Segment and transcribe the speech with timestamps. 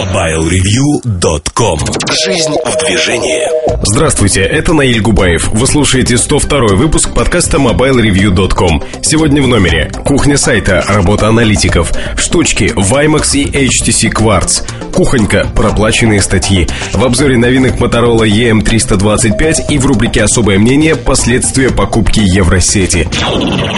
[0.00, 1.78] MobileReview.com
[2.24, 3.46] Жизнь в движении
[3.82, 5.48] Здравствуйте, это Наиль Губаев.
[5.48, 8.82] Вы слушаете 102 выпуск подкаста MobileReview.com.
[9.02, 14.62] Сегодня в номере кухня сайта, работа аналитиков, штучки, Vimax и HTC Quartz,
[14.94, 20.96] кухонька, проплаченные статьи, в обзоре новинок Motorola EM325 и в рубрике «Особое мнение.
[20.96, 23.06] Последствия покупки Евросети».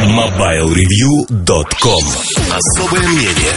[0.06, 2.04] MobileReview.com
[2.52, 3.52] Особое мнение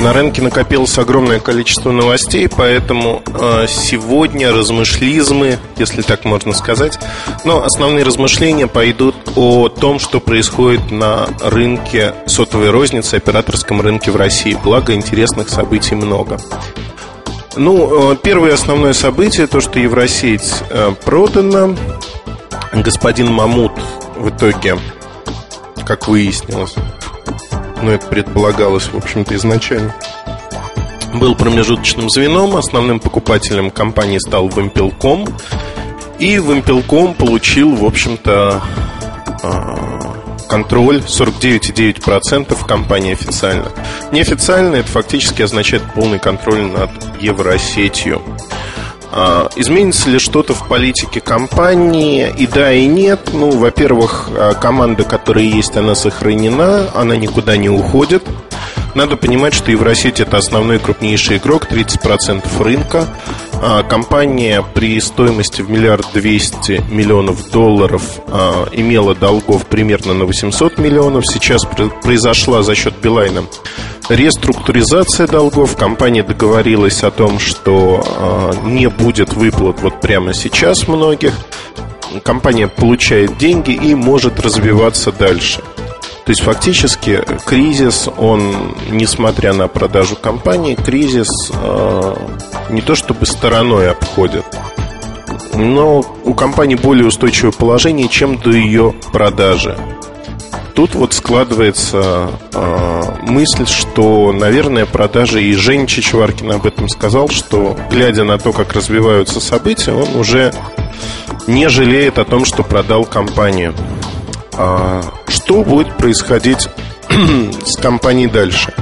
[0.00, 6.98] на рынке накопилось огромное количество новостей, поэтому э, сегодня размышлизмы, если так можно сказать,
[7.44, 14.16] но основные размышления пойдут о том, что происходит на рынке сотовой розницы, операторском рынке в
[14.16, 14.58] России.
[14.62, 16.38] Благо, интересных событий много.
[17.56, 21.74] Ну, э, первое основное событие, то, что Евросеть э, продана.
[22.72, 23.72] Господин Мамут
[24.16, 24.76] в итоге,
[25.86, 26.74] как выяснилось,
[27.84, 29.94] но это предполагалось, в общем-то, изначально.
[31.14, 35.26] Был промежуточным звеном, основным покупателем компании стал Вимпелком,
[36.18, 38.62] и Вимпелком получил, в общем-то,
[39.42, 39.94] а,
[40.48, 43.70] контроль 49,9% компании официально.
[44.12, 48.22] Неофициально это фактически означает полный контроль над Евросетью.
[49.16, 52.34] А, изменится ли что-то в политике компании?
[52.36, 53.30] И да, и нет.
[53.32, 58.24] Ну, во-первых, а, команда, которая есть, она сохранена, она никуда не уходит.
[58.94, 63.06] Надо понимать, что Евросеть это основной крупнейший игрок, 30% рынка.
[63.62, 68.20] А, компания при стоимости в миллиард двести миллионов долларов
[68.72, 71.24] имела долгов примерно на 800 миллионов.
[71.26, 71.62] Сейчас
[72.02, 73.44] произошла за счет Билайна
[74.10, 75.76] Реструктуризация долгов.
[75.76, 81.32] Компания договорилась о том, что э, не будет выплат вот прямо сейчас многих.
[82.22, 85.62] Компания получает деньги и может развиваться дальше.
[86.24, 92.16] То есть фактически кризис, он, несмотря на продажу компании, кризис э,
[92.70, 94.44] не то чтобы стороной обходит,
[95.52, 99.76] но у компании более устойчивое положение, чем до ее продажи
[100.74, 107.76] тут вот складывается э, мысль, что, наверное, продажи, и Женя Чичваркин об этом сказал, что,
[107.90, 110.52] глядя на то, как развиваются события, он уже
[111.46, 113.74] не жалеет о том, что продал компанию.
[114.56, 116.68] А что будет происходить
[117.64, 118.72] с компанией дальше?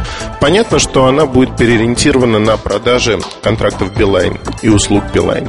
[0.41, 5.49] Понятно, что она будет переориентирована на продажи контрактов Билайн и услуг Билайн.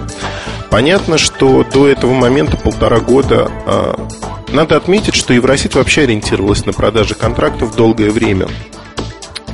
[0.70, 4.08] Понятно, что до этого момента полтора года а,
[4.52, 8.48] надо отметить, что Евросеть вообще ориентировалась на продажи контрактов долгое время.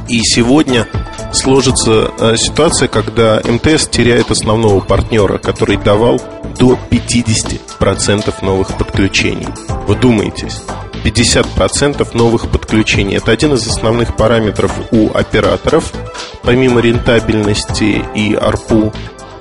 [0.09, 0.87] И сегодня
[1.31, 6.19] сложится э, ситуация, когда МТС теряет основного партнера, который давал
[6.57, 9.47] до 50% новых подключений.
[9.87, 10.63] Вы думаетесь?
[11.03, 13.17] 50% новых подключений.
[13.17, 15.93] Это один из основных параметров у операторов,
[16.41, 18.91] помимо рентабельности и ARPU.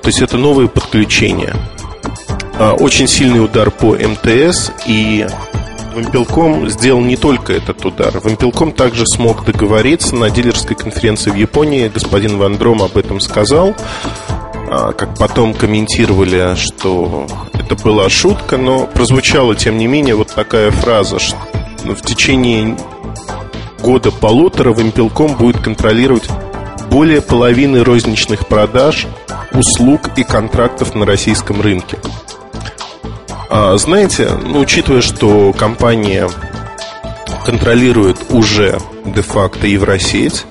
[0.01, 1.55] То есть это новые подключения.
[2.59, 5.25] А, очень сильный удар по МТС и
[5.95, 8.13] Вимпелком сделал не только этот удар.
[8.23, 11.91] Вимпелком также смог договориться на дилерской конференции в Японии.
[11.93, 13.75] Господин Ван Дром об этом сказал.
[14.71, 20.69] А, как потом комментировали, что это была шутка, но прозвучала, тем не менее, вот такая
[20.69, 21.37] фраза, что
[21.83, 22.77] в течение
[23.81, 26.29] года-полутора Вимпелком будет контролировать
[26.91, 29.07] более половины розничных продаж,
[29.53, 31.97] услуг и контрактов на российском рынке.
[33.51, 36.29] А, знаете, ну, учитывая, что компания
[37.45, 40.45] контролирует уже де-факто Евросеть,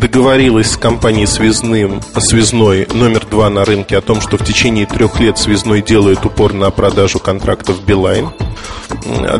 [0.00, 5.20] договорилась с компанией связным, связной номер два на рынке о том, что в течение трех
[5.20, 8.30] лет связной делает упор на продажу контрактов Билайн.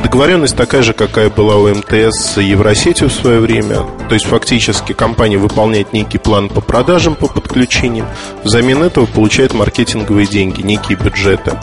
[0.03, 3.87] Договоренность такая же, какая была у МТС с Евросетью в свое время.
[4.09, 8.07] То есть фактически компания выполняет некий план по продажам, по подключениям.
[8.43, 11.59] Взамен этого получает маркетинговые деньги, некие бюджеты.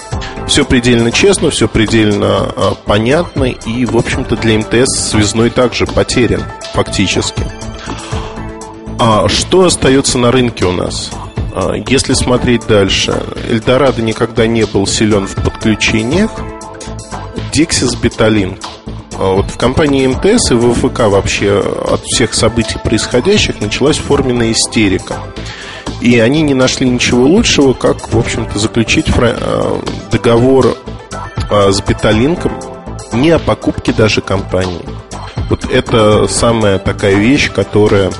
[0.47, 3.46] Все предельно честно, все предельно а, понятно.
[3.46, 6.44] И, в общем-то, для МТС связной также потерян
[6.74, 7.44] фактически.
[9.03, 11.09] А что остается на рынке у нас?
[11.56, 13.19] А, если смотреть дальше,
[13.50, 16.30] Эльдорадо никогда не был силен в подключениях.
[17.51, 18.63] Dixis Betalink.
[19.18, 25.15] А вот в компании МТС и ВФК вообще от всех событий происходящих началась форменная истерика.
[26.00, 29.81] И они не нашли ничего лучшего, как, в общем-то, заключить а,
[30.12, 30.77] договор
[31.50, 32.53] с Беталинком
[33.13, 34.86] не о покупке даже компании.
[35.50, 38.12] Вот это самая такая вещь, которая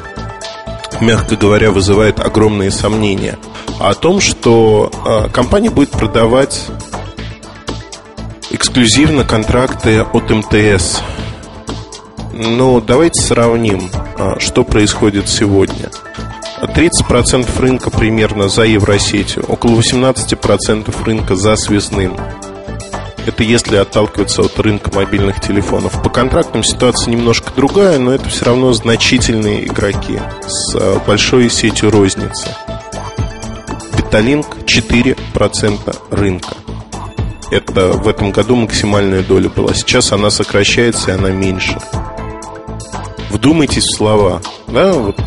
[1.02, 3.38] мягко говоря, вызывает огромные сомнения.
[3.80, 6.68] О том, что э, компания будет продавать
[8.52, 11.02] эксклюзивно контракты от МТС.
[12.34, 15.90] Но давайте сравним, э, что происходит сегодня.
[16.62, 22.16] 30% рынка примерно за Евросетью, около 18% рынка за связным.
[23.26, 26.02] Это если отталкиваться от рынка мобильных телефонов.
[26.02, 31.92] По контрактам ситуация немножко другая, но это все равно значительные игроки с э, большой сетью
[31.92, 32.48] розницы.
[33.96, 36.56] Беталинк 4% рынка.
[37.52, 39.74] Это в этом году максимальная доля была.
[39.74, 41.78] Сейчас она сокращается и она меньше.
[43.30, 44.42] Вдумайтесь в слова.
[44.68, 45.18] Да, вот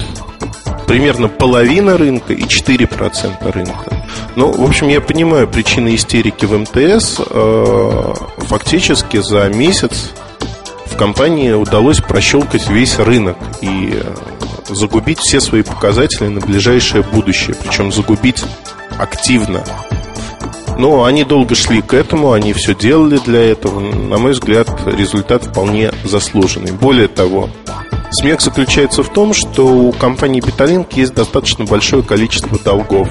[0.86, 4.03] примерно половина рынка и 4% рынка.
[4.36, 7.20] Ну, в общем, я понимаю причины истерики в МТС.
[7.30, 10.10] Э, фактически за месяц
[10.86, 14.14] в компании удалось прощелкать весь рынок и э,
[14.68, 17.54] загубить все свои показатели на ближайшее будущее.
[17.54, 18.44] Причем загубить
[18.98, 19.64] активно.
[20.76, 23.78] Но они долго шли к этому, они все делали для этого.
[23.80, 26.72] На мой взгляд, результат вполне заслуженный.
[26.72, 27.48] Более того,
[28.14, 33.08] смех заключается в том, что у компании Петалинк есть достаточно большое количество долгов.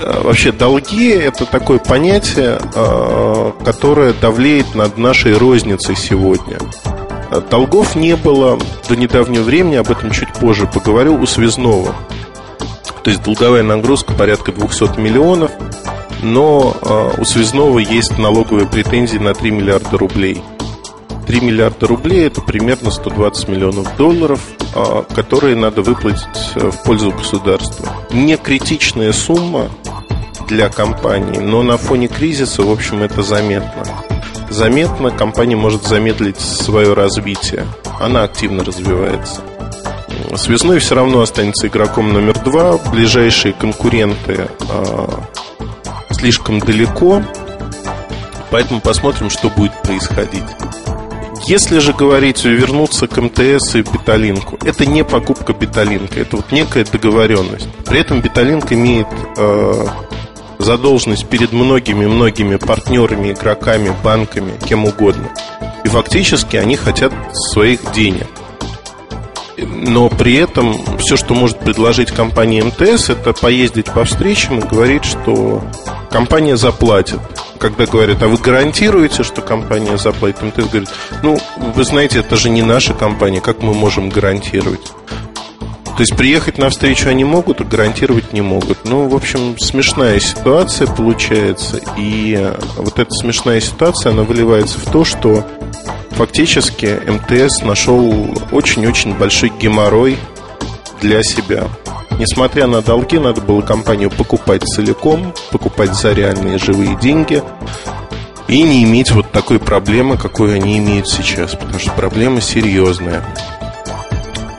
[0.00, 6.58] Э, вообще, долги– это такое понятие, э, которое давлеет над нашей розницей сегодня.
[7.30, 8.58] Э, долгов не было
[8.88, 11.94] до недавнего времени, об этом чуть позже поговорю, у связного.
[13.04, 15.50] То есть долговая нагрузка порядка 200 миллионов,
[16.22, 16.76] но
[17.18, 20.40] у связного есть налоговые претензии на 3 миллиарда рублей–
[21.26, 24.40] 3 миллиарда рублей это примерно 120 миллионов долларов,
[24.74, 27.88] а, которые надо выплатить э, в пользу государства.
[28.10, 29.70] Не критичная сумма
[30.48, 33.84] для компании, но на фоне кризиса, в общем, это заметно.
[34.50, 37.66] Заметно компания может замедлить свое развитие.
[38.00, 39.40] Она активно развивается.
[40.36, 42.78] Связной все равно останется игроком номер два.
[42.90, 45.08] Ближайшие конкуренты э,
[46.10, 47.22] слишком далеко.
[48.50, 50.44] Поэтому посмотрим, что будет происходить.
[51.46, 56.84] Если же говорить, вернуться к МТС и Беталинку, это не покупка Беталинка, это вот некая
[56.84, 57.68] договоренность.
[57.84, 59.86] При этом Беталинк имеет э,
[60.60, 65.30] задолженность перед многими-многими партнерами, игроками, банками, кем угодно.
[65.84, 68.28] И фактически они хотят своих денег.
[69.58, 75.04] Но при этом все, что может предложить компания МТС, это поездить по встречам и говорить,
[75.04, 75.62] что
[76.10, 77.20] компания заплатит
[77.62, 80.42] когда говорят, а вы гарантируете, что компания заплатит?
[80.42, 80.88] МТС говорит,
[81.22, 84.84] ну, вы знаете, это же не наша компания, как мы можем гарантировать?
[85.84, 88.84] То есть приехать на встречу они могут, а гарантировать не могут.
[88.84, 91.80] Ну, в общем, смешная ситуация получается.
[91.96, 95.46] И вот эта смешная ситуация, она выливается в то, что
[96.10, 100.18] фактически МТС нашел очень-очень большой геморрой
[101.00, 101.68] для себя.
[102.22, 107.42] Несмотря на долги, надо было компанию покупать целиком, покупать за реальные живые деньги
[108.46, 113.24] и не иметь вот такой проблемы, какую они имеют сейчас, потому что проблема серьезная.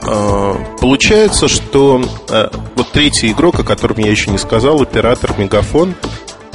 [0.06, 5.96] А, получается, что а, вот третий игрок, о котором я еще не сказал, оператор Мегафон.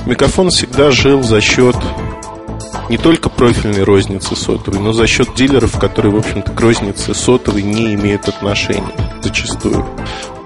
[0.05, 1.76] Мегафон всегда жил за счет
[2.90, 7.62] не только профильной розницы сотовой, но за счет дилеров, которые, в общем-то, к рознице сотовой
[7.62, 9.87] не имеют отношения зачастую.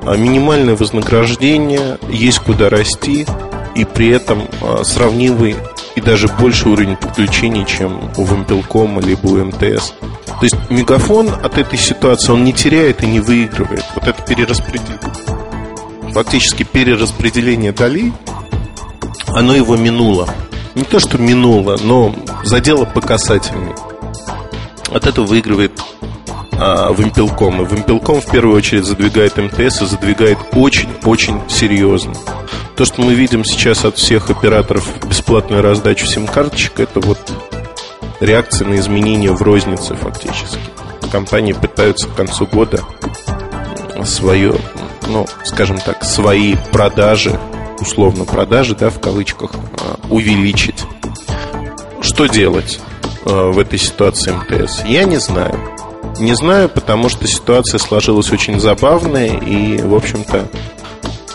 [0.04, 3.26] А минимальное вознаграждение, есть куда расти,
[3.74, 5.56] и при этом а, сравнимый
[5.94, 9.92] и даже больше уровень подключений, чем у Вимпелкома либо у МТС.
[10.26, 13.84] То есть Мегафон от этой ситуации он не теряет и не выигрывает.
[13.94, 14.98] Вот это перераспределение,
[16.12, 18.12] фактически перераспределение долей,
[19.28, 20.28] оно его минуло.
[20.74, 23.74] Не то, что минуло, но задело по касательной.
[24.90, 25.72] От этого выигрывает
[26.64, 27.62] а, Вимпелком.
[27.62, 32.14] И Вимпелком в первую очередь задвигает МТС и задвигает очень-очень серьезно.
[32.76, 37.18] То, что мы видим сейчас от всех операторов бесплатную раздачу сим-карточек, это вот
[38.20, 40.58] реакция на изменения в рознице фактически.
[41.10, 42.80] Компании пытаются к концу года
[44.04, 44.54] свое,
[45.08, 47.38] ну, скажем так, свои продажи,
[47.80, 50.84] условно продажи, да, в кавычках, а, увеличить.
[52.00, 52.78] Что делать
[53.26, 54.84] а, в этой ситуации МТС?
[54.84, 55.58] Я не знаю.
[56.18, 60.48] Не знаю, потому что ситуация сложилась очень забавная и, в общем-то,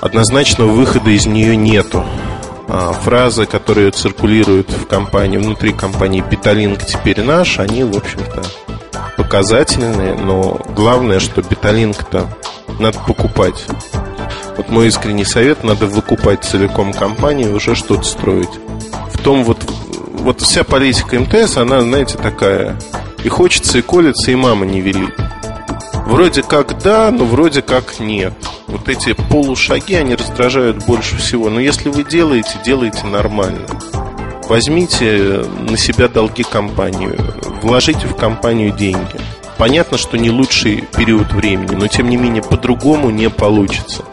[0.02, 2.06] однозначного выхода из нее нету.
[2.70, 8.44] А фразы, которые циркулируют в компании, внутри компании Беталинк теперь наш, они, в общем-то,
[9.16, 12.28] показательные, но главное, что Беталинк-то
[12.80, 13.66] надо покупать.
[14.58, 18.50] Вот мой искренний совет, надо выкупать целиком компанию и уже что-то строить.
[19.14, 19.60] В том вот,
[20.14, 22.78] вот вся политика МТС, она, знаете, такая
[23.24, 25.16] и хочется, и колется, и мама не велит.
[26.06, 28.34] Вроде как да, но вроде как нет.
[28.68, 31.50] Вот эти полушаги, они раздражают больше всего.
[31.50, 33.68] Но если вы делаете, делайте нормально.
[34.48, 37.14] Возьмите на себя долги компании,
[37.62, 39.20] вложите в компанию деньги.
[39.58, 44.06] Понятно, что не лучший период времени, но тем не менее по-другому не получится.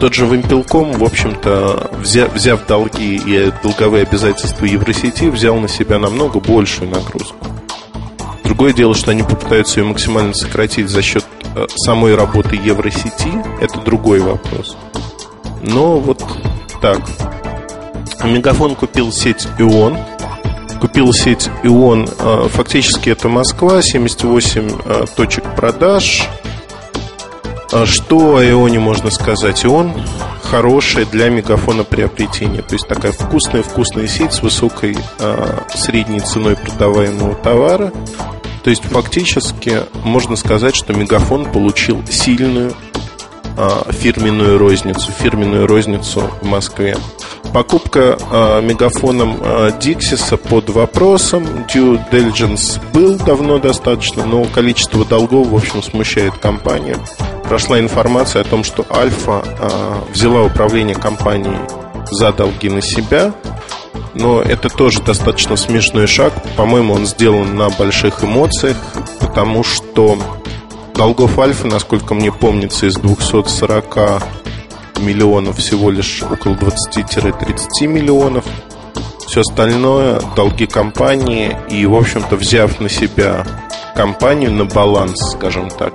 [0.00, 5.98] Тот же Вимпелком, в общем-то, взяв, взяв долги и долговые обязательства Евросети, взял на себя
[5.98, 7.51] намного большую нагрузку.
[8.52, 11.24] Другое дело, что они попытаются ее максимально сократить за счет
[11.56, 13.32] э, самой работы Евросети.
[13.62, 14.76] Это другой вопрос.
[15.62, 16.22] Но вот
[16.82, 17.00] так.
[18.22, 19.96] Мегафон купил сеть ИОН.
[20.82, 22.06] Купил сеть ИОН.
[22.18, 26.28] Э, фактически это Москва, 78 э, точек продаж.
[27.86, 29.64] Что о ИОНе можно сказать?
[29.64, 29.94] ИОН
[30.42, 32.60] хорошая для мегафона приобретения.
[32.60, 34.98] То есть такая вкусная-вкусная сеть с высокой
[35.74, 37.90] средней ценой продаваемого товара
[38.62, 42.74] то есть фактически можно сказать, что Мегафон получил сильную
[43.56, 46.96] а, фирменную розницу, фирменную розницу в Москве.
[47.52, 51.44] Покупка а, мегафоном а, Диксиса под вопросом.
[51.72, 56.96] Due diligence был давно достаточно, но количество долгов, в общем, смущает компанию.
[57.44, 61.58] Прошла информация о том, что Альфа а, взяла управление компанией
[62.10, 63.34] за долги на себя–
[64.14, 66.32] но это тоже достаточно смешной шаг.
[66.56, 68.76] По-моему, он сделан на больших эмоциях,
[69.20, 70.18] потому что
[70.94, 74.22] долгов Альфа, насколько мне помнится, из 240
[75.00, 78.44] миллионов всего лишь около 20-30 миллионов.
[79.26, 81.56] Все остальное– долги компании.
[81.70, 83.46] И, в общем-то, взяв на себя
[83.94, 85.94] компанию на баланс, скажем так,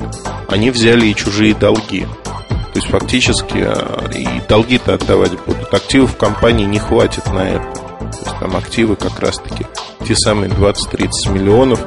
[0.49, 2.07] они взяли и чужие долги.
[2.49, 5.73] То есть фактически э, и долги-то отдавать будут.
[5.73, 7.86] Активов компании не хватит на это.
[8.19, 9.65] То есть там активы как раз-таки
[10.05, 11.79] те самые 20-30 миллионов,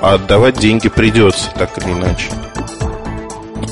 [0.00, 2.30] а отдавать деньги придется, так или иначе.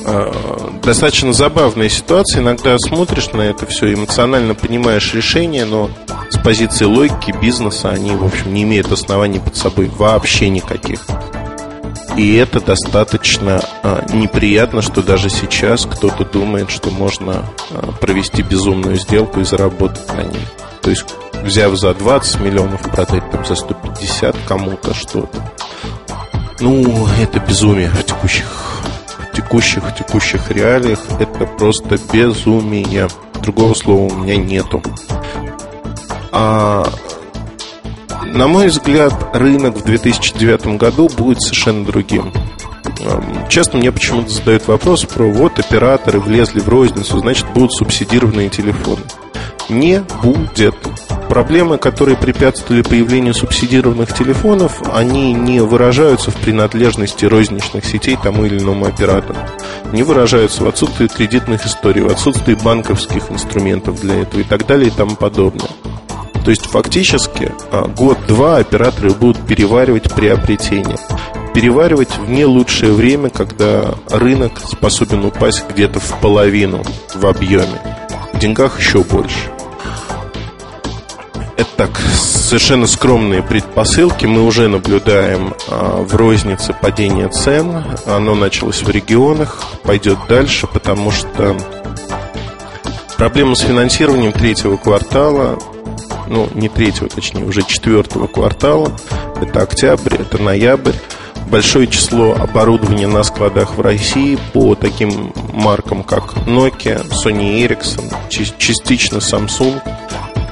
[0.04, 2.42] А, достаточно забавная ситуация.
[2.42, 5.90] Иногда смотришь на это все, эмоционально понимаешь решение, но
[6.30, 11.00] с позиции логики бизнеса они, в общем, не имеют оснований под собой вообще никаких.
[12.16, 18.96] И это достаточно а, неприятно, что даже сейчас кто-то думает, что можно а, провести безумную
[18.96, 20.44] сделку и заработать на ней.
[20.82, 21.04] То есть
[21.42, 25.38] взяв за 20 миллионов, продать там за 150 кому-то что-то.
[26.60, 28.46] Ну, это безумие в текущих,
[29.30, 30.98] в текущих, в текущих реалиях.
[31.18, 33.08] Это просто безумие.
[33.42, 34.82] Другого слова у меня нету.
[36.32, 36.86] А
[38.32, 42.32] на мой взгляд, рынок в 2009 году будет совершенно другим.
[43.48, 49.02] Часто мне почему-то задают вопрос про вот операторы влезли в розницу, значит будут субсидированные телефоны.
[49.68, 50.76] Не будет
[51.30, 58.58] проблемы, которые препятствовали появлению субсидированных телефонов, они не выражаются в принадлежности розничных сетей тому или
[58.58, 59.38] иному оператору.
[59.92, 64.88] Не выражаются в отсутствии кредитных историй, в отсутствии банковских инструментов для этого и так далее
[64.88, 65.70] и тому подобное.
[66.44, 70.98] То есть фактически а, год-два операторы будут переваривать приобретение.
[71.54, 76.82] Переваривать в не лучшее время, когда рынок способен упасть где-то в половину
[77.14, 77.80] в объеме.
[78.32, 79.59] В деньгах еще больше.
[81.60, 84.24] Это так, совершенно скромные предпосылки.
[84.24, 87.84] Мы уже наблюдаем а, в рознице падение цен.
[88.06, 91.54] Оно началось в регионах, пойдет дальше, потому что
[93.18, 95.58] проблема с финансированием третьего квартала,
[96.28, 98.90] ну, не третьего, точнее, уже четвертого квартала,
[99.38, 100.94] это октябрь, это ноябрь,
[101.50, 109.18] большое число оборудования на складах в России по таким маркам, как Nokia, Sony Ericsson, частично
[109.18, 109.82] Samsung–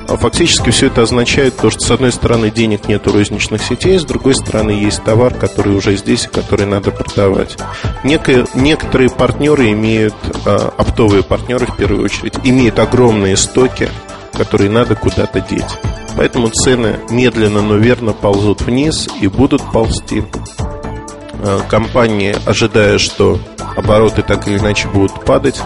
[0.09, 3.99] а фактически все это означает то, что с одной стороны денег нет у розничных сетей,
[3.99, 7.59] с другой стороны есть товар, который уже здесь и который надо продавать.
[8.05, 10.15] Некое, некоторые партнеры имеют,
[10.47, 13.91] а, оптовые партнеры в первую очередь, имеют огромные стоки,
[14.33, 15.79] которые надо куда-то деть.
[16.17, 20.25] Поэтому цены медленно, но верно ползут вниз и будут ползти.
[21.41, 23.39] А, компании, ожидая, что
[23.77, 25.61] обороты так или иначе будут падать,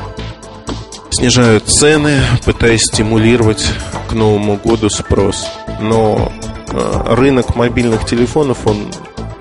[1.12, 3.68] снижают цены, пытаясь стимулировать
[4.08, 5.46] к Новому году спрос.
[5.80, 6.32] Но
[6.68, 8.88] э, рынок мобильных телефонов, он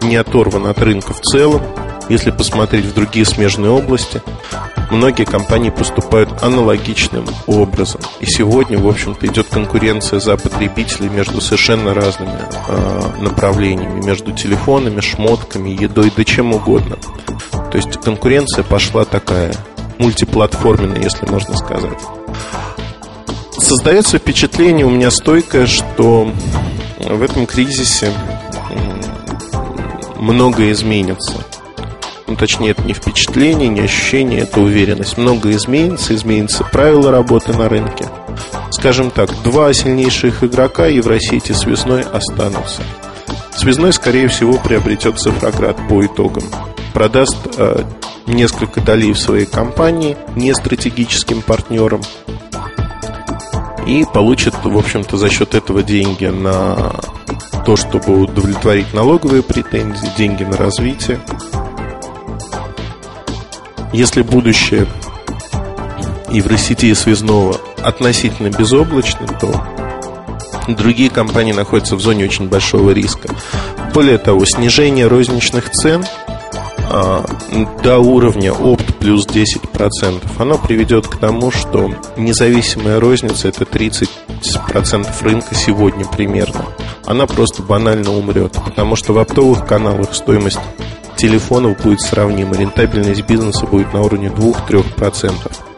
[0.01, 1.61] не оторван от рынка в целом.
[2.09, 4.21] Если посмотреть в другие смежные области,
[4.89, 8.01] многие компании поступают аналогичным образом.
[8.19, 12.37] И сегодня, в общем-то, идет конкуренция за потребителей между совершенно разными
[12.67, 16.97] э, направлениями, между телефонами, шмотками, едой, да чем угодно.
[17.51, 19.55] То есть конкуренция пошла такая–
[20.01, 21.99] мультиплатформенный, если можно сказать.
[23.57, 26.31] Создается впечатление у меня стойкое, что
[26.99, 28.11] в этом кризисе
[30.17, 31.33] многое изменится.
[32.27, 35.17] Ну, точнее, это не впечатление, не ощущение, это уверенность.
[35.17, 38.05] Многое изменится, изменится правила работы на рынке.
[38.71, 42.81] Скажем так, два сильнейших игрока Евросети связной останутся.
[43.55, 46.43] Связной, скорее всего, приобретет цифроград по итогам.
[46.93, 47.83] Продаст э,
[48.31, 52.01] несколько долей в своей компании, не стратегическим партнером,
[53.87, 56.93] и получит, в общем-то, за счет этого деньги на
[57.65, 61.19] то, чтобы удовлетворить налоговые претензии, деньги на развитие.
[63.93, 64.87] Если будущее
[66.29, 69.67] Евросети и связного относительно безоблачно, то
[70.67, 73.29] другие компании находятся в зоне очень большого риска.
[73.93, 76.05] Более того, снижение розничных цен
[77.83, 84.07] до уровня опт плюс 10%, оно приведет к тому, что независимая розница это 30%
[85.21, 86.65] рынка сегодня примерно.
[87.05, 90.59] Она просто банально умрет, потому что в оптовых каналах стоимость
[91.17, 95.70] телефонов будет сравнима, рентабельность бизнеса будет на уровне 2-3%.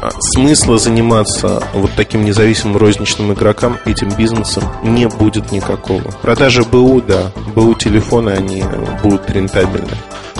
[0.00, 6.10] А смысла заниматься вот таким независимым розничным игрокам этим бизнесом не будет никакого.
[6.22, 8.62] Продажи БУ, да, БУ телефоны, они
[9.02, 9.96] будут рентабельны.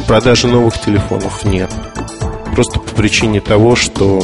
[0.07, 1.71] Продажи новых телефонов нет.
[2.55, 4.21] Просто по причине того, что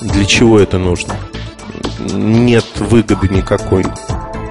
[0.00, 1.14] для чего это нужно?
[2.12, 3.84] Нет выгоды никакой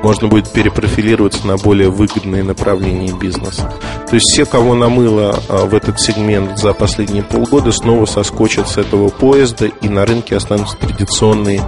[0.05, 3.73] можно будет перепрофилироваться на более выгодные направления бизнеса.
[4.07, 8.77] То есть все, кого намыло а, в этот сегмент за последние полгода, снова соскочат с
[8.77, 11.59] этого поезда, и на рынке останутся традиционные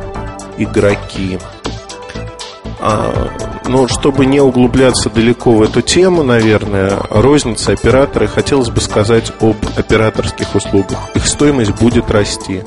[0.59, 1.39] игроки.
[2.79, 3.33] А,
[3.65, 9.55] но чтобы не углубляться далеко в эту тему, наверное, розница, операторы, хотелось бы сказать об
[9.75, 10.99] операторских услугах.
[11.15, 12.61] Их стоимость будет расти.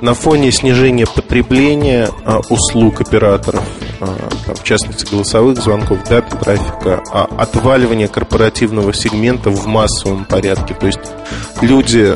[0.00, 3.64] На фоне снижения потребления а, услуг операторов
[4.46, 10.74] там, в частности голосовых звонков, дата трафика, а отваливание корпоративного сегмента в массовом порядке.
[10.74, 11.00] То есть
[11.60, 12.14] люди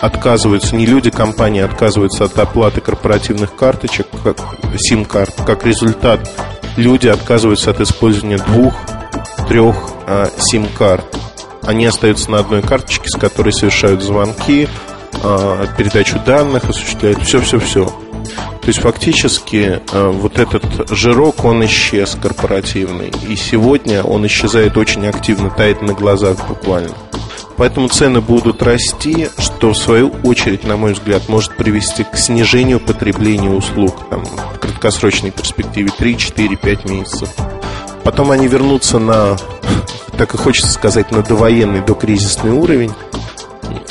[0.00, 4.36] отказываются, не люди, компании отказываются от оплаты корпоративных карточек, как
[4.78, 5.34] сим-карт.
[5.46, 6.28] Как результат,
[6.76, 8.74] люди отказываются от использования двух,
[9.48, 9.76] трех
[10.06, 11.04] а, сим-карт.
[11.62, 14.68] Они остаются на одной карточке, с которой совершают звонки,
[15.22, 18.03] а, передачу данных, осуществляют все-все-все.
[18.64, 23.12] То есть фактически э, вот этот жирок, он исчез корпоративный.
[23.28, 26.94] И сегодня он исчезает очень активно, тает на глазах буквально.
[27.58, 32.80] Поэтому цены будут расти, что в свою очередь, на мой взгляд, может привести к снижению
[32.80, 37.28] потребления услуг там, в краткосрочной перспективе 3, 4, 5 месяцев.
[38.02, 39.36] Потом они вернутся на,
[40.16, 42.94] так и хочется сказать, на довоенный, докризисный уровень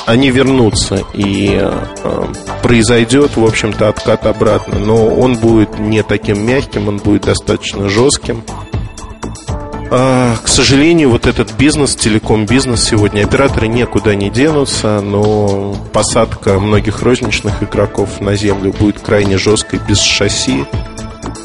[0.05, 2.25] они вернутся и э,
[2.62, 4.79] произойдет, в общем-то, откат обратно.
[4.79, 8.43] Но он будет не таким мягким, он будет достаточно жестким.
[9.95, 17.03] А, к сожалению, вот этот бизнес, телеком-бизнес сегодня, операторы никуда не денутся, но посадка многих
[17.03, 20.65] розничных игроков на землю будет крайне жесткой, без шасси.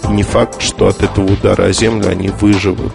[0.09, 2.95] Не факт, что от этого удара о землю они выживут.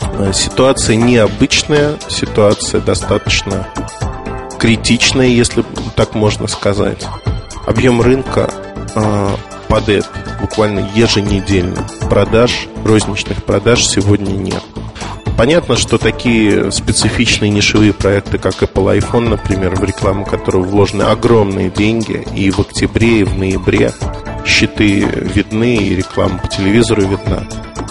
[0.00, 3.66] А, ситуация необычная, ситуация достаточно
[4.58, 5.64] критичная, если
[5.94, 7.04] так можно сказать.
[7.66, 8.50] Объем рынка
[8.94, 9.36] э,
[9.68, 10.08] падает
[10.40, 11.86] буквально еженедельно.
[12.08, 14.62] Продаж, розничных продаж сегодня нет.
[15.36, 21.68] Понятно, что такие специфичные нишевые проекты, как Apple iPhone, например, в рекламу которого вложены огромные
[21.68, 23.92] деньги, и в октябре, и в ноябре
[24.46, 27.46] щиты видны, и реклама по телевизору видна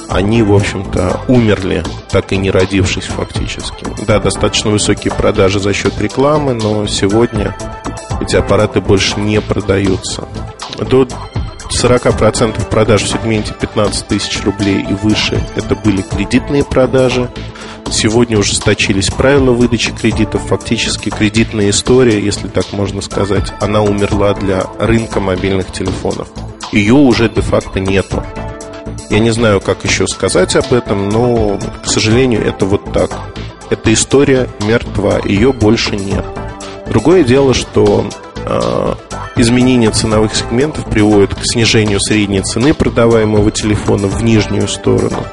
[0.10, 3.86] они, в общем-то, умерли, так и не родившись фактически.
[4.08, 7.56] Да, достаточно высокие продажи за счет рекламы, но сегодня
[8.22, 10.28] эти аппараты больше не продаются.
[10.80, 11.08] До
[11.72, 17.32] 40% продаж в сегменте 15 тысяч рублей и выше это были кредитные продажи.
[17.90, 20.44] Сегодня ужесточились правила выдачи кредитов.
[20.50, 26.28] Фактически кредитная история, если так можно сказать, она умерла для рынка мобильных телефонов.
[26.72, 28.24] Ее уже де-факто нету.
[29.10, 33.12] Я не знаю, как еще сказать об этом, но, к сожалению, это вот так.
[33.70, 36.26] Эта история мертва, ее больше нет.
[36.88, 38.96] Другое дело, что э,
[39.38, 45.26] изменение ценовых сегментов приводит к снижению средней цены продаваемого телефона в нижнюю сторону.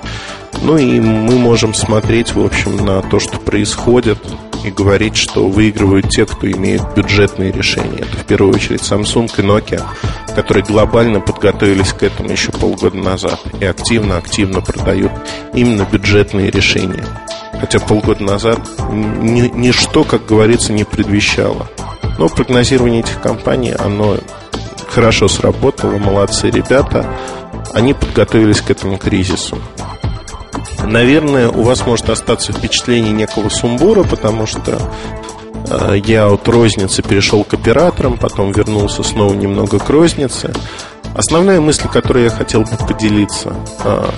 [0.63, 4.19] Ну и мы можем смотреть, в общем, на то, что происходит
[4.65, 7.99] и говорить, что выигрывают те, кто имеет бюджетные решения.
[7.99, 9.83] Это в первую очередь Samsung и Nokia,
[10.35, 15.13] которые глобально подготовились к этому еще полгода назад и активно-активно продают
[15.53, 17.05] именно бюджетные решения.
[17.63, 18.59] Хотя полгода назад
[18.91, 21.69] ни, ничто, как говорится, не предвещало.
[22.19, 24.17] Но прогнозирование этих компаний, оно
[24.89, 27.07] хорошо сработало, молодцы ребята.
[27.73, 29.59] Они подготовились к этому кризису.
[30.85, 34.81] Наверное, у вас может остаться впечатление некого сумбура, потому что
[35.71, 40.53] э, я от розницы перешел к операторам, потом вернулся снова немного к рознице.
[41.15, 44.11] Основная мысль, которой я хотел бы поделиться, э,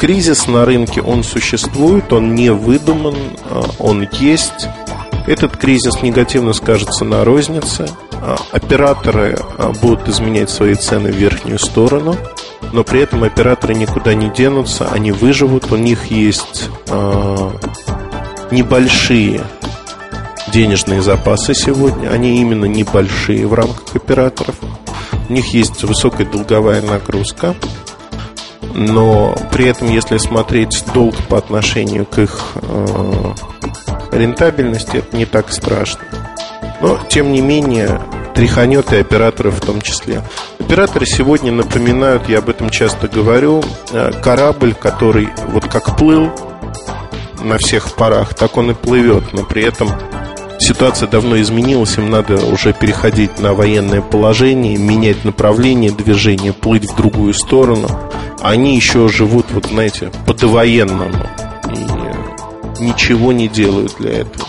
[0.00, 4.66] кризис на рынке, он существует, он не выдуман, а, он есть.
[5.26, 7.86] Этот кризис негативно скажется на рознице.
[8.14, 12.16] А, операторы а, будут изменять свои цены в верхнюю сторону,
[12.72, 16.70] но при этом операторы никуда не денутся, они выживут, у них есть
[18.50, 19.42] небольшие
[20.50, 24.56] денежные запасы сегодня, они именно небольшие в рамках операторов.
[25.28, 27.54] У них есть высокая долговая нагрузка,
[28.74, 33.32] но при этом, если смотреть долг по отношению к их э,
[34.12, 36.00] рентабельности, это не так страшно.
[36.80, 38.00] Но, тем не менее,
[38.34, 40.22] тряханет и операторы в том числе.
[40.58, 46.30] Операторы сегодня напоминают, я об этом часто говорю, э, корабль, который вот как плыл
[47.42, 49.90] на всех парах, так он и плывет, но при этом
[50.58, 56.96] ситуация давно изменилась, им надо уже переходить на военное положение, менять направление движения, плыть в
[56.96, 57.88] другую сторону.
[58.40, 61.26] Они еще живут, вот знаете, по-довоенному
[62.78, 64.46] и ничего не делают для этого.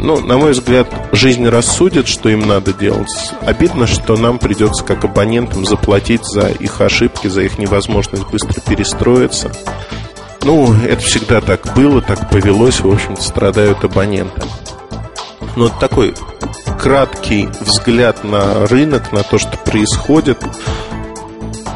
[0.00, 3.10] Ну, на мой взгляд, жизнь рассудит, что им надо делать.
[3.40, 9.50] Обидно, что нам придется как абонентам заплатить за их ошибки, за их невозможность быстро перестроиться.
[10.42, 14.40] Ну, это всегда так было, так повелось, в общем-то, страдают абоненты.
[15.56, 16.14] Но такой
[16.78, 20.38] краткий взгляд на рынок, на то, что происходит.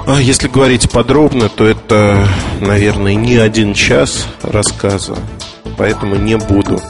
[0.04, 2.26] А если говорить подробно, то это,
[2.60, 5.16] наверное, не один час рассказа,
[5.78, 6.80] поэтому не буду.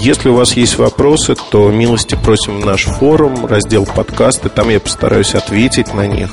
[0.00, 4.78] Если у вас есть вопросы, то милости просим в наш форум, раздел подкасты, там я
[4.78, 6.30] постараюсь ответить на них.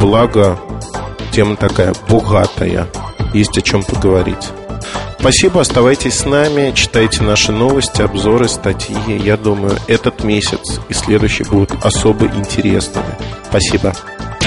[0.00, 0.58] Благо,
[1.30, 2.88] тема такая богатая,
[3.32, 4.48] есть о чем поговорить.
[5.20, 8.96] Спасибо, оставайтесь с нами, читайте наши новости, обзоры, статьи.
[9.08, 13.16] Я думаю, этот месяц и следующий будут особо интересными.
[13.48, 13.94] Спасибо.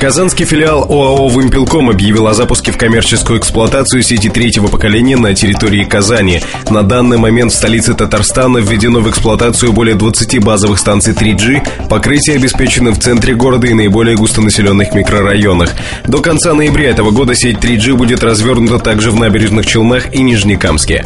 [0.00, 5.82] Казанский филиал ОАО «Вымпелком» объявил о запуске в коммерческую эксплуатацию сети третьего поколения на территории
[5.82, 6.40] Казани.
[6.70, 11.88] На данный момент в столице Татарстана введено в эксплуатацию более 20 базовых станций 3G.
[11.88, 15.74] Покрытие обеспечено в центре города и наиболее густонаселенных микрорайонах.
[16.06, 21.04] До конца ноября этого года сеть 3G будет развернута также в набережных Челнах и Нижнекамске.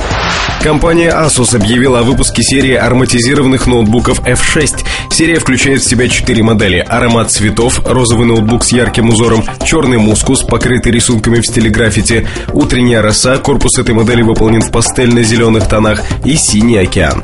[0.62, 4.84] Компания Asus объявила о выпуске серии ароматизированных ноутбуков F6.
[5.10, 6.76] Серия включает в себя четыре модели.
[6.76, 13.00] Аромат цветов, розовый ноутбук с ярким узором, черный мускус, покрытый рисунками в стиле граффити, утренняя
[13.00, 17.22] роса, корпус этой модели выполнен в пастельно-зеленых тонах и синий океан.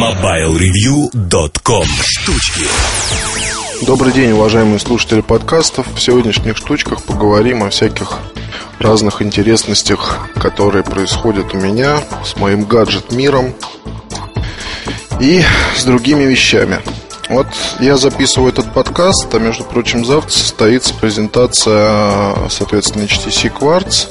[0.00, 2.64] MobileReview.com Штучки
[3.86, 5.86] Добрый день, уважаемые слушатели подкастов.
[5.94, 8.20] В сегодняшних штучках поговорим о всяких
[8.78, 13.52] разных интересностях, которые происходят у меня с моим гаджет-миром
[15.20, 15.42] и
[15.76, 16.78] с другими вещами.
[17.34, 17.48] Вот
[17.80, 24.08] я записываю этот подкаст, а между прочим завтра состоится презентация, соответственно, HTC Quartz.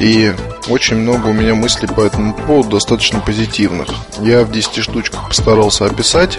[0.00, 0.34] И
[0.68, 3.88] очень много у меня мыслей по этому поводу, достаточно позитивных.
[4.20, 6.38] Я в 10 штучках постарался описать,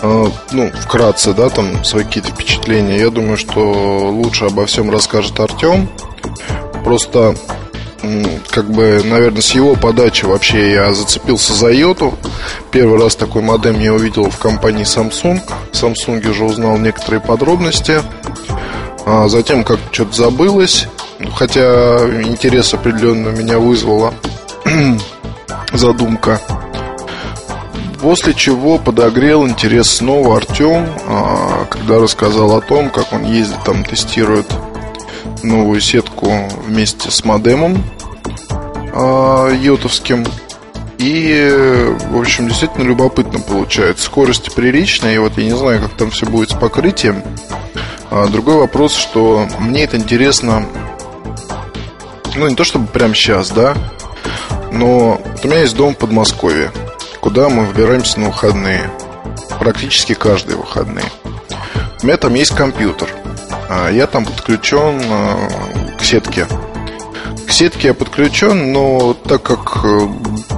[0.00, 2.98] э, ну, вкратце, да, там свои какие-то впечатления.
[2.98, 3.60] Я думаю, что
[4.10, 5.90] лучше обо всем расскажет Артем.
[6.82, 7.36] Просто
[8.50, 12.18] как бы, наверное, с его подачи вообще я зацепился за йоту.
[12.70, 15.40] Первый раз такой модем я увидел в компании Samsung.
[15.70, 18.02] В Samsung уже узнал некоторые подробности.
[19.06, 20.88] А затем как что-то забылось.
[21.36, 24.12] Хотя интерес определенно меня вызвала
[25.72, 26.40] задумка.
[28.00, 33.84] После чего подогрел интерес снова Артем, а, когда рассказал о том, как он ездит там,
[33.84, 34.46] тестирует
[35.42, 36.32] новую сетку
[36.66, 37.84] вместе с модемом
[38.92, 40.26] э, йотовским.
[40.98, 44.04] И, в общем, действительно любопытно получается.
[44.04, 47.22] Скорость приличная, и вот я не знаю, как там все будет с покрытием.
[48.10, 50.66] А другой вопрос, что мне это интересно,
[52.36, 53.74] ну, не то чтобы прямо сейчас, да,
[54.70, 56.70] но вот у меня есть дом в Подмосковье,
[57.20, 58.90] куда мы выбираемся на выходные.
[59.58, 61.04] Практически каждые выходные.
[62.02, 63.08] У меня там есть компьютер–
[63.74, 65.48] а, я там подключен а,
[65.98, 66.46] к сетке.
[67.46, 70.08] К сетке я подключен, но так как э,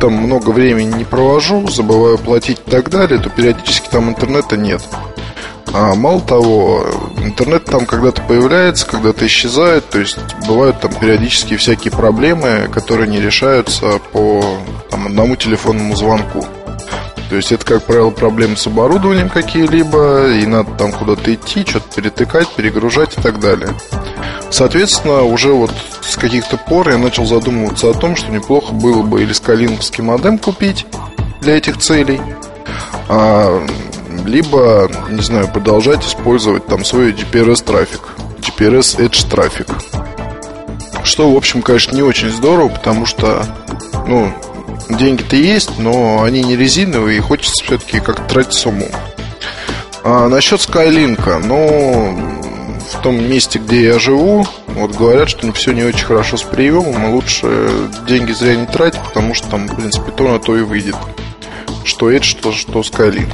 [0.00, 4.82] там много времени не провожу, забываю платить и так далее, то периодически там интернета нет.
[5.72, 6.86] А мало того,
[7.18, 13.20] интернет там когда-то появляется, когда-то исчезает, то есть бывают там периодически всякие проблемы, которые не
[13.20, 14.42] решаются по
[14.90, 16.44] там, одному телефонному звонку.
[17.34, 21.92] То есть это, как правило, проблемы с оборудованием какие-либо, и надо там куда-то идти, что-то
[21.96, 23.70] перетыкать, перегружать и так далее.
[24.50, 29.20] Соответственно, уже вот с каких-то пор я начал задумываться о том, что неплохо было бы
[29.20, 30.86] или скалинговский модем купить
[31.40, 32.20] для этих целей,
[33.08, 33.66] а,
[34.24, 38.10] либо, не знаю, продолжать использовать там свой GPRS-трафик,
[38.42, 39.66] GPRS Edge трафик.
[41.02, 43.44] Что, в общем, конечно, не очень здорово, потому что,
[44.06, 44.32] ну,
[44.88, 48.88] деньги-то есть, но они не резиновые, и хочется все-таки как-то тратить сумму.
[50.02, 52.18] А насчет Скайлинка, ну,
[52.92, 57.06] в том месте, где я живу, вот говорят, что все не очень хорошо с приемом,
[57.06, 57.70] и лучше
[58.06, 60.96] деньги зря не тратить, потому что там, в принципе, то на то и выйдет.
[61.84, 63.32] Что это, что, что Skylink.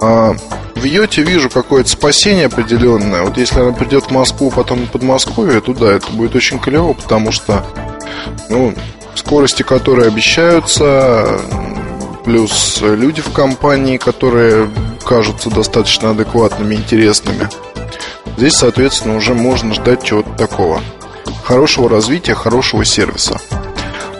[0.00, 0.34] А
[0.74, 3.22] в Йоте вижу какое-то спасение определенное.
[3.22, 6.92] Вот если она придет в Москву, потом в Подмосковье, то да, это будет очень клево,
[6.92, 7.64] потому что
[8.48, 8.74] ну,
[9.14, 11.40] скорости, которые обещаются,
[12.24, 14.70] плюс люди в компании, которые
[15.04, 17.48] кажутся достаточно адекватными, интересными.
[18.36, 20.80] Здесь, соответственно, уже можно ждать чего-то такого.
[21.44, 23.40] Хорошего развития, хорошего сервиса.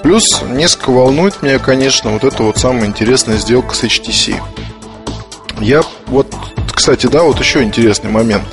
[0.03, 4.41] Плюс несколько волнует меня, конечно, вот эта вот самая интересная сделка с HTC.
[5.61, 6.27] Я вот,
[6.75, 8.45] кстати, да, вот еще интересный момент.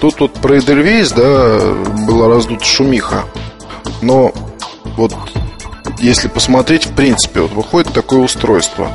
[0.00, 3.24] Тут вот про Edelweiss, да, была раздута шумиха.
[4.00, 4.32] Но
[4.96, 5.14] вот
[5.98, 8.90] если посмотреть, в принципе, вот выходит такое устройство.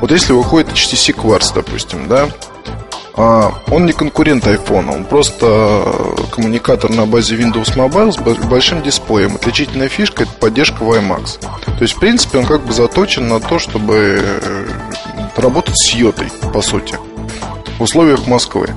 [0.00, 2.28] Вот если выходит HTC Quartz, допустим, да,
[3.14, 5.84] а он не конкурент iPhone, он просто
[6.30, 9.34] коммуникатор на базе Windows Mobile с большим дисплеем.
[9.34, 11.40] Отличительная фишка– это поддержка WiMAX.
[11.40, 14.66] То есть, в принципе, он как бы заточен на то, чтобы э,
[15.36, 16.96] работать с йотой, по сути,
[17.78, 18.70] в условиях Москвы.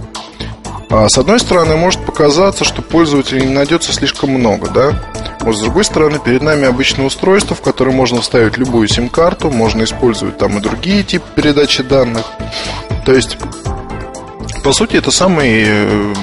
[0.89, 5.03] А с одной стороны, может показаться, что пользователей не найдется слишком много, да?
[5.45, 9.83] Вот с другой стороны, перед нами обычное устройство, в которое можно вставить любую сим-карту, можно
[9.83, 12.25] использовать там и другие типы передачи данных.
[13.05, 13.37] То есть,
[14.63, 16.13] по сути, это самый, э,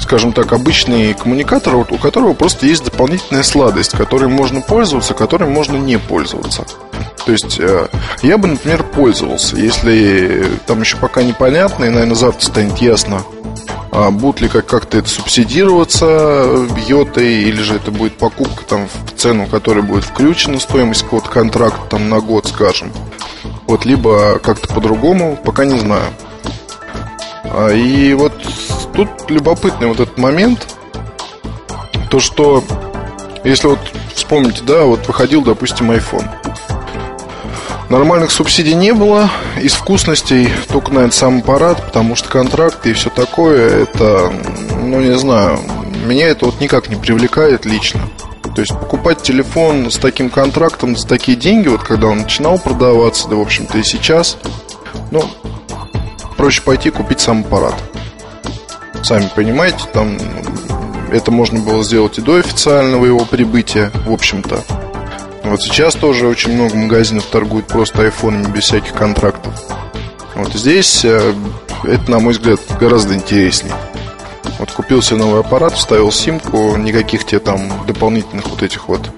[0.00, 5.76] скажем так, обычный коммуникатор, у которого просто есть дополнительная сладость, которой можно пользоваться, которой можно
[5.76, 6.64] не пользоваться.
[7.24, 7.88] То есть э,
[8.22, 13.22] я бы, например, пользовался, если там еще пока непонятно, и, наверное, завтра станет ясно,
[13.90, 19.46] а будут ли как-то это субсидироваться йотой, или же это будет покупка там в цену,
[19.46, 22.92] которая будет включена стоимость какого-то контракта там на год, скажем.
[23.66, 26.04] Вот, либо как-то по-другому, пока не знаю.
[27.50, 28.32] А, и вот
[28.94, 30.76] тут любопытный вот этот момент,
[32.10, 32.64] то что,
[33.44, 33.80] если вот
[34.14, 36.28] вспомните, да, вот выходил, допустим, iPhone–
[37.88, 43.08] Нормальных субсидий не было, из вкусностей только, наверное, сам аппарат, потому что контракты и все
[43.08, 44.30] такое, это,
[44.82, 45.58] ну, не знаю,
[46.04, 48.02] меня это вот никак не привлекает лично.
[48.54, 53.26] То есть покупать телефон с таким контрактом, за такие деньги, вот когда он начинал продаваться,
[53.26, 54.36] да, в общем-то, и сейчас,
[55.10, 55.24] ну,
[56.38, 57.74] проще пойти купить сам аппарат.
[59.02, 60.16] Сами понимаете, там
[61.10, 64.62] это можно было сделать и до официального его прибытия, в общем-то.
[65.42, 69.52] Вот сейчас тоже очень много магазинов торгуют просто айфонами без всяких контрактов.
[70.36, 71.34] Вот здесь э,
[71.84, 73.74] это, на мой взгляд, гораздо интереснее.
[74.58, 79.10] Вот купил себе новый аппарат, вставил симку, никаких тебе там дополнительных вот этих вот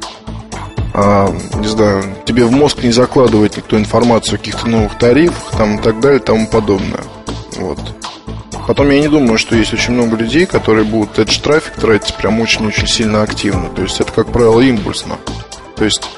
[0.93, 5.79] а, не знаю, тебе в мозг не закладывает никто информацию о каких-то новых тарифах там
[5.79, 7.05] и так далее и тому подобное.
[7.57, 7.79] Вот.
[8.67, 12.41] Потом я не думаю, что есть очень много людей, которые будут этот трафик тратить прям
[12.41, 13.69] очень-очень сильно активно.
[13.71, 15.19] То есть это, как правило, импульсно.
[15.77, 16.09] То есть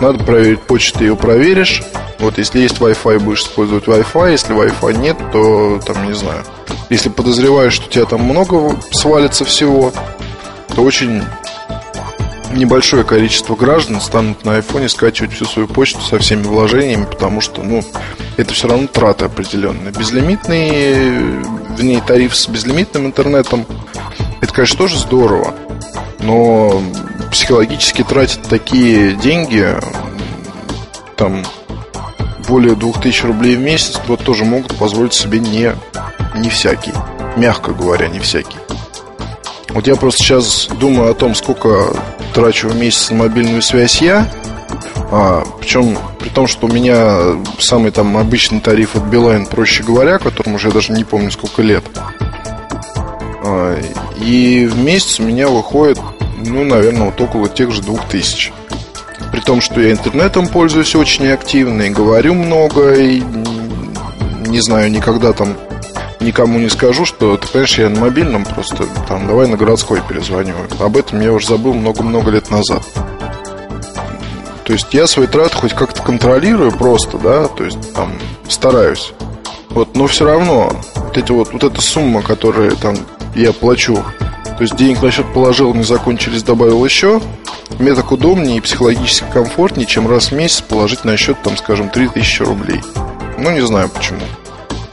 [0.00, 1.82] надо проверить почту, ты ее проверишь.
[2.18, 4.32] Вот если есть Wi-Fi, будешь использовать Wi-Fi.
[4.32, 6.44] Если Wi-Fi нет, то там не знаю.
[6.90, 9.92] Если подозреваешь, что у тебя там много свалится всего,
[10.74, 11.22] то очень
[12.52, 17.62] небольшое количество граждан станут на айфоне скачивать всю свою почту со всеми вложениями, потому что,
[17.62, 17.82] ну,
[18.36, 19.92] это все равно траты определенные.
[19.92, 23.66] Безлимитный в ней тариф с безлимитным интернетом,
[24.40, 25.54] это, конечно, тоже здорово,
[26.20, 26.82] но
[27.30, 29.74] психологически тратить такие деньги,
[31.16, 31.44] там,
[32.48, 35.72] более 2000 рублей в месяц, вот тоже могут позволить себе не,
[36.36, 36.92] не всякий.
[37.36, 38.56] Мягко говоря, не всякий.
[39.72, 41.94] Вот я просто сейчас думаю о том, сколько
[42.34, 44.30] трачу в месяц на мобильную связь я.
[45.10, 50.18] А, причем при том, что у меня самый там обычный тариф от Билайн, проще говоря,
[50.18, 51.84] которому уже я даже не помню сколько лет.
[53.44, 53.78] А,
[54.20, 55.98] и в месяц у меня выходит
[56.44, 58.52] ну, наверное, вот около тех же двух тысяч.
[59.30, 63.22] При том, что я интернетом пользуюсь очень активно и говорю много, и
[64.46, 65.56] не знаю, никогда там
[66.22, 70.54] никому не скажу, что, ты понимаешь, я на мобильном просто, там, давай на городской перезвоню.
[70.80, 72.82] Об этом я уже забыл много-много лет назад.
[74.64, 78.12] То есть я свои траты хоть как-то контролирую просто, да, то есть там
[78.48, 79.12] стараюсь.
[79.70, 82.96] Вот, но все равно вот эти вот, вот эта сумма, которую там
[83.34, 84.04] я плачу
[84.62, 87.20] то есть денег на счет положил, не закончились, добавил еще.
[87.80, 91.88] Мне так удобнее и психологически комфортнее, чем раз в месяц положить на счет, там, скажем,
[91.88, 92.80] 3000 рублей.
[93.38, 94.20] Ну, не знаю почему.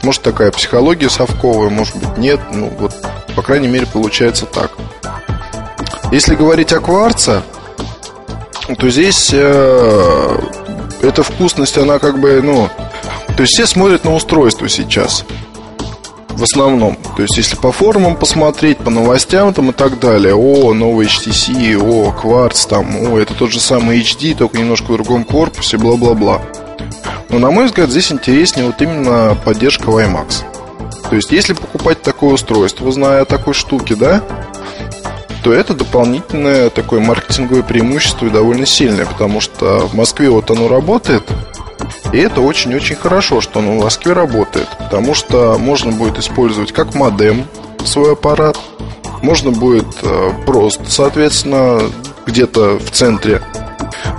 [0.02, 2.40] Может, такая психология совковая, может быть, нет.
[2.52, 2.94] Ну, вот,
[3.36, 4.72] по крайней мере, получается так.
[6.10, 7.42] Если говорить о кварце,
[8.78, 10.38] то здесь э,
[11.02, 12.68] эта вкусность, она как бы, ну...
[13.36, 15.24] То есть все смотрят на устройство сейчас.
[16.28, 16.96] В основном.
[17.16, 21.76] То есть, если по форумам посмотреть, по новостям там и так далее, о, новый HTC,
[21.76, 26.40] о, кварц там, о, это тот же самый HD, только немножко в другом корпусе, бла-бла-бла.
[27.30, 30.44] Но, на мой взгляд, здесь интереснее вот именно поддержка WiMAX.
[31.08, 34.22] То есть, если покупать такое устройство, зная о такой штуке, да,
[35.42, 40.68] то это дополнительное такое маркетинговое преимущество и довольно сильное, потому что в Москве вот оно
[40.68, 41.24] работает,
[42.12, 46.94] и это очень-очень хорошо, что оно в Москве работает, потому что можно будет использовать как
[46.94, 47.46] модем
[47.84, 48.58] свой аппарат,
[49.22, 51.80] можно будет э, просто, соответственно,
[52.26, 53.42] где-то в центре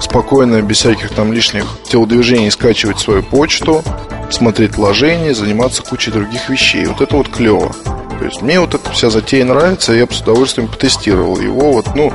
[0.02, 3.84] спокойно, без всяких там лишних телодвижений скачивать свою почту,
[4.30, 6.86] смотреть вложения, заниматься кучей других вещей.
[6.88, 7.74] Вот это вот клево.
[8.20, 11.72] То есть мне вот эта вся затея нравится, я бы с удовольствием потестировал его.
[11.72, 12.14] Вот, ну,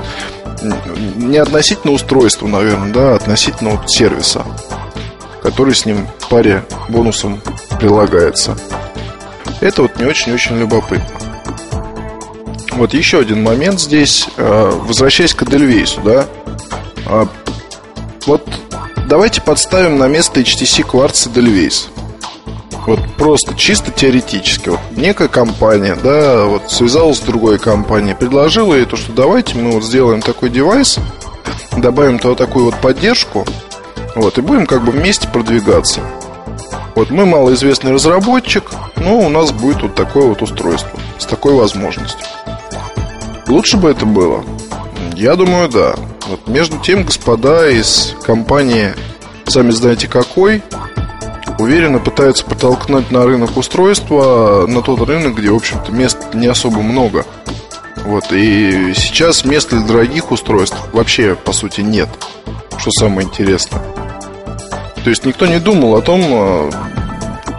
[1.17, 4.45] не относительно устройства, наверное, да, а относительно вот сервиса,
[5.43, 7.41] который с ним в паре бонусом
[7.79, 8.57] прилагается.
[9.61, 11.07] Это вот не очень-очень любопытно.
[12.73, 14.29] Вот еще один момент здесь.
[14.37, 16.27] Э, возвращаясь к Эдельвейсу, да.
[18.27, 18.43] Вот
[19.09, 21.89] давайте подставим на место HTC Quartz Edelweiss.
[22.87, 24.71] Вот просто чисто теоретически.
[24.71, 29.73] Вот некая компания, да, вот связалась с другой компанией, предложила ей то, что давайте мы
[29.73, 30.99] вот сделаем такой девайс,
[31.77, 33.45] добавим туда такую вот поддержку,
[34.15, 36.01] вот, и будем как бы вместе продвигаться.
[36.95, 42.27] Вот мы малоизвестный разработчик, но у нас будет вот такое вот устройство с такой возможностью.
[43.49, 44.45] Лучше бы это было?
[45.15, 45.95] Я думаю, да.
[46.29, 48.95] Вот между тем, господа из компании,
[49.47, 50.63] сами знаете какой,
[51.59, 56.83] уверенно пытаются подтолкнуть на рынок устройства, на тот рынок, где, в общем-то, мест не особо
[56.83, 57.25] много.
[58.05, 62.09] Вот, и сейчас мест для дорогих устройств вообще, по сути, нет.
[62.79, 63.83] Что самое интересное.
[65.03, 66.71] То есть никто не думал о том, а,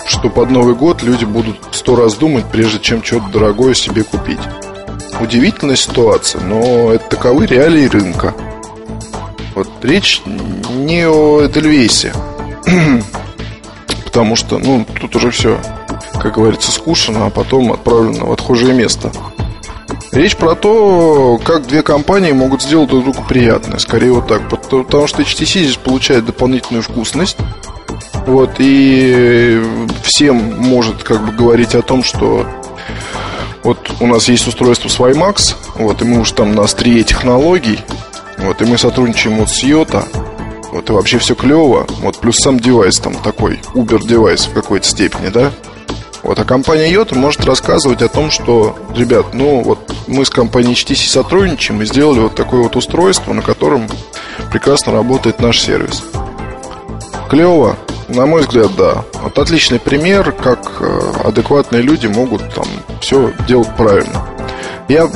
[0.06, 4.40] что под Новый год люди будут сто раз думать, прежде чем что-то дорогое себе купить.
[5.20, 8.34] Удивительная ситуация, но это таковы реалии рынка.
[9.58, 10.22] Вот речь
[10.70, 12.14] не о Эдельвейсе
[14.06, 15.60] потому что, ну, тут уже все,
[16.22, 19.12] как говорится, скушено, а потом отправлено в отхожее место.
[20.12, 23.80] Речь про то, как две компании могут сделать друг другу приятное.
[23.80, 24.48] Скорее вот так.
[24.48, 27.38] Потому что HTC здесь получает дополнительную вкусность.
[28.28, 29.60] Вот, и
[30.04, 32.46] всем может как бы говорить о том, что
[33.64, 37.80] вот у нас есть устройство с WiMAX, вот, и мы уж там на острие технологий,
[38.38, 40.04] вот, и мы сотрудничаем вот с Yota,
[40.72, 41.88] вот и вообще все клево.
[42.02, 45.52] Вот плюс сам девайс там такой, Uber девайс в какой-то степени, да?
[46.24, 50.74] Вот, а компания Yota может рассказывать о том, что, ребят, ну вот мы с компанией
[50.74, 53.88] HTC сотрудничаем и сделали вот такое вот устройство, на котором
[54.52, 56.04] прекрасно работает наш сервис.
[57.30, 57.78] Клево?
[58.08, 59.04] На мой взгляд, да.
[59.22, 62.66] Вот отличный пример, как э, адекватные люди могут там
[63.02, 64.26] все делать правильно.
[64.88, 65.10] Я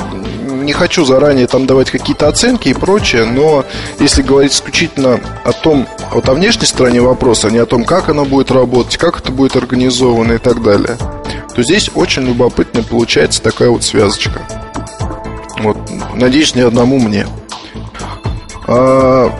[0.62, 3.64] не хочу заранее там давать какие-то оценки и прочее, но
[3.98, 8.08] если говорить исключительно о том, вот о внешней стороне вопроса, а не о том, как
[8.08, 10.96] оно будет работать, как это будет организовано и так далее,
[11.54, 14.40] то здесь очень любопытно получается такая вот связочка.
[15.58, 15.76] Вот,
[16.14, 17.26] надеюсь, не одному мне.
[18.66, 19.30] А,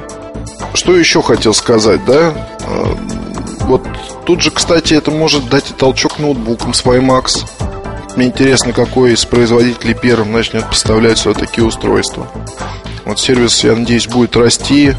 [0.75, 2.33] что еще хотел сказать, да?
[2.67, 2.97] А,
[3.61, 3.83] вот
[4.25, 7.45] тут же, кстати, это может дать и толчок ноутбукам с WiMAX.
[8.17, 12.29] Мне интересно, какой из производителей первым начнет поставлять сюда такие устройства.
[13.05, 14.95] Вот сервис, я надеюсь, будет расти,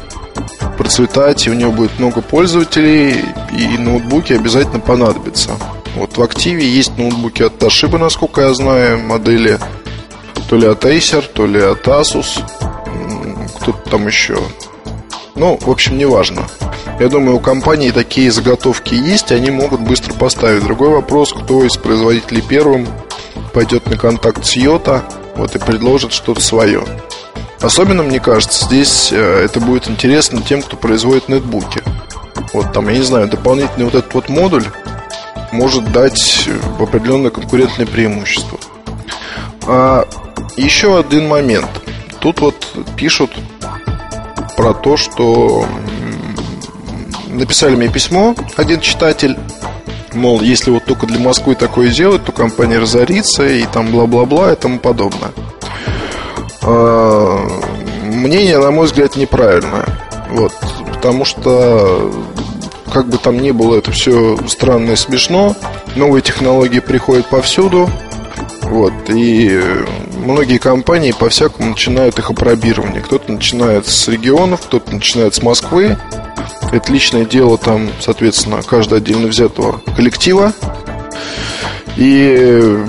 [0.78, 3.23] процветать, и у него будет много пользователей,
[3.58, 5.52] и ноутбуки обязательно понадобятся.
[5.95, 9.60] Вот в активе есть ноутбуки от Toshiba, насколько я знаю, модели
[10.49, 12.41] то ли от Acer, то ли от Asus,
[13.60, 14.38] кто-то там еще.
[15.36, 16.47] Ну, в общем, неважно.
[16.99, 20.63] Я думаю, у компании такие заготовки есть, они могут быстро поставить.
[20.63, 22.88] Другой вопрос, кто из производителей первым
[23.54, 25.04] пойдет на контакт с Йота
[25.36, 26.84] вот, и предложит что-то свое.
[27.62, 31.82] Особенно, мне кажется, здесь э, это будет интересно тем, кто производит нетбуки.
[32.51, 34.66] Вот там, я не знаю, дополнительный вот этот вот модуль
[35.51, 36.49] может дать
[36.80, 38.60] определенное конкурентное преимущество.
[39.66, 40.06] А
[40.58, 41.70] еще один момент.
[42.20, 42.56] Тут вот
[42.97, 43.32] пишут
[44.58, 45.66] про то, что
[47.30, 49.38] написали мне письмо один читатель
[50.14, 54.55] Мол, если вот только для Москвы такое сделать, то компания разорится и там бла-бла-бла и
[54.55, 55.32] тому подобное.
[56.61, 57.47] А,
[58.03, 59.86] мнение, на мой взгляд, неправильное.
[60.30, 60.53] Вот,
[60.93, 62.11] потому что
[62.91, 65.55] как бы там ни было, это все странно и смешно.
[65.95, 67.89] Новые технологии приходят повсюду.
[68.61, 69.61] Вот, и
[70.16, 73.01] многие компании по-всякому начинают их опробирование.
[73.01, 75.97] Кто-то начинает с регионов, кто-то начинает с Москвы.
[76.74, 80.53] Это личное дело там, соответственно, каждого отдельно взятого коллектива.
[81.97, 82.84] И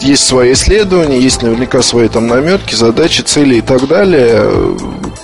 [0.00, 4.76] есть свои исследования, есть наверняка свои там наметки, задачи, цели и так далее.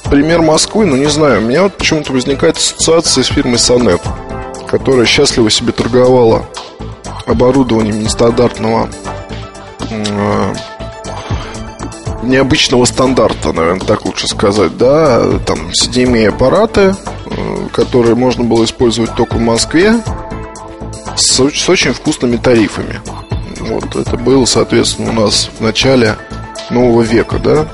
[0.05, 4.01] Пример Москвы, ну не знаю, у меня вот почему-то возникает ассоциация с фирмой Сонет,
[4.67, 6.47] которая счастливо себе торговала
[7.27, 8.89] оборудованием нестандартного
[9.91, 10.55] э,
[12.27, 16.95] необычного стандарта, наверное, так лучше сказать, да, там CDMA аппараты,
[17.27, 20.01] э, которые можно было использовать только в Москве,
[21.17, 23.01] с, с очень вкусными тарифами.
[23.61, 26.17] Вот это было, соответственно, у нас в начале
[26.71, 27.67] нового века, да,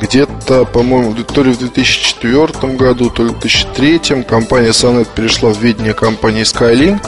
[0.00, 5.60] где-то, по-моему, то ли в 2004 году, то ли в 2003 компания Sonet перешла в
[5.60, 7.00] ведение компании Skylink.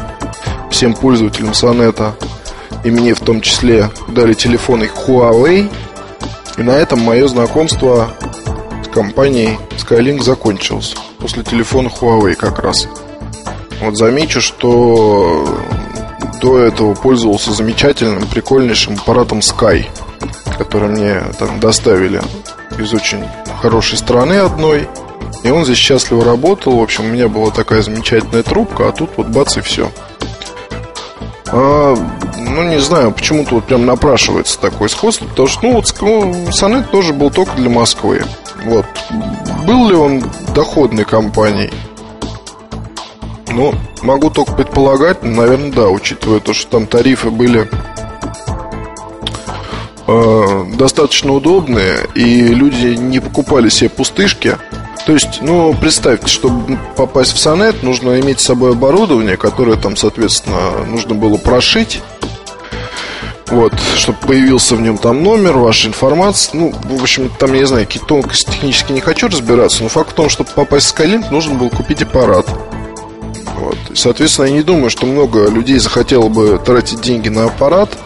[0.70, 2.14] Всем пользователям Sonet
[2.86, 5.68] и мне в том числе дали телефоны Huawei.
[6.57, 8.11] И на этом мое знакомство
[8.84, 10.94] с компанией Skylink закончилось.
[11.18, 12.88] После телефона Huawei как раз.
[13.80, 15.46] Вот замечу, что
[16.40, 19.86] до этого пользовался замечательным, прикольнейшим аппаратом Sky,
[20.59, 22.22] который мне там доставили
[22.78, 23.24] из очень
[23.61, 24.88] хорошей страны одной.
[25.42, 26.78] И он здесь счастливо работал.
[26.78, 29.90] В общем, у меня была такая замечательная трубка, а тут вот бац и все.
[31.53, 31.94] А,
[32.38, 36.90] ну, не знаю, почему-то вот прям напрашивается такое сходство, потому что, ну, вот ну, Сонет
[36.90, 38.22] тоже был только для Москвы.
[38.64, 38.86] Вот.
[39.66, 40.24] Был ли он
[40.55, 41.72] доходной компанией?
[43.49, 47.68] Ну, могу только предполагать, наверное, да, учитывая то, что там тарифы были
[50.09, 54.57] Э, достаточно удобные, и люди не покупали себе пустышки.
[55.07, 59.96] То есть, ну, представьте, чтобы попасть в Сонет, нужно иметь с собой оборудование, которое там,
[59.96, 62.02] соответственно, нужно было прошить.
[63.46, 66.59] Вот, чтобы появился в нем там номер, ваша информация.
[66.59, 70.11] Ну, в общем, там, я не знаю, какие тонкости технически не хочу разбираться, но факт
[70.11, 72.46] в том, чтобы попасть в Skylink, нужно было купить аппарат.
[73.54, 73.78] Вот.
[73.90, 77.90] И, соответственно, я не думаю, что много людей захотело бы тратить деньги на аппарат–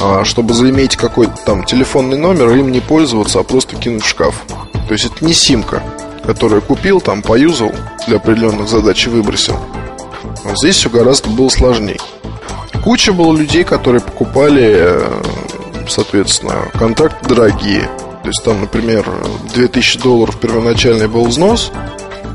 [0.00, 4.44] а, чтобы заиметь какой-то там телефонный номер, им не пользоваться, а просто кинуть в шкаф.
[4.88, 5.82] То есть это не симка,
[6.24, 7.72] которую купил, там поюзал
[8.06, 9.58] для определенных задач и выбросил.
[10.44, 11.98] А здесь все гораздо было сложнее.
[12.82, 15.22] Куча было людей, которые покупали, э,
[15.88, 17.82] соответственно, контракты дорогие.
[18.22, 19.04] То есть там, например,
[19.54, 21.70] 2000 долларов первоначальный был взнос,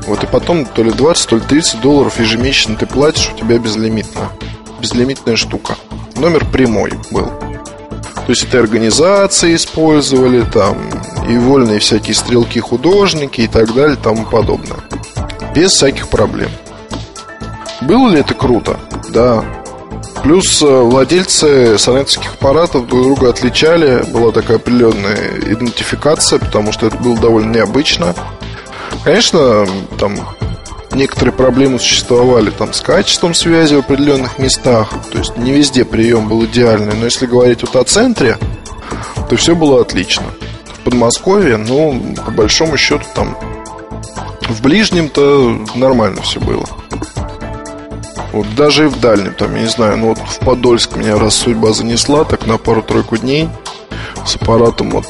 [0.06, 3.58] вот и потом то ли 20, то ли 30 долларов ежемесячно ты платишь, у тебя
[3.58, 4.30] безлимитно.
[4.80, 5.76] Безлимитная штука.
[6.14, 7.32] Номер прямой был.
[8.26, 10.78] То есть это организации использовали, там,
[11.28, 14.78] и вольные всякие стрелки художники и так далее, тому подобное.
[15.54, 16.50] Без всяких проблем.
[17.82, 18.78] Было ли это круто?
[19.10, 19.44] Да.
[20.22, 26.96] Плюс э, владельцы сонетских аппаратов друг друга отличали, была такая определенная идентификация, потому что это
[26.96, 28.14] было довольно необычно.
[29.04, 29.66] Конечно,
[29.98, 30.16] там
[30.94, 34.92] некоторые проблемы существовали там с качеством связи в определенных местах.
[35.10, 36.94] То есть не везде прием был идеальный.
[36.94, 38.38] Но если говорить вот о центре,
[39.28, 40.24] то все было отлично.
[40.66, 43.36] В Подмосковье, ну, по большому счету, там
[44.48, 46.66] в ближнем-то нормально все было.
[48.32, 51.36] Вот даже и в дальнем, там, я не знаю, ну вот в Подольск меня раз
[51.36, 53.48] судьба занесла, так на пару-тройку дней
[54.26, 55.06] с аппаратом вот,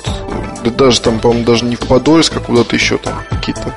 [0.62, 3.74] да даже там, по-моему, даже не в Подольск, а куда-то еще там какие-то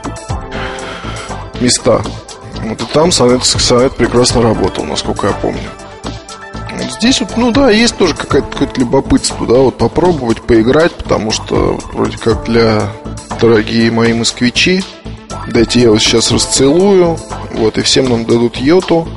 [1.62, 2.02] места.
[2.64, 5.70] Вот и там Сонет, Сонет прекрасно работал, насколько я помню.
[6.78, 11.32] Вот здесь вот, ну да, есть тоже какое-то, какое-то любопытство, да, вот попробовать поиграть, потому
[11.32, 12.92] что вроде как для
[13.40, 14.84] дорогие мои москвичи,
[15.48, 17.18] дайте я вас сейчас расцелую,
[17.54, 19.08] вот, и всем нам дадут йоту,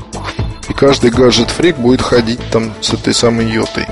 [0.69, 3.87] и каждый гаджет-фрик будет ходить там с этой самой йотой.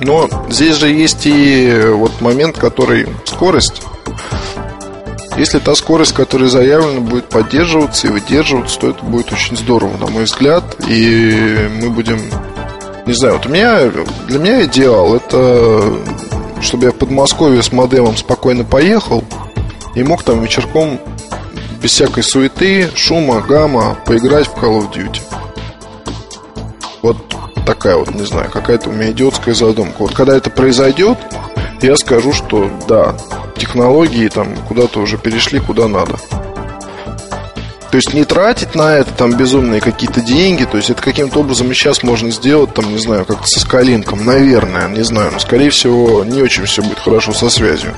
[0.00, 3.82] Но здесь же есть и вот момент, который скорость.
[5.38, 10.08] Если та скорость, которая заявлена, будет поддерживаться и выдерживаться, то это будет очень здорово, на
[10.08, 10.64] мой взгляд.
[10.88, 12.20] И мы будем...
[13.06, 13.90] Не знаю, вот у меня,
[14.26, 15.98] для меня идеал это
[16.62, 19.24] чтобы я в Подмосковье с модемом спокойно поехал
[19.94, 21.00] и мог там вечерком
[21.80, 25.20] без всякой суеты, шума, гамма поиграть в Call of Duty.
[27.02, 27.16] Вот
[27.64, 29.96] такая вот, не знаю, какая-то у меня идиотская задумка.
[29.98, 31.18] Вот когда это произойдет,
[31.86, 33.16] я скажу, что да,
[33.56, 36.16] технологии там куда-то уже перешли куда надо.
[37.90, 41.72] То есть не тратить на это там безумные какие-то деньги, то есть это каким-то образом
[41.72, 46.22] сейчас можно сделать, там, не знаю, как-то со скалинком, наверное, не знаю, но скорее всего
[46.22, 47.94] не очень все будет хорошо со связью.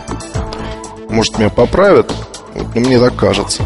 [1.08, 2.12] Может меня поправят,
[2.54, 3.64] вот, но мне так кажется.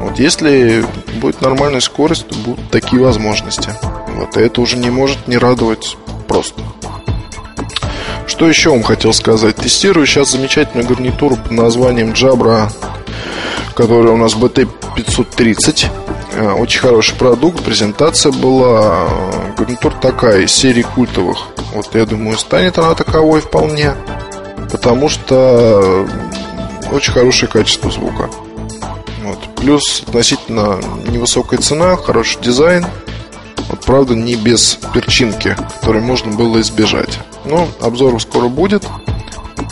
[0.00, 0.84] Вот если
[1.20, 3.70] будет нормальная скорость, то будут такие возможности.
[4.16, 6.60] Вот, и это уже не может не радовать просто.
[8.28, 9.56] Что еще вам хотел сказать?
[9.56, 12.70] Тестирую сейчас замечательную гарнитуру под названием Jabra,
[13.74, 15.86] которая у нас BT530.
[16.34, 19.08] Э, очень хороший продукт, презентация была.
[19.56, 21.38] Гарнитура такая, из серии культовых.
[21.72, 23.94] Вот я думаю, станет она таковой вполне.
[24.70, 26.06] Потому что
[26.92, 28.28] очень хорошее качество звука.
[29.24, 29.38] Вот.
[29.56, 32.84] Плюс относительно невысокая цена, хороший дизайн.
[33.68, 37.18] Вот, правда, не без перчинки, которой можно было избежать.
[37.44, 38.84] Но обзор скоро будет.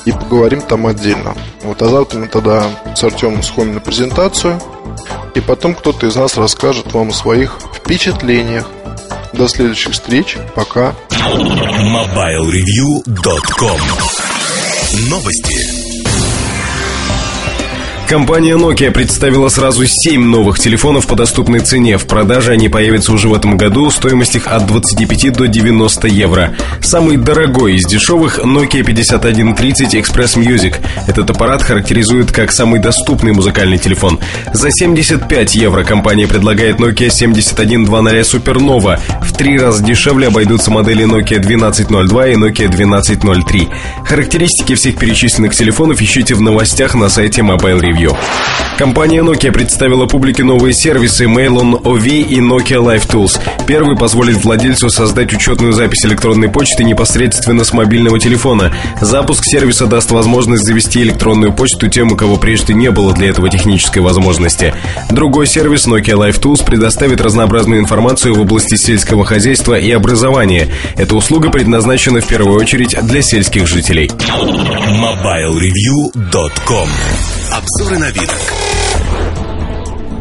[0.05, 1.35] И поговорим там отдельно.
[1.63, 4.61] Вот, а завтра мы тогда с Артемом сходим на презентацию.
[5.35, 8.69] И потом кто-то из нас расскажет вам о своих впечатлениях.
[9.33, 10.37] До следующих встреч.
[10.55, 10.95] Пока.
[11.11, 13.81] MobileReview.com
[15.11, 15.76] Новости.
[18.09, 21.99] Компания Nokia представила сразу 7 новых телефонов по доступной цене.
[21.99, 23.91] В продаже они появятся уже в этом году.
[23.91, 26.55] Стоимость их от 25 до 90 евро.
[26.81, 30.77] Самый дорогой из дешевых Nokia 5130 Express Music.
[31.09, 34.21] Этот аппарат характеризует как самый доступный музыкальный телефон.
[34.53, 39.01] За 75 евро компания предлагает Nokia 7100 Supernova.
[39.21, 43.69] В три раза дешевле обойдутся модели Nokia 1202 и Nokia 1203.
[44.05, 47.96] Характеристики всех перечисленных телефонов ищите в новостях на сайте Mobile Review.
[47.97, 48.17] Review.
[48.79, 53.41] Компания Nokia представила публике новые сервисы Mail on OV и Nokia Live Tools.
[53.67, 58.75] Первый позволит владельцу создать учетную запись электронной почты непосредственно с мобильного телефона.
[59.01, 63.49] Запуск сервиса даст возможность завести электронную почту тем, у кого прежде не было для этого
[63.49, 64.75] технической возможности.
[65.11, 70.69] Другой сервис Nokia Live Tools предоставит разнообразную информацию в области сельского хозяйства и образования.
[70.97, 74.09] Эта услуга предназначена в первую очередь для сельских жителей.
[74.09, 76.89] MobileReview.com
[77.87, 78.37] Обзоры новинок.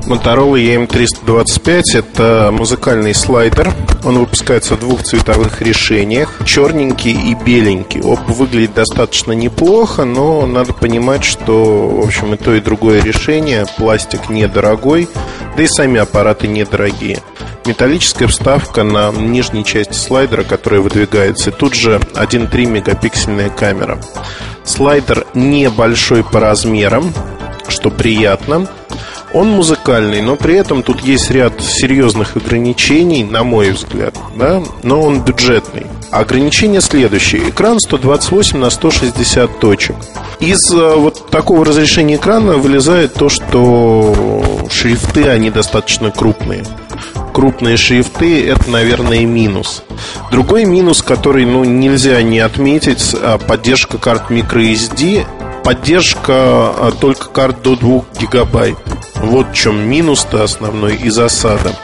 [0.05, 3.73] Motorola EM325– это музыкальный слайдер.
[4.03, 8.01] Он выпускается в двух цветовых решениях– черненький и беленький.
[8.01, 13.65] Оба выглядят достаточно неплохо, но надо понимать, что, в общем, и то, и другое решение.
[13.77, 15.09] Пластик недорогой,
[15.57, 17.17] да и сами аппараты недорогие.
[17.65, 21.49] Металлическая вставка на нижней части слайдера, которая выдвигается.
[21.49, 23.99] И тут же 1,3 мегапиксельная камера.
[24.63, 27.11] Слайдер небольшой по размерам,
[27.67, 28.67] что приятно.
[29.33, 35.01] Он музыкальный, но при этом тут есть ряд серьезных ограничений, на мой взгляд, да, но
[35.01, 35.87] он бюджетный.
[36.09, 37.49] Ограничение следующее.
[37.49, 39.95] Экран 128 на 160 точек.
[40.39, 46.63] Из э, вот такого разрешения экрана вылезает то, что шрифты, они достаточно крупные
[47.35, 49.83] крупные шрифты, это, наверное, минус.
[50.31, 55.25] Другой минус, который ну, нельзя не отметить, а, поддержка карт microSD,
[55.65, 58.77] поддержка а, только карт до 2 гигабайт.
[59.15, 61.75] Вот в чем минус-то основной и засада.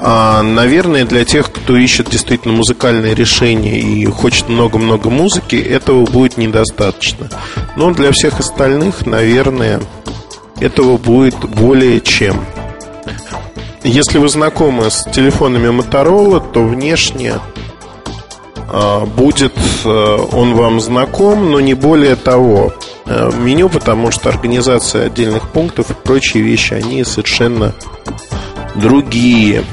[0.00, 6.38] А, наверное, для тех, кто ищет действительно музыкальное решение и хочет много-много музыки, этого будет
[6.38, 7.28] недостаточно.
[7.76, 9.82] Но для всех остальных, наверное,
[10.58, 12.42] этого будет более чем.
[13.84, 17.34] Если вы знакомы с телефонами Motorola, то внешне
[19.04, 19.54] будет
[19.84, 22.72] э, он вам знаком, но не более того.
[23.06, 27.74] Э, меню, потому что организация отдельных пунктов и прочие вещи, они совершенно
[28.76, 29.64] другие.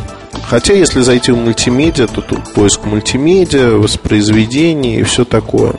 [0.50, 5.76] Хотя, если зайти в мультимедиа, то тут поиск мультимедиа, воспроизведение и все такое.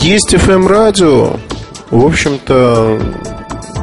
[0.00, 1.36] Есть FM-радио.
[1.90, 3.00] В общем-то,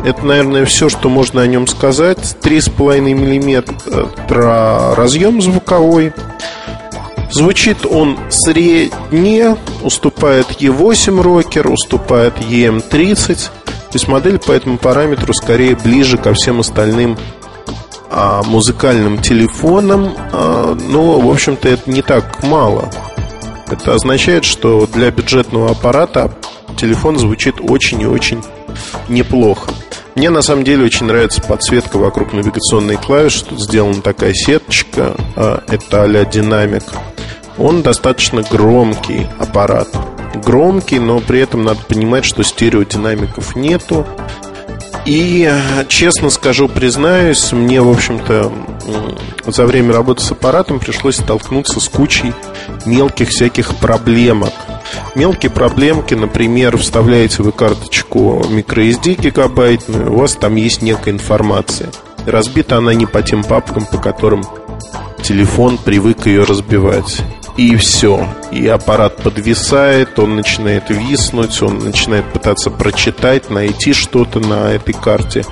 [0.06, 2.20] это, наверное, все, что можно о нем сказать.
[2.42, 6.14] 3,5 мм разъем звуковой.
[7.32, 13.50] Звучит он средне, уступает E8 рокер, уступает EM30.
[13.66, 17.18] То есть модель по этому параметру скорее ближе ко всем остальным
[18.10, 20.14] а, музыкальным телефонам.
[20.34, 22.90] А, но, в общем-то, это не так мало.
[23.70, 26.34] Это означает, что для бюджетного аппарата
[26.76, 28.44] телефон звучит очень и очень
[29.08, 29.72] неплохо.
[30.16, 33.46] Мне на самом деле очень нравится подсветка вокруг навигационной клавиши.
[33.46, 36.84] Тут сделана такая сеточка, а, это а-ля динамик.
[37.58, 39.88] Он достаточно громкий аппарат.
[40.36, 44.06] Громкий, но при этом надо понимать, что стереодинамиков нету.
[45.06, 45.52] И,
[45.88, 48.52] честно скажу, признаюсь, мне, в общем-то,
[49.48, 52.34] за время работы с аппаратом пришлось столкнуться с кучей
[52.86, 54.54] мелких всяких проблемок–
[55.16, 61.90] Мелкие проблемки, например, вставляете вы карточку microSD гигабайтную, у вас там есть некая информация.
[62.26, 64.44] Разбита она не по тем папкам, по которым
[65.22, 67.22] телефон привык ее разбивать.
[67.58, 68.28] И все.
[68.52, 75.46] И аппарат подвисает, он начинает виснуть, он начинает пытаться прочитать, найти что-то на этой карте.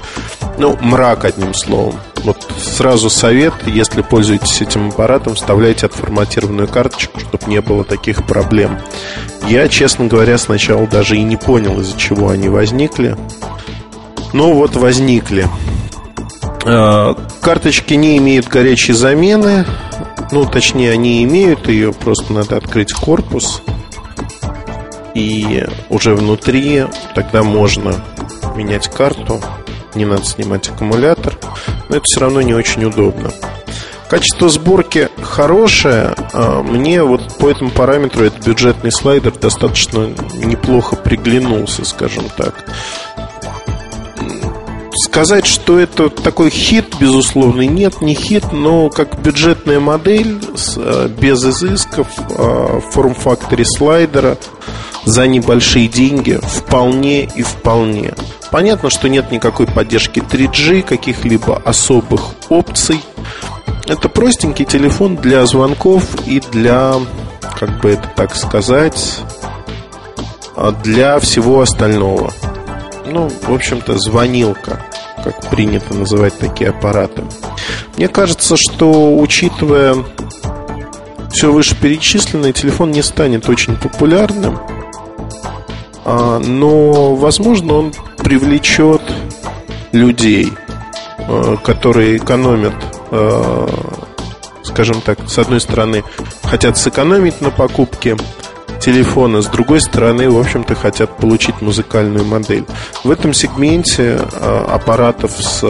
[0.58, 1.96] Ну, мрак, одним словом.
[2.24, 8.78] Вот сразу совет, если пользуетесь этим аппаратом, вставляйте отформатированную карточку, чтобы не было таких проблем.
[9.48, 13.16] Я, честно говоря, сначала даже и не понял, из-за чего они возникли.
[14.34, 15.48] Но вот возникли.
[16.66, 19.66] А, карточки не имеют горячей замены.
[20.32, 23.62] Ну, точнее, они имеют ее, просто надо открыть корпус.
[25.16, 26.86] И уже внутри
[27.16, 27.96] тогда можно
[28.56, 29.42] менять карту
[29.96, 31.38] не надо снимать аккумулятор,
[31.90, 33.32] но это все равно не очень удобно.
[34.10, 36.16] Качество сборки хорошее.
[36.34, 42.66] А мне вот по этому параметру этот бюджетный слайдер достаточно неплохо приглянулся, скажем так.
[44.92, 50.40] Сказать, что это такой хит, безусловно, нет, не хит, но как бюджетная модель
[50.78, 54.38] а, без изысков а, в форм-факторе слайдера
[55.06, 58.14] за небольшие деньги вполне и вполне.
[58.52, 63.00] Понятно, что нет никакой поддержки 3G, каких-либо особых опций.
[63.88, 66.96] Это простенький телефон для звонков и для,
[67.60, 69.20] как бы это так сказать,
[70.56, 72.34] а для всего остального.
[73.12, 74.86] Ну, в общем-то, звонилка,
[75.24, 77.24] как принято называть такие аппараты.
[77.98, 79.96] Мне кажется, что, учитывая
[81.32, 84.60] все вышеперечисленное, телефон не станет очень популярным.
[86.06, 89.02] А, но, возможно, он привлечет
[89.92, 90.54] людей,
[91.18, 92.76] э, которые экономят,
[93.12, 93.68] э,
[94.64, 96.04] скажем так, с одной стороны,
[96.44, 98.18] хотят сэкономить на покупке
[98.80, 102.66] телефона, с другой стороны, в общем-то, хотят получить музыкальную модель.
[103.04, 105.64] В этом сегменте э, аппаратов с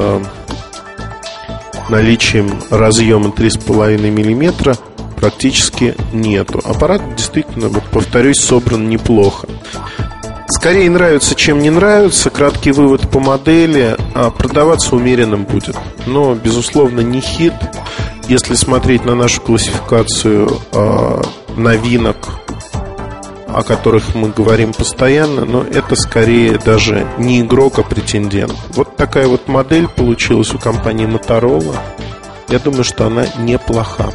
[1.90, 4.78] наличием разъема 3,5 мм
[5.20, 6.62] практически нету.
[6.64, 9.48] Аппарат действительно, вот повторюсь, собран неплохо.
[10.48, 12.30] Скорее нравится, чем не нравится.
[12.30, 13.96] Краткий вывод по модели.
[14.16, 15.78] А продаваться умеренным будет.
[16.06, 17.54] Но, безусловно, не хит.
[18.28, 21.22] Если смотреть на нашу классификацию э,
[21.56, 22.18] новинок,
[23.54, 28.54] о которых мы говорим постоянно, но это скорее даже не игрок, а претендент.
[28.72, 31.76] Вот такая вот модель получилась у компании Motorola.
[32.50, 34.12] Я думаю, что она неплоха.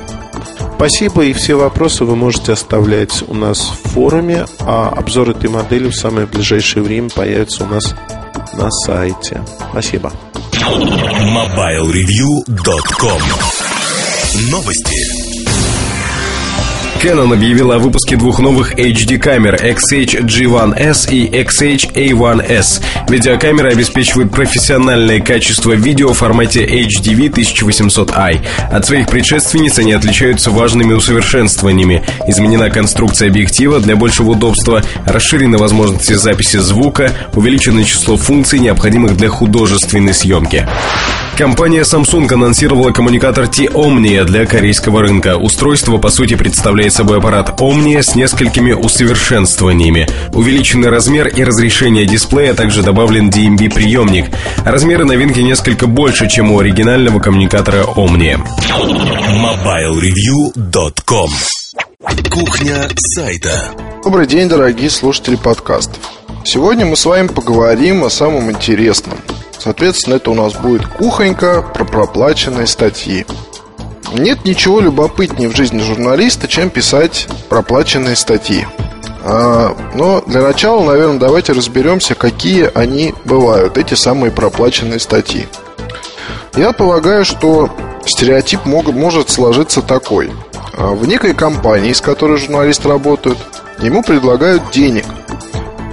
[0.76, 5.88] Спасибо, и все вопросы вы можете оставлять у нас в форуме, а обзор этой модели
[5.88, 7.94] в самое ближайшее время появится у нас
[8.54, 9.40] на сайте.
[9.70, 10.12] Спасибо.
[10.52, 13.22] MobileReview.com
[14.50, 15.23] Новости.
[17.04, 22.82] Canon объявила о выпуске двух новых HD-камер XH-G1S и XH-A1S.
[23.10, 28.40] Видеокамеры обеспечивают профессиональное качество видео в формате HDV 1800i.
[28.70, 32.06] От своих предшественниц они отличаются важными усовершенствованиями.
[32.26, 39.28] Изменена конструкция объектива для большего удобства, расширены возможности записи звука, увеличено число функций, необходимых для
[39.28, 40.66] художественной съемки.
[41.36, 45.36] Компания Samsung анонсировала коммуникатор T-Omnia для корейского рынка.
[45.36, 50.08] Устройство, по сути, представляет собой аппарат Omnia с несколькими усовершенствованиями.
[50.32, 54.34] Увеличенный размер и разрешение дисплея, а также добавлен DMB-приемник.
[54.64, 58.40] Размеры новинки несколько больше, чем у оригинального коммуникатора Omnia.
[59.28, 61.30] MobileReview.com
[62.30, 63.70] Кухня сайта
[64.02, 65.98] Добрый день, дорогие слушатели подкастов.
[66.44, 69.18] Сегодня мы с вами поговорим о самом интересном–
[69.64, 73.24] Соответственно, это у нас будет кухонька про проплаченные статьи.
[74.14, 78.64] Нет ничего любопытнее в жизни журналиста, чем писать проплаченные статьи.
[79.24, 85.48] А, но для начала, наверное, давайте разберемся, какие они бывают, эти самые проплаченные статьи.
[86.54, 87.68] Я полагаю, что
[88.06, 90.30] стереотип мог, может сложиться такой.
[90.74, 93.38] А, в некой компании, с которой журналист работает,
[93.80, 95.06] ему предлагают денег,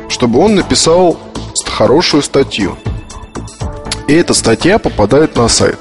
[0.10, 1.18] чтобы он написал
[1.66, 2.78] хорошую статью.
[4.08, 5.80] И эта статья попадает на сайт.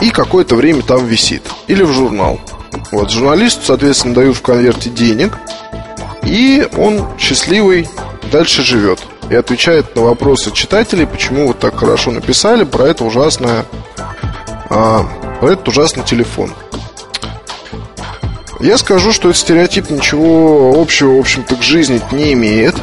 [0.00, 1.42] И какое-то время там висит.
[1.66, 2.40] Или в журнал.
[2.92, 5.32] Вот, журналисту, соответственно, дают в конверте денег.
[6.22, 7.88] И он счастливый
[8.30, 9.00] дальше живет.
[9.30, 13.66] И отвечает на вопросы читателей, почему вот так хорошо написали про это ужасное
[14.70, 15.06] а,
[15.40, 16.52] про этот ужасный телефон.
[18.60, 22.74] Я скажу, что этот стереотип ничего общего, в общем-то, к жизни не имеет.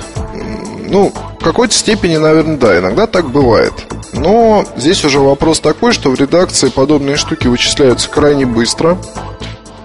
[0.88, 1.12] Ну,
[1.42, 3.74] какой-то степени, наверное, да, иногда так бывает.
[4.16, 8.98] Но здесь уже вопрос такой, что в редакции подобные штуки вычисляются крайне быстро.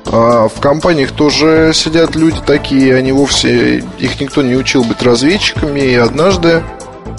[0.07, 5.81] А в компаниях тоже сидят люди такие, они вовсе, их никто не учил быть разведчиками,
[5.81, 6.63] и однажды,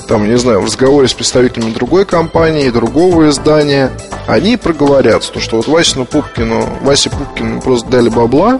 [0.07, 3.91] там, не знаю, в разговоре с представителями другой компании, другого издания,
[4.27, 8.59] они проговорятся, то, что вот Васину Пупкину, Васе Пупкину просто дали бабла,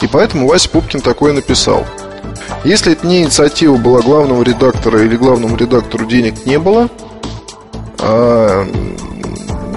[0.00, 1.84] и поэтому Вася Пупкин такое написал.
[2.64, 6.88] Если это не инициатива была главного редактора или главному редактору денег не было,
[8.00, 8.66] а,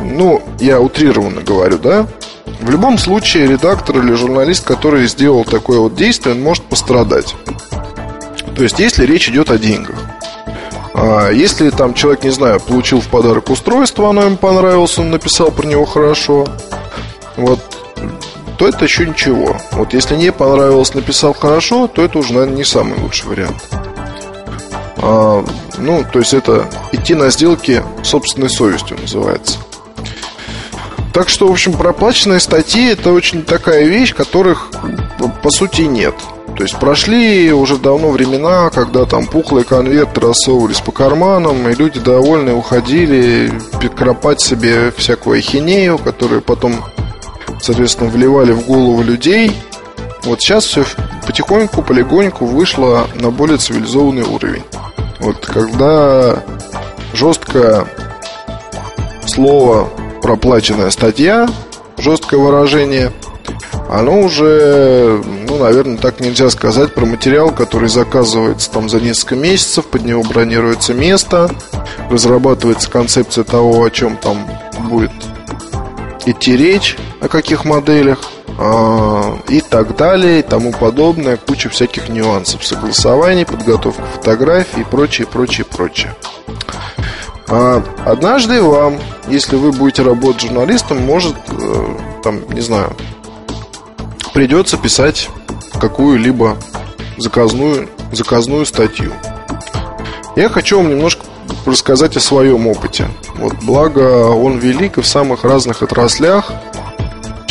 [0.04, 2.08] ну, я утрированно говорю, да,
[2.60, 7.36] в любом случае редактор или журналист, который сделал такое вот действие, он может пострадать.
[8.56, 9.96] То есть, если речь идет о деньгах.
[10.94, 15.50] А если там человек, не знаю, получил в подарок устройство, оно ему понравилось, он написал
[15.50, 16.46] про него хорошо,
[17.38, 17.60] вот,
[18.58, 19.58] то это еще ничего.
[19.72, 23.64] Вот если не понравилось, написал хорошо, то это уже, наверное, не самый лучший вариант.
[25.02, 25.43] А,
[25.78, 29.58] ну, то есть это идти на сделки собственной совестью называется.
[31.14, 34.70] Так что, в общем, проплаченные статьи это очень такая вещь, которых
[35.43, 36.16] по сути нет.
[36.56, 41.99] То есть прошли уже давно времена, когда там пухлые конверты рассовывались по карманам, и люди
[41.99, 46.76] довольны уходили подкропать себе всякую ахинею, которую потом,
[47.62, 49.52] соответственно, вливали в голову людей.
[50.24, 50.86] Вот сейчас все
[51.26, 54.64] потихоньку, полегоньку вышло на более цивилизованный уровень.
[55.22, 56.44] Вот когда
[57.14, 57.86] жесткое
[59.28, 59.90] слово
[60.22, 61.48] проплаченная статья,
[61.98, 63.12] жесткое выражение,
[63.90, 69.86] оно уже, ну, наверное, так нельзя сказать про материал, который заказывается там за несколько месяцев,
[69.86, 71.52] под него бронируется место,
[72.10, 74.48] разрабатывается концепция того, о чем там
[74.90, 75.12] будет
[76.26, 78.20] идти речь, о каких моделях
[79.49, 85.66] и так далее, и тому подобное, куча всяких нюансов, согласований, подготовка фотографий и прочее, прочее,
[85.66, 86.16] прочее.
[87.47, 88.97] А однажды вам,
[89.28, 92.95] если вы будете работать журналистом, может, э, там, не знаю,
[94.34, 95.30] придется писать
[95.80, 96.57] какую-либо
[97.18, 99.12] заказную, заказную статью.
[100.36, 101.26] Я хочу вам немножко
[101.66, 103.07] рассказать о своем опыте.
[103.36, 106.51] Вот, благо, он велик и в самых разных отраслях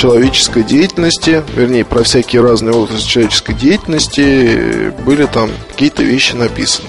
[0.01, 6.89] человеческой деятельности, вернее, про всякие разные отрасли человеческой деятельности были там какие-то вещи написаны.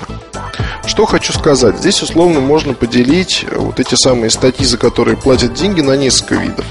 [0.86, 1.78] Что хочу сказать.
[1.78, 6.66] Здесь условно можно поделить вот эти самые статьи, за которые платят деньги, на несколько видов.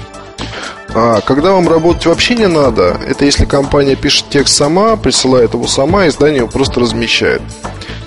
[0.95, 5.67] А когда вам работать вообще не надо, это если компания пишет текст сама, присылает его
[5.67, 7.43] сама, издание его просто размещает.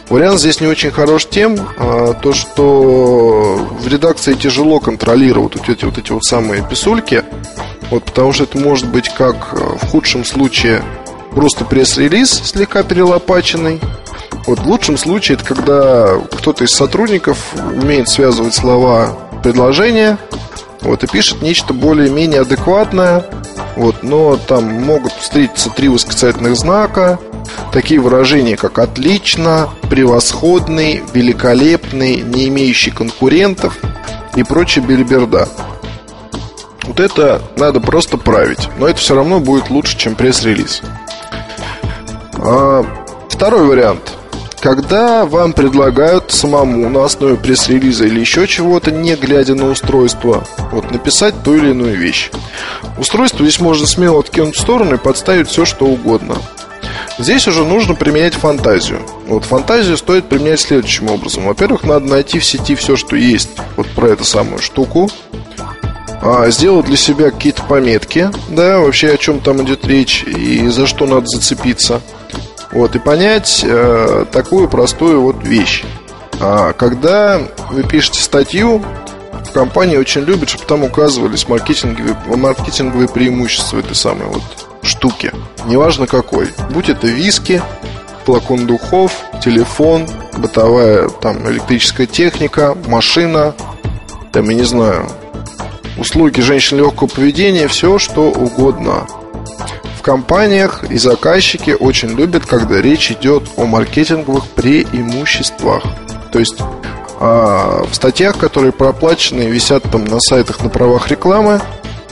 [0.09, 5.85] Вариант здесь не очень хорош тем, а, то что в редакции тяжело контролировать вот эти
[5.85, 7.25] вот эти вот самые писульки,
[7.95, 10.83] вот, потому что это может быть как э, в худшем случае
[11.31, 13.81] просто пресс-релиз слегка перелопаченный,
[14.49, 20.19] вот в лучшем случае это когда кто-то из сотрудников умеет связывать слова предложения,
[20.81, 23.27] вот, и пишет нечто более-менее адекватное,
[23.77, 27.21] вот, но там могут встретиться три восклицательных знака,
[27.73, 33.79] такие выражения, как «отлично», «превосходный», «великолепный», «не имеющий конкурентов»
[34.35, 35.49] и прочая бельберда.
[36.97, 40.81] Вот это надо просто править, но это все равно будет лучше, чем пресс-релиз.
[42.39, 42.87] А,
[43.29, 44.13] второй вариант–
[44.65, 50.43] когда вам предлагают самому на основе пресс-релиза или еще чего-то, не глядя на устройство,
[50.73, 52.31] вот написать ту или иную вещь.
[52.97, 56.37] Устройство здесь можно смело откинуть в сторону и подставить все, что угодно.
[57.19, 59.03] Здесь уже нужно применять фантазию.
[59.27, 61.45] Вот фантазию стоит применять следующим образом.
[61.45, 65.11] Во-первых, надо найти в сети все, что есть вот про эту самую штуку.
[66.25, 70.87] А, сделать для себя какие-то пометки, да, вообще о чем там идет речь и за
[70.87, 72.01] что надо зацепиться.
[72.73, 75.85] Вот, и понять э, такую простую вот вещь.
[76.41, 78.83] А, когда вы пишете статью,
[79.53, 84.43] компании очень любят, чтобы там указывались маркетинговые, маркетинговые преимущества этой самой вот
[84.83, 85.31] штуки.
[85.67, 86.49] Неважно какой.
[86.71, 87.63] Будь это виски,
[88.25, 89.13] флакон духов,
[89.43, 90.09] телефон,
[90.39, 93.55] бытовая там электрическая техника, машина,
[94.33, 95.07] там, я не знаю,
[95.99, 99.07] услуги женщин легкого поведения, все что угодно
[100.05, 105.83] компаниях и заказчики очень любят, когда речь идет о маркетинговых преимуществах.
[106.31, 106.57] То есть
[107.19, 111.61] а, в статьях, которые проплачены и висят там на сайтах на правах рекламы,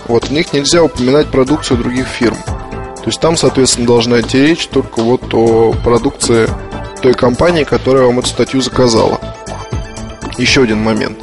[0.09, 2.37] вот в них нельзя упоминать продукцию других фирм.
[2.47, 6.49] То есть там, соответственно, должна идти речь только вот о продукции
[7.03, 9.21] той компании, которая вам эту статью заказала.
[10.39, 11.22] Еще один момент.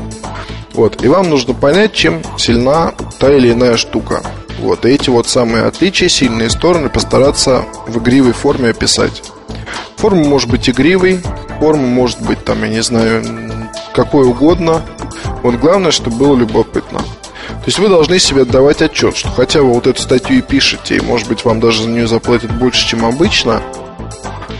[0.73, 4.21] Вот, и вам нужно понять, чем сильна та или иная штука.
[4.59, 9.23] Вот, и эти вот самые отличия, сильные стороны постараться в игривой форме описать.
[9.95, 11.21] Форма может быть игривой,
[11.59, 13.23] форма может быть там, я не знаю,
[13.93, 14.81] какой угодно.
[15.43, 16.99] Вот главное, чтобы было любопытно.
[16.99, 20.97] То есть вы должны себе отдавать отчет, что хотя вы вот эту статью и пишете,
[20.97, 23.61] и может быть вам даже за нее заплатят больше, чем обычно,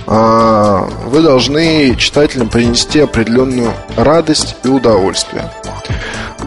[0.09, 5.51] вы должны читателям принести определенную радость и удовольствие.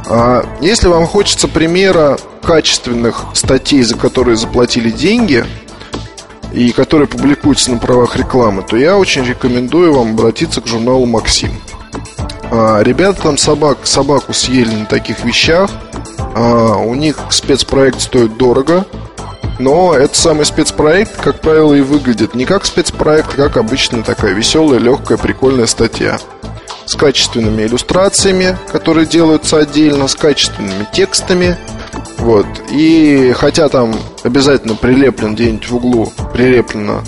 [0.08, 5.44] А, если вам хочется примера качественных статей, за которые заплатили деньги,
[6.52, 11.50] и которые публикуются на правах рекламы, то я очень рекомендую вам обратиться к журналу «Максим».
[12.50, 15.70] А, ребята там собак, собаку съели на таких вещах.
[16.34, 18.84] А, у них спецпроект стоит дорого.
[19.58, 24.32] Но этот самый спецпроект, как правило, и выглядит не как спецпроект, а как обычная такая
[24.32, 26.18] веселая, легкая, прикольная статья.
[26.84, 31.56] С качественными иллюстрациями, которые делаются отдельно, с качественными текстами.
[32.18, 32.46] Вот.
[32.70, 33.94] И хотя там
[34.24, 37.02] обязательно прилеплен где-нибудь в углу, прилеплено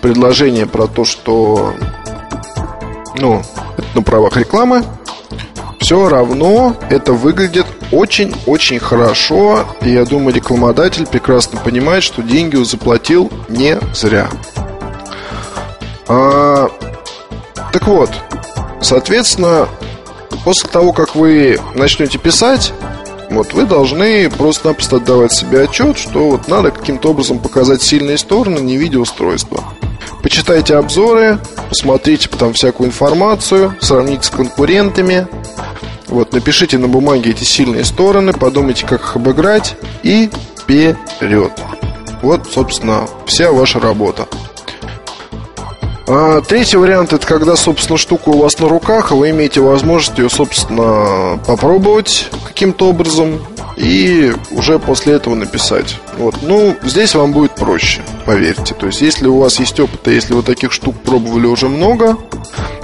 [0.00, 1.74] предложение про то, что
[3.18, 3.42] ну,
[3.76, 4.84] это на правах рекламы,
[5.80, 9.66] все равно это выглядит очень-очень хорошо.
[9.82, 14.28] И я думаю, рекламодатель прекрасно понимает, что деньги он заплатил не зря.
[16.08, 16.68] А,
[17.72, 18.10] так вот,
[18.80, 19.68] соответственно,
[20.44, 22.72] после того, как вы начнете писать,
[23.30, 28.58] вот вы должны просто-напросто отдавать себе отчет, что вот надо каким-то образом показать сильные стороны
[28.58, 29.62] не видеоустройства.
[30.22, 31.38] Почитайте обзоры,
[31.68, 35.28] посмотрите там всякую информацию, сравните с конкурентами.
[36.10, 41.52] Вот, напишите на бумаге эти сильные стороны, подумайте, как их обыграть и вперед.
[42.20, 44.26] Вот, собственно, вся ваша работа.
[46.08, 50.18] А, третий вариант это когда, собственно, штука у вас на руках, а вы имеете возможность
[50.18, 53.40] ее, собственно, попробовать каким-то образом
[53.80, 55.98] и уже после этого написать.
[56.18, 56.36] Вот.
[56.42, 58.74] Ну, здесь вам будет проще, поверьте.
[58.74, 62.16] То есть, если у вас есть опыт, и если вы таких штук пробовали уже много,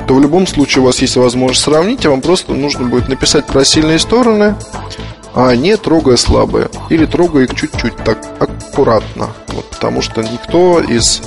[0.09, 3.47] то в любом случае у вас есть возможность сравнить, и вам просто нужно будет написать
[3.47, 4.57] про сильные стороны,
[5.34, 6.70] а не трогая слабые.
[6.88, 9.28] Или трогая их чуть-чуть так аккуратно.
[9.49, 11.20] Вот, потому что никто из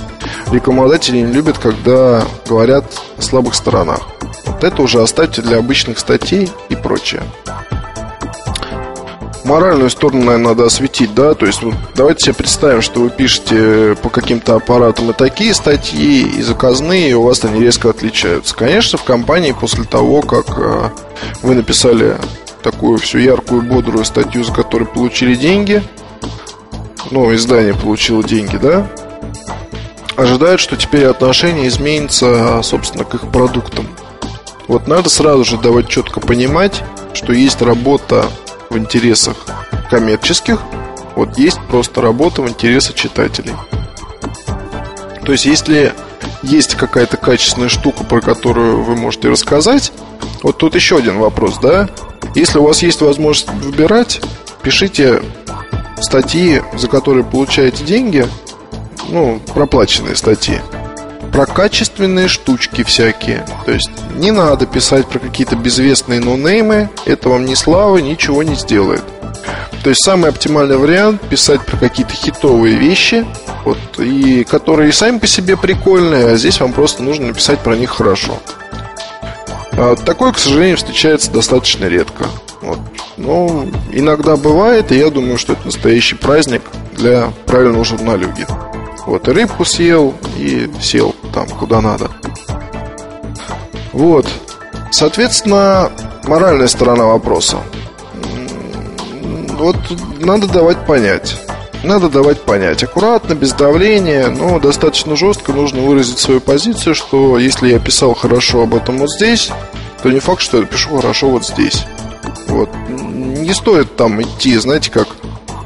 [0.52, 2.86] рекламодатели не любят, когда говорят
[3.18, 4.02] о слабых сторонах.
[4.46, 7.22] Вот это уже оставьте для обычных статей и прочее.
[9.50, 13.98] Моральную сторону, наверное, надо осветить, да, то есть вот давайте себе представим, что вы пишете
[14.00, 18.56] по каким-то аппаратам и такие статьи, и заказные, и у вас они резко отличаются.
[18.56, 20.90] Конечно, в компании после того, как э,
[21.42, 22.16] вы написали
[22.62, 25.82] такую всю яркую, бодрую статью, за которую получили деньги,
[27.10, 28.88] ну, издание получило деньги, да,
[30.16, 33.88] ожидают, что теперь отношение изменится, собственно, к их продуктам.
[34.68, 36.84] Вот надо сразу же давать четко понимать,
[37.16, 38.28] что есть работа
[38.70, 39.36] в интересах
[39.90, 40.60] коммерческих,
[41.16, 43.54] вот есть просто работа в интересах читателей.
[45.26, 45.94] То есть, если
[46.44, 49.92] есть какая-то качественная штука, про которую вы можете рассказать,
[50.44, 51.90] вот тут еще один вопрос, да?
[52.36, 54.22] Если у вас есть возможность выбирать,
[54.62, 55.22] пишите
[56.00, 58.26] статьи, за которые получаете деньги,
[59.10, 60.60] ну, проплаченные статьи.
[61.32, 63.46] Про качественные штучки всякие.
[63.66, 66.90] То есть не надо писать про какие-то безвестные нонеймы.
[67.06, 69.04] Это вам ни слава, ничего не сделает.
[69.84, 73.26] То есть самый оптимальный вариант писать про какие-то хитовые вещи,
[73.64, 77.92] вот, и которые сами по себе прикольные, а здесь вам просто нужно написать про них
[77.92, 78.40] хорошо.
[79.74, 82.26] А такое, к сожалению, встречается достаточно редко.
[82.62, 82.80] Вот.
[83.16, 86.64] Но иногда бывает, и я думаю, что это настоящий праздник
[86.98, 88.46] для правильного журналюги.
[89.06, 92.10] Вот, и рыбку съел, и сел там, куда надо.
[93.94, 94.28] Вот.
[94.92, 95.92] Соответственно,
[96.26, 97.58] моральная сторона вопроса.
[99.58, 99.76] Вот
[100.20, 101.36] надо давать понять.
[101.84, 102.84] Надо давать понять.
[102.84, 108.64] Аккуратно, без давления, но достаточно жестко нужно выразить свою позицию, что если я писал хорошо
[108.64, 109.50] об этом вот здесь,
[110.04, 111.86] то не факт, что я пишу хорошо вот здесь.
[112.48, 112.70] Вот.
[112.90, 115.08] Не стоит там идти, знаете как.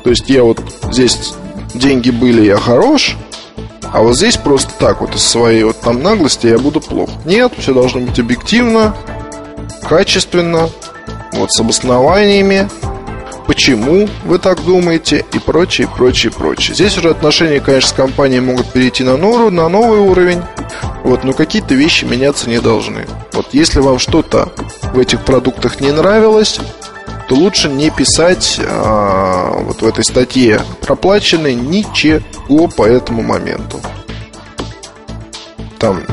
[0.04, 0.60] То есть я вот
[0.92, 1.34] здесь
[1.74, 3.16] деньги были, я хорош,
[3.92, 7.12] а вот здесь просто так вот из своей вот там наглости я буду плохо.
[7.26, 8.96] Нет, все должно быть объективно,
[9.88, 10.70] качественно,
[11.34, 12.70] вот с обоснованиями,
[13.46, 16.76] почему вы так думаете и прочее, прочее, прочее.
[16.76, 20.42] Здесь уже отношения, конечно, с компанией могут перейти на, нору, на новый уровень,
[21.04, 23.06] вот, но какие-то вещи меняться не должны.
[23.34, 24.52] Вот если вам что-то
[24.94, 26.60] в этих продуктах не нравилось,
[27.28, 33.80] то лучше не писать а, вот в этой статье проплаченной ничего по этому моменту.
[35.80, 36.04] Там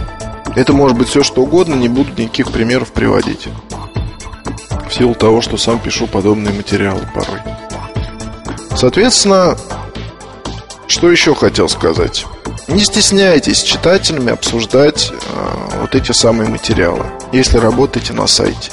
[0.57, 3.49] это может быть все что угодно, не буду никаких примеров приводить.
[4.89, 7.41] В силу того, что сам пишу подобные материалы порой.
[8.77, 9.57] Соответственно,
[10.89, 12.27] что еще хотел сказать?
[12.67, 18.73] Не стесняйтесь читателями обсуждать э, вот эти самые материалы, если работаете на сайте.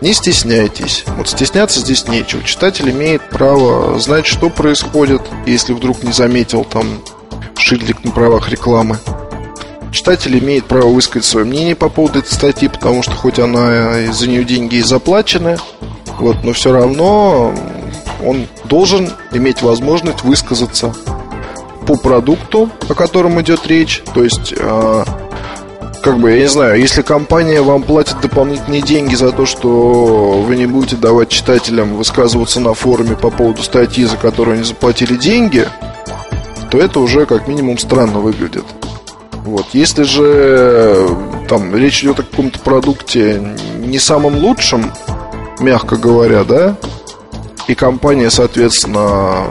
[0.00, 1.04] Не стесняйтесь.
[1.16, 2.42] Вот стесняться здесь нечего.
[2.42, 7.00] Читатель имеет право знать, что происходит, если вдруг не заметил там
[7.56, 8.98] шильдик на правах рекламы.
[9.92, 14.28] Читатель имеет право высказать свое мнение по поводу этой статьи, потому что хоть она за
[14.28, 15.56] нее деньги и заплачены,
[16.18, 17.54] вот, но все равно
[18.24, 20.94] он должен иметь возможность высказаться
[21.86, 24.02] по продукту, о котором идет речь.
[24.12, 25.04] То есть, э,
[26.06, 30.54] как бы, я не знаю, если компания вам платит дополнительные деньги за то, что вы
[30.54, 35.66] не будете давать читателям высказываться на форуме по поводу статьи, за которую они заплатили деньги,
[36.70, 38.62] то это уже как минимум странно выглядит.
[39.42, 39.66] Вот.
[39.72, 41.08] Если же
[41.48, 43.42] там речь идет о каком-то продукте
[43.78, 44.92] не самом лучшем,
[45.58, 46.76] мягко говоря, да,
[47.66, 49.48] и компания, соответственно,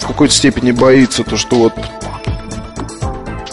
[0.00, 1.74] в какой-то степени боится то, что вот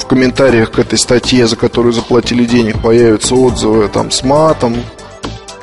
[0.08, 4.76] комментариях к этой статье, за которую заплатили денег, появятся отзывы там с матом,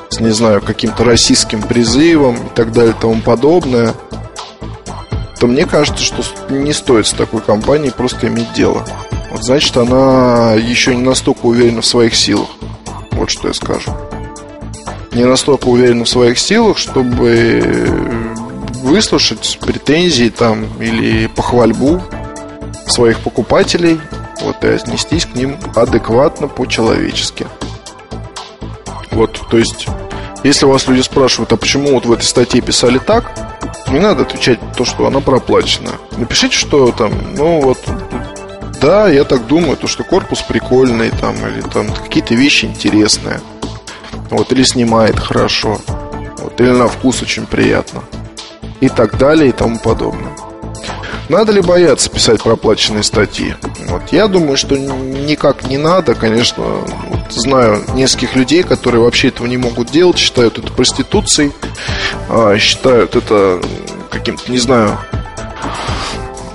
[0.09, 3.93] с, не знаю, каким-то российским призывом и так далее и тому подобное,
[5.39, 8.85] то мне кажется, что не стоит с такой компанией просто иметь дело.
[9.31, 12.47] Вот значит, она еще не настолько уверена в своих силах.
[13.11, 13.91] Вот что я скажу.
[15.11, 17.87] Не настолько уверена в своих силах, чтобы
[18.83, 22.01] выслушать претензии там или похвальбу
[22.87, 23.99] своих покупателей,
[24.41, 27.47] вот и отнестись к ним адекватно, по-человечески.
[29.11, 29.87] Вот, то есть,
[30.43, 33.31] если вас люди спрашивают, а почему вот в этой статье писали так,
[33.89, 35.91] не надо отвечать то, что она проплачена.
[36.17, 37.77] Напишите, что там, ну вот
[38.81, 43.39] да, я так думаю, то, что корпус прикольный там, или там какие-то вещи интересные.
[44.29, 45.79] Вот, или снимает хорошо.
[46.39, 48.03] Вот, или на вкус очень приятно.
[48.81, 50.33] И так далее, и тому подобное.
[51.29, 53.55] Надо ли бояться писать проплаченные статьи?
[53.87, 56.63] Вот, я думаю, что никак не надо, конечно.
[56.63, 61.51] Вот, знаю нескольких людей, которые вообще этого не могут делать, считают это проституцией,
[62.29, 63.59] а, считают это
[64.11, 64.97] каким-то, не знаю,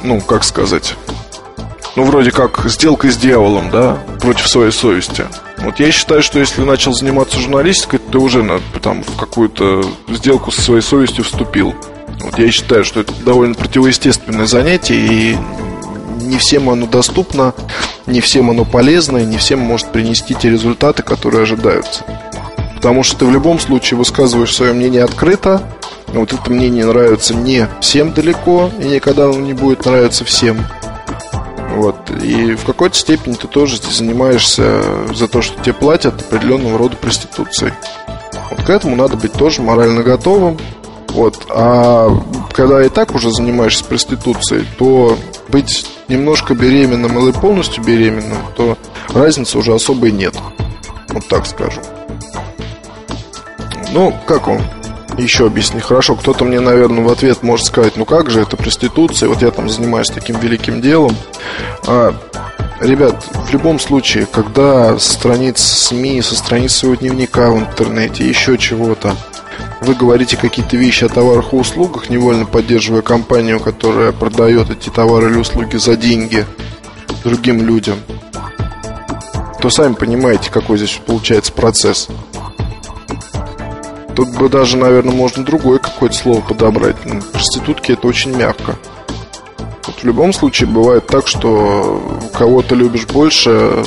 [0.02, 0.94] ну, как сказать,
[1.96, 5.26] ну, вроде как сделка с дьяволом, да, против своей совести.
[5.58, 9.84] Вот я считаю, что если начал заниматься журналистикой, то ты уже на, там, в какую-то
[10.08, 11.74] сделку со своей совестью вступил.
[12.20, 15.36] Вот я считаю, что это довольно противоестественное занятие, и
[16.20, 17.54] не всем оно доступно,
[18.06, 22.04] не всем оно полезно, и не всем может принести те результаты, которые ожидаются.
[22.76, 25.62] Потому что ты в любом случае высказываешь свое мнение открыто,
[26.08, 30.64] вот это мнение нравится не всем далеко, и никогда оно не будет нравиться всем–
[31.80, 32.10] вот.
[32.22, 34.82] И в какой-то степени ты тоже занимаешься
[35.14, 37.72] за то, что тебе платят определенного рода проституцией.
[38.50, 40.58] Вот к этому надо быть тоже морально готовым.
[41.10, 41.46] Вот.
[41.50, 42.08] А
[42.52, 45.16] когда и так уже занимаешься проституцией, то
[45.48, 48.76] быть немножко беременным или полностью беременным, то
[49.08, 50.34] разницы уже особой нет.
[51.08, 51.80] Вот так скажу.
[53.92, 54.60] Ну, как вам?
[55.18, 55.80] еще объясни.
[55.80, 59.50] Хорошо, кто-то мне, наверное, в ответ может сказать, ну как же, это проституция, вот я
[59.50, 61.14] там занимаюсь таким великим делом.
[61.86, 62.14] А,
[62.80, 68.58] ребят, в любом случае, когда со страниц СМИ, со страниц своего дневника в интернете, еще
[68.58, 69.14] чего-то,
[69.80, 75.30] вы говорите какие-то вещи о товарах и услугах, невольно поддерживая компанию, которая продает эти товары
[75.30, 76.46] или услуги за деньги
[77.24, 77.98] другим людям,
[79.60, 82.08] то сами понимаете, какой здесь получается процесс.
[84.14, 86.96] Тут бы даже, наверное, можно другое какое-то слово подобрать.
[87.32, 88.76] Проститутки это очень мягко.
[89.82, 93.84] В любом случае бывает так, что кого-то любишь больше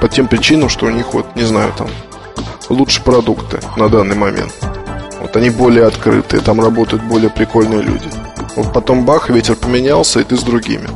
[0.00, 1.88] по тем причинам, что у них вот, не знаю, там
[2.68, 4.52] лучше продукты на данный момент.
[5.20, 8.08] Вот они более открытые, там работают более прикольные люди.
[8.56, 10.88] Вот потом бах, ветер поменялся, и ты с другими.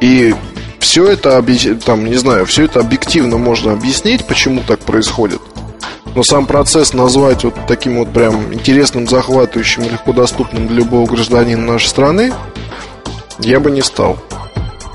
[0.00, 0.34] И
[0.78, 1.42] все это,
[1.84, 5.40] там, не знаю, все это объективно можно объяснить, почему так происходит–
[6.16, 11.74] но сам процесс назвать вот таким вот прям интересным, захватывающим, легко доступным для любого гражданина
[11.74, 12.32] нашей страны
[13.38, 14.16] я бы не стал.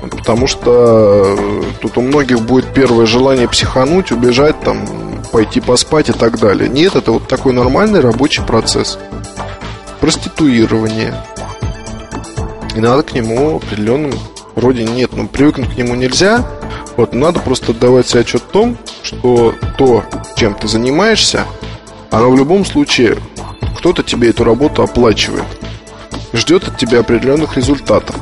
[0.00, 4.84] Потому что э, тут у многих будет первое желание психануть, убежать, там,
[5.30, 6.68] пойти поспать и так далее.
[6.68, 8.98] Нет, это вот такой нормальный рабочий процесс.
[10.00, 11.14] Проституирование.
[12.74, 14.12] И надо к нему определенным
[14.54, 16.44] вроде нет, но привыкнуть к нему нельзя.
[16.96, 20.04] Вот, надо просто отдавать себе отчет в том, что то,
[20.36, 21.46] чем ты занимаешься,
[22.10, 23.16] оно в любом случае,
[23.78, 25.44] кто-то тебе эту работу оплачивает.
[26.32, 28.16] Ждет от тебя определенных результатов.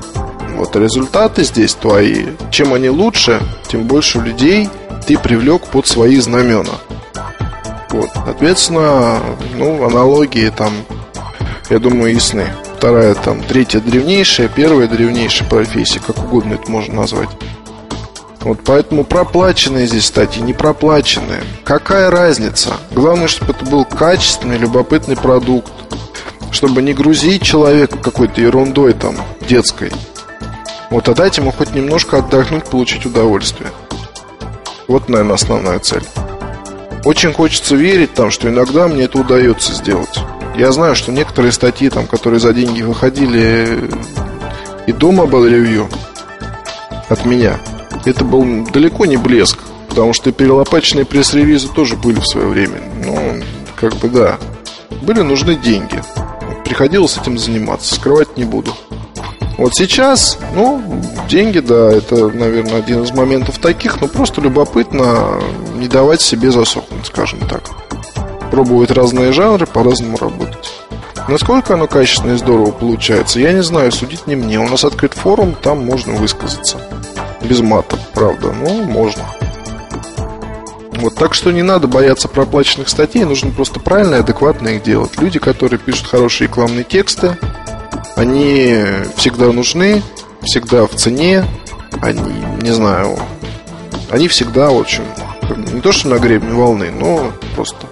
[0.56, 2.26] Вот результаты здесь твои.
[2.50, 4.68] Чем они лучше, тем больше людей
[5.06, 6.74] ты привлек под свои знамена.
[7.90, 9.20] Вот, соответственно,
[9.54, 10.72] ну, аналогии там,
[11.70, 12.46] я думаю, ясны.
[12.80, 17.28] Вторая там, третья древнейшая, первая древнейшая профессия, как угодно это можно назвать.
[18.40, 21.42] Вот поэтому проплаченные здесь статьи, не проплаченные.
[21.62, 22.72] Какая разница?
[22.92, 25.70] Главное, чтобы это был качественный, любопытный продукт.
[26.52, 29.14] Чтобы не грузить человека какой-то ерундой там,
[29.46, 29.92] детской.
[30.88, 33.70] Вот, а дать ему хоть немножко отдохнуть, получить удовольствие.
[34.88, 36.04] Вот, наверное, основная цель.
[37.04, 40.18] Очень хочется верить там, что иногда мне это удается сделать.
[40.60, 43.90] Я знаю, что некоторые статьи, там, которые за деньги выходили,
[44.86, 45.90] и до Mobile Review
[47.08, 47.58] от меня
[48.04, 49.58] это был далеко не блеск,
[49.88, 52.78] потому что перелопаченные пресс-релизы тоже были в свое время.
[53.02, 53.42] Ну,
[53.74, 54.38] как бы да,
[55.00, 56.02] были нужны деньги.
[56.66, 58.74] Приходилось этим заниматься, скрывать не буду.
[59.56, 60.82] Вот сейчас, ну,
[61.26, 65.40] деньги, да, это, наверное, один из моментов таких, но просто любопытно
[65.76, 67.62] не давать себе засохнуть, скажем так.
[68.50, 70.49] Пробовать разные жанры, по-разному работать.
[71.30, 74.58] Насколько оно качественно и здорово получается, я не знаю, судить не мне.
[74.58, 76.78] У нас открыт форум, там можно высказаться.
[77.42, 79.22] Без мата, правда, но можно.
[80.96, 85.18] Вот, так что не надо бояться проплаченных статей, нужно просто правильно и адекватно их делать.
[85.18, 87.38] Люди, которые пишут хорошие рекламные тексты,
[88.16, 90.02] они всегда нужны,
[90.42, 91.44] всегда в цене,
[92.02, 93.16] они, не знаю,
[94.10, 95.04] они всегда, в общем,
[95.56, 97.86] не то что на гребне волны, но просто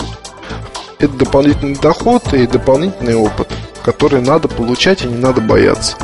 [0.99, 3.49] это дополнительный доход и дополнительный опыт,
[3.85, 5.97] который надо получать и не надо бояться.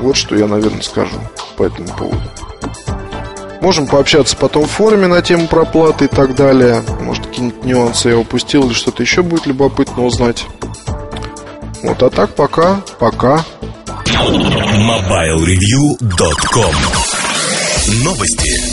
[0.00, 1.16] Вот что я, наверное, скажу
[1.56, 2.22] по этому поводу.
[3.60, 6.82] Можем пообщаться потом в форуме на тему проплаты и так далее.
[7.00, 10.46] Может, какие-нибудь нюансы я упустил или что-то еще будет любопытно узнать.
[11.82, 13.44] Вот, а так пока, пока.
[14.06, 16.74] MobileReview.com
[18.04, 18.69] Новости.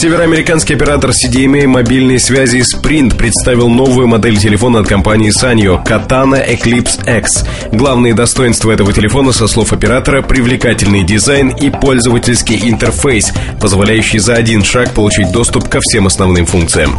[0.00, 7.18] Североамериканский оператор CDMA мобильной связи Sprint представил новую модель телефона от компании Sanyo Katana Eclipse
[7.18, 7.44] X.
[7.70, 13.30] Главные достоинства этого телефона, со слов оператора, привлекательный дизайн и пользовательский интерфейс,
[13.60, 16.98] позволяющий за один шаг получить доступ ко всем основным функциям.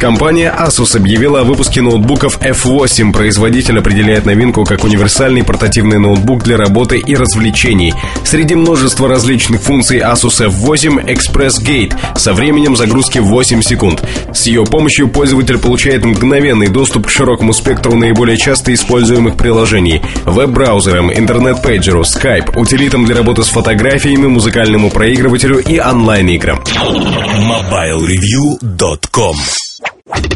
[0.00, 3.12] Компания Asus объявила о выпуске ноутбуков F8.
[3.12, 7.92] Производитель определяет новинку как универсальный портативный ноутбук для работы и развлечений.
[8.24, 14.04] Среди множества различных функций Asus F8 Express Gate со временем загрузки 8 секунд.
[14.32, 21.10] С ее помощью пользователь получает мгновенный доступ к широкому спектру наиболее часто используемых приложений– веб-браузерам,
[21.12, 26.60] интернет-пейджеру, Skype, утилитам для работы с фотографиями, музыкальному проигрывателю и онлайн-играм.
[26.60, 29.36] MobileReview.com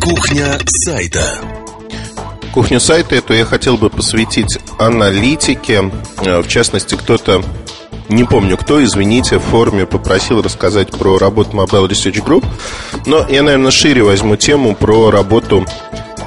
[0.00, 1.40] Кухня сайта
[2.54, 5.90] Кухню сайта эту я хотел бы посвятить аналитике.
[6.18, 7.42] Э, в частности, кто-то,
[8.08, 12.44] не помню кто, извините, в форуме попросил рассказать про работу Mobile Research Group.
[13.06, 15.64] Но я, наверное, шире возьму тему про работу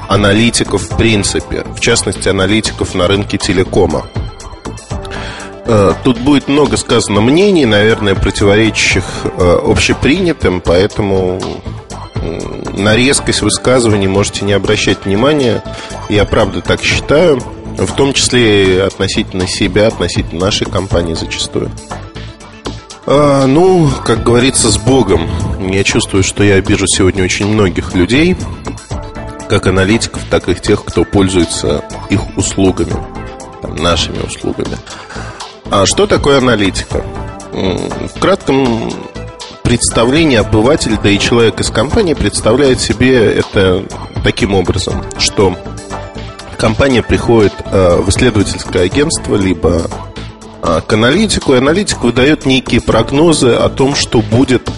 [0.08, 1.66] аналитиков в принципе.
[1.76, 4.06] В частности, аналитиков на рынке телекома.
[5.66, 11.40] Э, тут будет много сказано мнений, наверное, противоречащих э, общепринятым, поэтому
[12.74, 15.62] на резкость высказываний можете не обращать внимания.
[16.10, 17.42] Я правда так считаю.
[17.78, 21.72] В том числе относительно себя, относительно нашей компании зачастую.
[23.06, 25.30] А, ну, как говорится, с Богом.
[25.72, 28.36] Я чувствую, что я обижу сегодня очень многих людей,
[29.48, 32.96] как аналитиков, так и тех, кто пользуется их услугами,
[33.62, 34.78] там, нашими услугами.
[35.70, 37.04] А что такое аналитика?
[37.54, 38.92] В кратком
[39.64, 43.86] представление обыватель, да и человек из компании представляет себе это
[44.24, 45.56] таким образом, что
[46.58, 49.90] компания приходит в исследовательское агентство, либо
[50.64, 54.70] э, к аналитику, и аналитик выдает некие прогнозы о том, что будет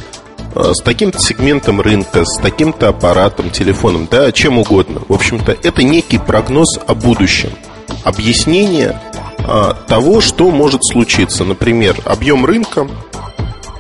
[0.56, 5.02] э, с таким-то сегментом рынка, с таким-то аппаратом, телефоном, да, чем угодно.
[5.08, 7.52] В общем-то, это некий прогноз о будущем,
[8.04, 9.02] объяснение
[9.88, 11.43] того, что может случиться.
[11.43, 12.88] Например, объем рынка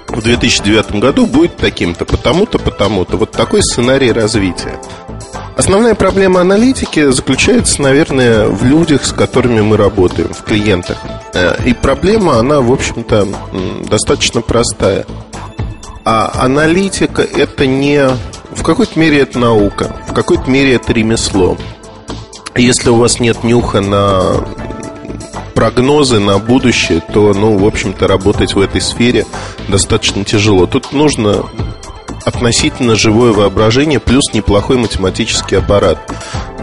[0.07, 3.17] в 2009 году будет таким-то, потому-то, потому-то.
[3.17, 4.79] Вот такой сценарий развития.
[5.59, 10.97] Основная проблема аналитики заключается, наверное, в людях, с которыми мы работаем, в клиентах.
[11.33, 13.27] Э, и проблема, она, в общем-то,
[13.89, 15.05] достаточно простая.
[16.05, 18.07] А аналитика– это не...
[18.51, 21.57] В какой-то мере это наука, в какой-то мере это ремесло.
[22.55, 24.37] Если у вас нет нюха на
[25.55, 29.25] прогнозы на будущее, то, ну, в общем-то, работать в этой сфере
[29.67, 30.67] достаточно тяжело.
[30.67, 31.43] Тут нужно
[32.25, 35.99] относительно живое воображение плюс неплохой математический аппарат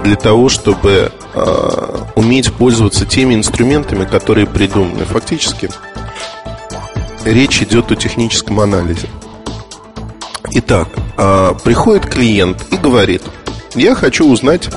[0.05, 5.05] для того, чтобы э, уметь пользоваться теми инструментами, которые придуманы.
[5.05, 5.71] Фактически
[7.25, 9.09] речь идет о техническом анализе.
[10.53, 13.23] Итак, э, приходит клиент и говорит,
[13.75, 14.71] я хочу узнать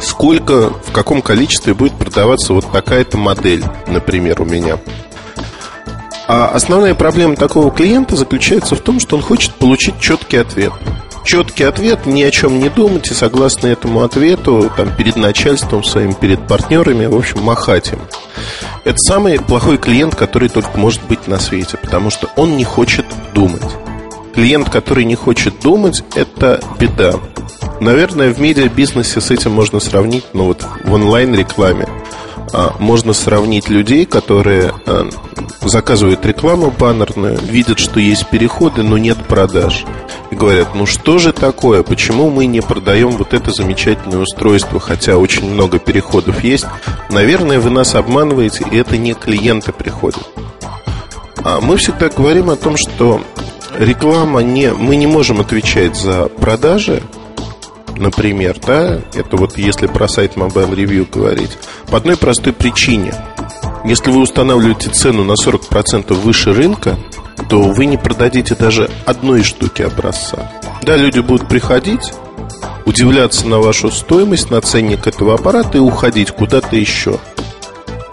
[0.00, 4.78] сколько, в каком количестве будет продаваться вот такая-то модель, например, у меня.
[6.28, 10.72] А основная проблема такого клиента заключается в том, что он хочет получить четкий ответ.
[11.24, 16.14] Четкий ответ, ни о чем не думать и согласно этому ответу там, перед начальством своим,
[16.14, 17.98] перед партнерами, в общем, махать им.
[18.84, 23.06] Это самый плохой клиент, который только может быть на свете, потому что он не хочет
[23.34, 23.62] думать.
[24.34, 27.14] Клиент, который не хочет думать, это беда.
[27.80, 31.88] Наверное, в медиабизнесе с этим можно сравнить, ну вот в онлайн-рекламе.
[32.52, 35.08] А, можно сравнить людей, которые а,
[35.62, 39.84] заказывают рекламу баннерную, видят, что есть переходы, но нет продаж.
[40.30, 45.16] И говорят, ну что же такое, почему мы не продаем вот это замечательное устройство, хотя
[45.16, 46.66] очень много переходов есть.
[47.10, 50.26] Наверное, вы нас обманываете, и это не клиенты приходят.
[51.44, 53.20] А мы всегда говорим о том, что
[53.78, 54.72] реклама не...
[54.72, 57.02] Мы не можем отвечать за продажи,
[57.98, 61.58] например, да, это вот если про сайт Mobile Review говорить,
[61.90, 63.14] по одной простой причине.
[63.84, 66.98] Если вы устанавливаете цену на 40% выше рынка,
[67.48, 70.50] то вы не продадите даже одной штуки образца.
[70.82, 72.12] Да, люди будут приходить,
[72.84, 77.18] удивляться на вашу стоимость, на ценник этого аппарата и уходить куда-то еще.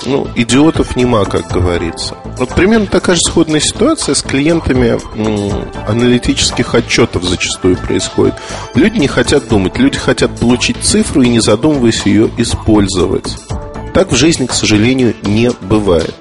[0.06, 2.16] Ну, идиотов нема, как говорится.
[2.38, 5.00] Вот примерно такая же сходная ситуация с клиентами
[5.90, 8.36] аналитических отчетов зачастую происходит.
[8.76, 13.38] Люди не хотят думать, люди хотят получить цифру и не задумываясь ее использовать.
[13.94, 16.16] Так в жизни, к сожалению, не бывает.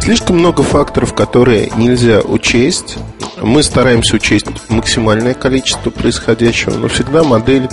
[0.00, 2.98] Слишком много факторов, которые нельзя учесть.
[3.40, 7.68] Мы стараемся учесть максимальное количество происходящего, но всегда модель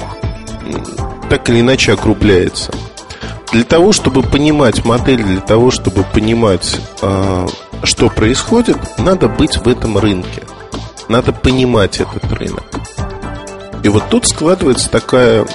[1.30, 2.72] так или иначе округляется.
[3.52, 7.48] Для того, чтобы понимать модель, для того, чтобы понимать, а,
[7.84, 10.44] что происходит, надо быть в этом рынке.
[11.10, 12.64] Надо понимать этот рынок.
[13.84, 15.46] И вот тут складывается такая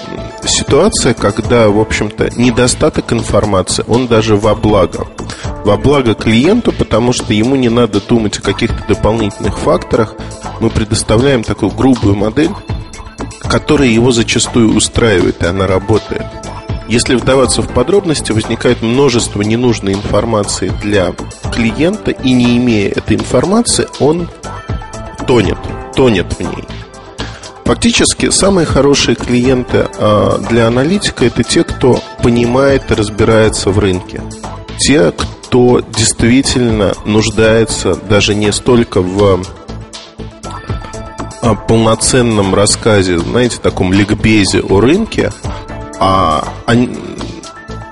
[0.44, 5.06] ситуация, когда, в общем-то, недостаток информации, он даже во благо.
[5.64, 10.14] Во благо клиенту, потому что ему не надо думать о каких-то дополнительных факторах.
[10.60, 12.51] Мы предоставляем такую грубую модель,
[13.40, 16.27] которая его зачастую устраивает, и она работает.
[16.89, 21.13] Если вдаваться в подробности, возникает множество ненужной информации для
[21.53, 24.29] клиента, и не имея этой информации, он
[25.27, 25.59] тонет,
[25.95, 26.65] тонет в ней.
[27.65, 34.23] Фактически самые хорошие клиенты а, для аналитика это те, кто понимает и разбирается в рынке.
[34.79, 39.43] Те, кто действительно нуждается даже не столько в
[41.43, 45.33] а, полноценном рассказе, знаете, таком ликбезе о рынке,
[45.98, 46.90] а они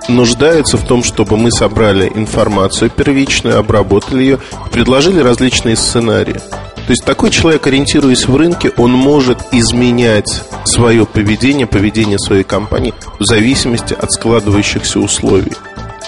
[0.08, 4.38] нуждаются в том, чтобы мы собрали информацию первичную, обработали ее,
[4.70, 6.40] предложили различные сценарии.
[6.86, 12.92] То есть такой человек, ориентируясь в рынке, он может изменять свое поведение, поведение своей компании
[13.18, 15.52] в зависимости от складывающихся условий.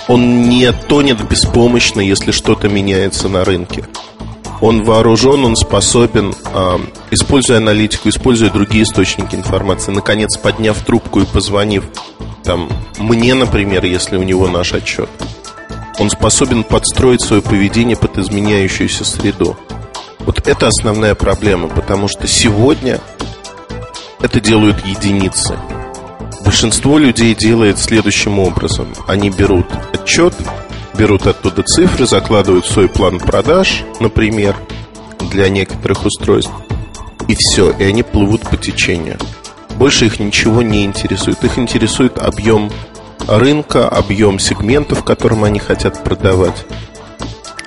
[0.07, 3.85] Он не тонет беспомощно, если что-то меняется на рынке.
[4.61, 6.79] Он вооружен, он способен, э,
[7.11, 11.85] используя аналитику, используя другие источники информации, наконец подняв трубку и позвонив
[12.47, 12.69] там,
[12.99, 15.11] мне, например, если у него наш отчет,
[15.99, 19.57] он способен подстроить свое поведение под изменяющуюся среду.
[20.21, 23.01] Вот это основная проблема, потому что сегодня
[24.21, 25.59] это делают единицы.
[26.45, 28.95] Большинство людей делает следующим образом.
[29.09, 30.35] Они берут отчет,
[30.97, 34.57] берут оттуда цифры, закладывают свой план продаж, например,
[35.31, 36.53] для некоторых устройств,
[37.29, 39.19] и все, и они плывут по течению.
[39.77, 41.45] Больше их ничего не интересует.
[41.45, 42.71] Их интересует объем
[43.29, 46.65] рынка, объем сегментов, которым они хотят продавать.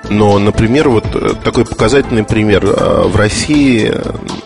[0.08, 2.64] Но, например, вот э, такой показательный пример.
[2.64, 3.94] Э, в России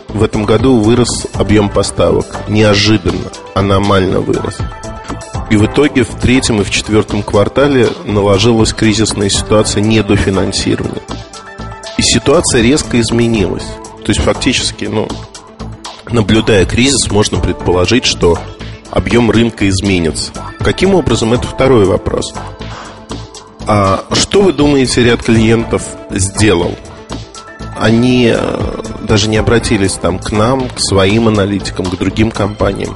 [0.09, 2.27] в этом году вырос объем поставок.
[2.47, 4.59] Неожиданно, аномально вырос.
[5.49, 11.01] И в итоге в третьем и в четвертом квартале наложилась кризисная ситуация недофинансирования.
[11.97, 13.65] И ситуация резко изменилась.
[14.03, 15.07] То есть фактически, ну,
[16.09, 18.39] наблюдая кризис, можно предположить, что
[18.89, 20.31] объем рынка изменится.
[20.59, 22.33] Каким образом, это второй вопрос.
[23.67, 26.75] А что вы думаете, ряд клиентов сделал?
[27.77, 32.95] Они э, даже не обратились там к нам, к своим аналитикам, к другим компаниям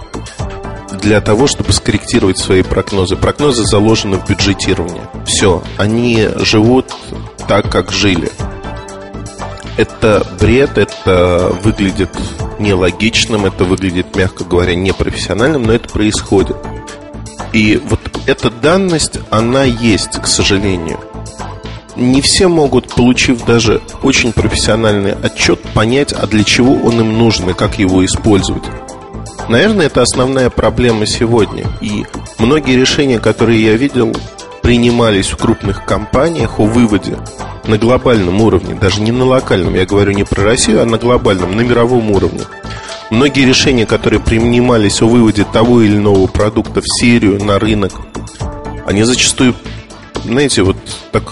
[1.01, 3.15] для того, чтобы скорректировать свои прогнозы.
[3.15, 5.01] Прогнозы заложены в бюджетировании.
[5.25, 6.93] Все, они живут
[7.47, 8.31] так, как жили.
[9.77, 12.09] Это бред, это выглядит
[12.59, 16.57] нелогичным, это выглядит, мягко говоря, непрофессиональным, но это происходит.
[17.53, 20.99] И вот эта данность, она есть, к сожалению.
[21.95, 27.49] Не все могут, получив даже очень профессиональный отчет, понять, а для чего он им нужен
[27.49, 28.63] и как его использовать.
[29.49, 31.65] Наверное, это основная проблема сегодня.
[31.81, 32.05] И
[32.37, 34.15] многие решения, которые я видел,
[34.61, 37.17] принимались в крупных компаниях о выводе
[37.65, 41.55] на глобальном уровне, даже не на локальном, я говорю не про Россию, а на глобальном,
[41.55, 42.41] на мировом уровне.
[43.09, 47.93] Многие решения, которые принимались о выводе того или иного продукта в серию, на рынок,
[48.85, 49.55] они зачастую,
[50.25, 50.77] знаете, вот
[51.11, 51.23] так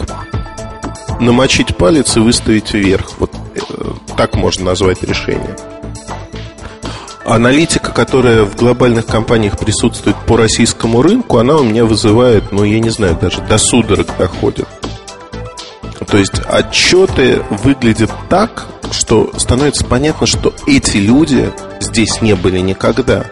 [1.20, 3.20] намочить палец и выставить вверх.
[3.20, 5.56] Вот э, так можно назвать решение.
[7.28, 12.80] Аналитика, которая в глобальных компаниях присутствует по российскому рынку, она у меня вызывает, ну, я
[12.80, 14.68] не знаю, даже до судорог доходит.
[16.08, 21.52] То есть отчеты выглядят так, что становится понятно, что эти люди
[21.82, 23.26] здесь не были никогда.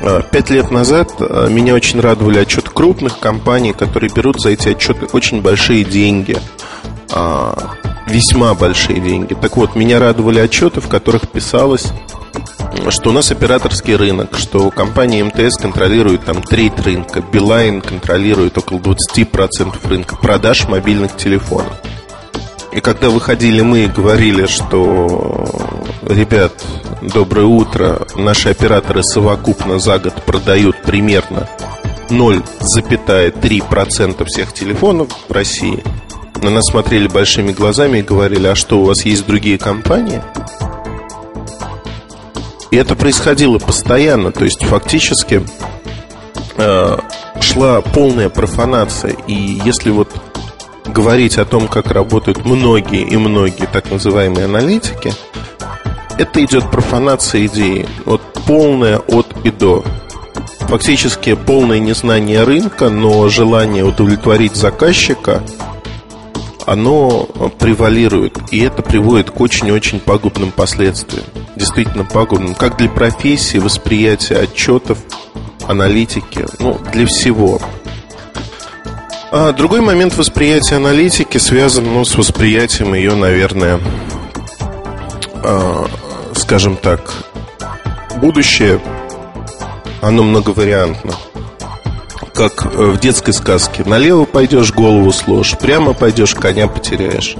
[0.00, 4.68] А, пять лет назад а, меня очень радовали отчеты крупных компаний, которые берут за эти
[4.68, 6.38] отчеты очень большие деньги.
[7.12, 7.74] А,
[8.06, 9.34] весьма большие деньги.
[9.34, 11.88] Так вот, меня радовали отчеты, в которых писалось,
[12.90, 18.78] что у нас операторский рынок, что компания МТС контролирует там треть рынка, Билайн контролирует около
[18.78, 21.72] 20% рынка продаж мобильных телефонов.
[22.72, 25.48] И когда выходили мы и говорили, что,
[26.02, 26.52] ребят,
[27.02, 31.48] доброе утро, наши операторы совокупно за год продают примерно
[32.10, 35.82] 0,3% всех телефонов в России,
[36.42, 40.22] на нас смотрели большими глазами и говорили, а что, у вас есть другие компании?
[42.70, 45.42] И это происходило постоянно, то есть фактически
[46.56, 46.98] э,
[47.40, 49.14] шла полная профанация.
[49.26, 49.34] И
[49.64, 50.10] если вот
[50.86, 55.12] говорить о том, как работают многие и многие так называемые аналитики,
[56.18, 57.86] это идет профанация идеи.
[58.04, 59.84] Вот полная от и до.
[60.60, 65.42] Фактически полное незнание рынка, но желание удовлетворить заказчика,
[66.68, 67.24] оно
[67.58, 68.38] превалирует.
[68.50, 71.24] И это приводит к очень-очень пагубным последствиям.
[71.56, 72.54] Действительно пагубным.
[72.54, 74.98] Как для профессии, восприятия отчетов,
[75.66, 77.58] аналитики, ну, для всего.
[79.30, 83.80] А другой момент восприятия аналитики связан ну, с восприятием ее, наверное,
[85.42, 85.86] э,
[86.34, 87.14] скажем так,
[88.16, 88.78] будущее,
[90.02, 91.14] оно многовариантно.
[92.38, 93.82] Как в детской сказке.
[93.84, 97.34] Налево пойдешь, голову сложь, прямо пойдешь, коня потеряешь.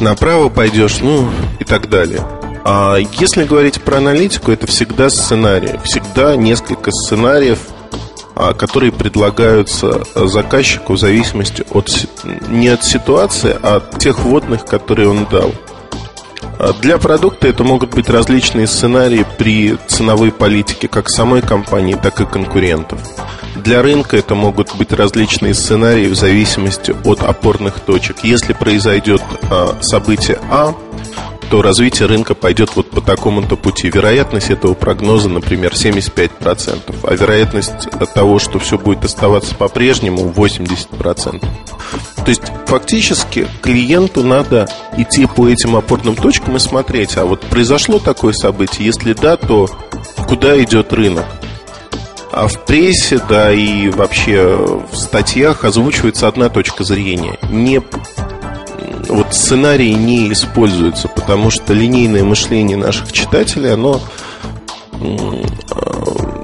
[0.00, 1.30] Направо пойдешь, ну
[1.60, 2.26] и так далее.
[2.64, 5.78] А если говорить про аналитику, это всегда сценарий.
[5.84, 7.60] Всегда несколько сценариев–
[8.36, 11.88] а, которые предлагаются заказчику в зависимости от
[12.48, 15.52] не от ситуации, а от тех вводных, которые он дал.
[16.58, 22.20] А для продукта это могут быть различные сценарии при ценовой политике как самой компании, так
[22.20, 23.00] и конкурентов.
[23.56, 28.18] Для рынка это могут быть различные сценарии в зависимости от опорных точек.
[28.22, 30.74] Если произойдет а, событие А,
[31.50, 33.88] то развитие рынка пойдет вот по такому-то пути.
[33.88, 41.40] Вероятность этого прогноза, например, 75%, а вероятность того, что все будет оставаться по-прежнему, 80%.
[42.24, 47.98] То есть фактически клиенту надо идти по этим опорным точкам и смотреть, а вот произошло
[47.98, 49.68] такое событие, если да, то
[50.26, 51.26] куда идет рынок?
[52.32, 54.56] А в прессе, да и вообще
[54.90, 57.38] в статьях озвучивается одна точка зрения.
[57.50, 57.80] Не
[59.08, 64.00] вот сценарии не используются, потому что линейное мышление наших читателей, оно,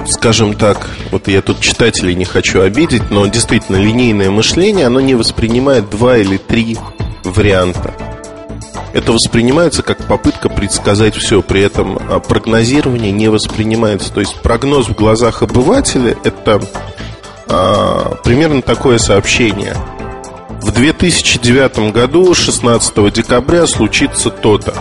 [0.06, 5.14] скажем так, вот я тут читателей не хочу обидеть, но действительно линейное мышление, оно не
[5.14, 6.76] воспринимает два или три
[7.24, 7.94] варианта.
[8.92, 14.12] Это воспринимается как попытка предсказать все, при этом а, прогнозирование не воспринимается.
[14.12, 16.60] То есть прогноз в глазах обывателя это
[17.48, 19.76] а, примерно такое сообщение–
[20.60, 24.74] в 2009 году, 16 декабря, случится то-то.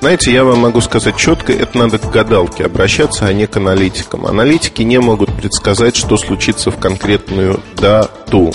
[0.00, 4.26] Знаете, я вам могу сказать четко, это надо к гадалке обращаться, а не к аналитикам.
[4.26, 8.52] Аналитики не могут предсказать, что случится в конкретную дату.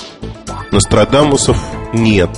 [0.71, 1.57] Нострадамусов
[1.93, 2.29] нет.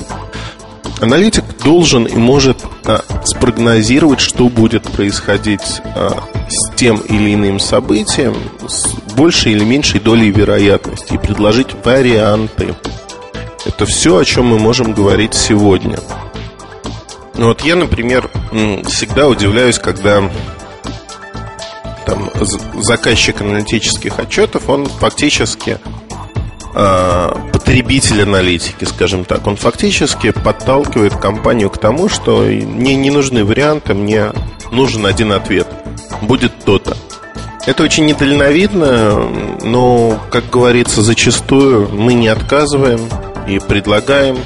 [1.02, 8.36] Аналитик должен и может а, спрогнозировать, что будет происходить а, с тем или иным событием
[8.68, 12.76] с большей или меньшей долей вероятности и предложить варианты.
[13.66, 16.00] Это все, о чем мы можем говорить сегодня.
[17.34, 18.30] Ну вот я, например,
[18.86, 20.30] всегда удивляюсь, когда
[22.06, 22.32] там
[22.76, 25.80] заказчик аналитических отчетов, он фактически
[26.76, 29.48] э, потребитель аналитики, скажем так.
[29.48, 34.32] Он фактически подталкивает компанию к тому, что мне не нужны варианты, мне
[34.72, 35.68] нужен один ответ.
[36.22, 36.96] Будет то-то.
[37.66, 39.28] Это очень недальновидно,
[39.64, 43.02] но, как говорится, зачастую мы не отказываем,
[43.48, 44.38] и предлагаем.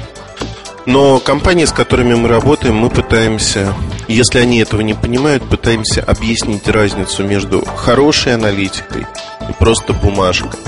[0.86, 3.74] Но компании, с которыми мы работаем, мы пытаемся,
[4.08, 9.06] если они этого не понимают, пытаемся объяснить разницу между хорошей аналитикой
[9.48, 10.58] и просто бумажкой.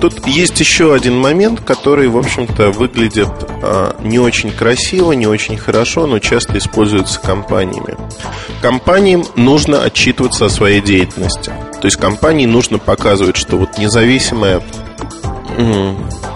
[0.00, 3.30] Тут есть еще один момент, который, в общем-то, выглядит
[3.62, 7.96] а, не очень красиво, не очень хорошо, но часто используется компаниями.
[8.62, 11.50] Компаниям нужно отчитываться о своей деятельности.
[11.80, 14.62] То есть компании нужно показывать, что вот независимая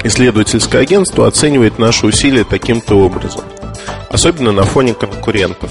[0.05, 3.43] исследовательское агентство оценивает наши усилия таким-то образом.
[4.11, 5.71] Особенно на фоне конкурентов.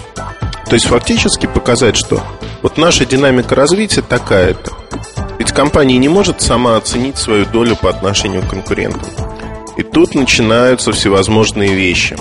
[0.66, 2.22] То есть фактически показать, что
[2.62, 4.72] Вот наша динамика развития такая-то.
[5.40, 9.02] Ведь компания не может сама оценить свою долю по отношению к конкурентам.
[9.78, 12.16] И тут начинаются всевозможные вещи.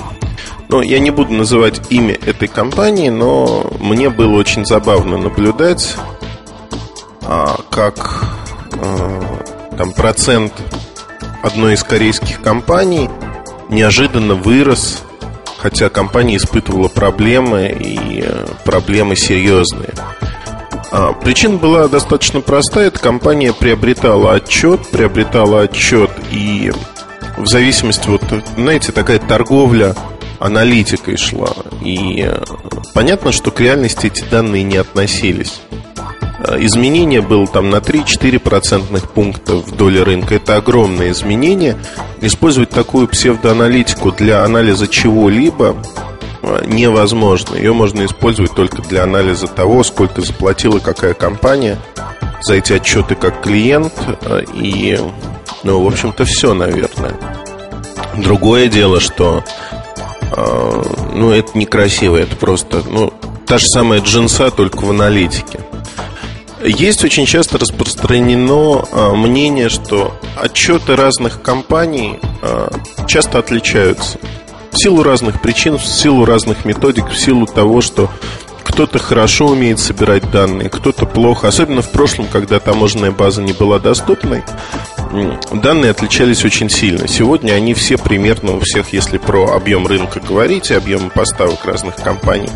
[0.70, 5.94] Но я не буду называть имя этой компании, но мне было очень забавно наблюдать,
[7.22, 8.24] а, как
[8.72, 10.54] а, там процент
[11.42, 13.08] одной из корейских компаний
[13.68, 15.02] неожиданно вырос,
[15.58, 19.94] хотя компания испытывала проблемы и э, проблемы серьезные.
[20.92, 22.88] А, причина была достаточно простая.
[22.88, 26.72] Эта компания приобретала отчет, приобретала отчет и
[27.36, 28.22] в зависимости, вот,
[28.56, 29.94] знаете, такая торговля
[30.38, 31.52] аналитикой шла.
[31.82, 32.42] И э,
[32.92, 35.60] понятно, что к реальности эти данные не относились.
[36.42, 40.36] Э, изменение было там на 3-4 процентных пункта в доле рынка.
[40.36, 41.76] Это огромное изменение.
[42.20, 45.76] Использовать такую псевдоаналитику для анализа чего-либо
[46.42, 47.56] э, невозможно.
[47.56, 51.78] Ее можно использовать только для анализа того, сколько заплатила какая компания
[52.42, 53.92] за эти отчеты как клиент.
[54.54, 54.98] И,
[55.62, 57.14] ну, в общем-то, все, наверное.
[58.16, 59.44] Другое дело, что
[60.34, 60.82] э,
[61.14, 63.12] ну, это некрасиво, это просто, ну,
[63.46, 65.60] та же самая джинса, только в аналитике.
[66.62, 72.68] Есть очень часто распространено э, мнение, что отчеты разных компаний э,
[73.06, 74.18] часто отличаются.
[74.70, 78.10] В силу разных причин, в силу разных методик, в силу того, что
[78.62, 81.48] кто-то хорошо умеет собирать данные, кто-то плохо.
[81.48, 84.42] Особенно в прошлом, когда таможенная база не была доступной,
[85.52, 87.08] данные отличались очень сильно.
[87.08, 91.96] Сегодня они все примерно у всех, если про объем рынка говорить, и объем поставок разных
[91.96, 92.50] компаний.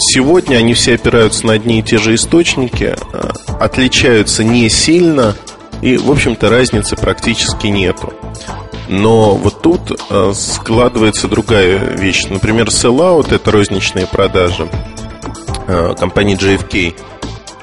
[0.00, 5.36] Сегодня они все опираются на одни и те же источники, а, отличаются не сильно,
[5.82, 8.12] и, в общем-то, разницы практически нету.
[8.88, 12.24] Но вот тут а, складывается другая вещь.
[12.30, 14.68] Например, sellout– это розничные продажи
[15.68, 16.94] а, компании JFK.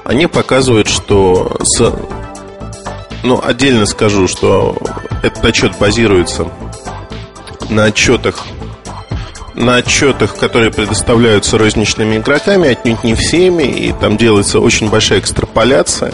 [0.04, 1.92] Они показывают, что с
[3.24, 4.78] ну, отдельно скажу, что
[5.24, 6.46] этот отчет базируется
[7.68, 8.46] на отчетах
[9.58, 16.12] на отчетах, которые предоставляются розничными игроками, отнюдь не всеми, и там делается очень большая экстраполяция.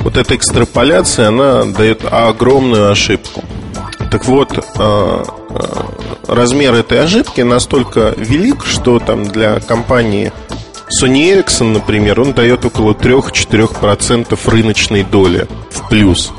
[0.00, 3.42] Вот эта экстраполяция, она дает огромную ошибку.
[4.10, 5.86] Так вот, а, а,
[6.28, 10.32] размер этой ошибки настолько велик, что там для компании
[10.88, 16.32] Sony Ericsson, например, он дает около 3-4% рыночной доли в плюс.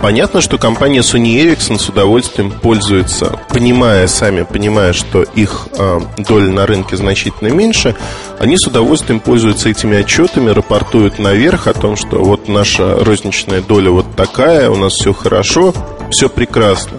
[0.00, 6.50] Понятно, что компания Sony Ericsson с удовольствием пользуется, понимая сами, понимая, что их э, доля
[6.52, 7.96] на рынке значительно меньше,
[8.38, 13.90] они с удовольствием пользуются этими отчетами, рапортуют наверх о том, что вот наша розничная доля
[13.90, 15.74] вот такая, у нас все хорошо,
[16.10, 16.98] все прекрасно.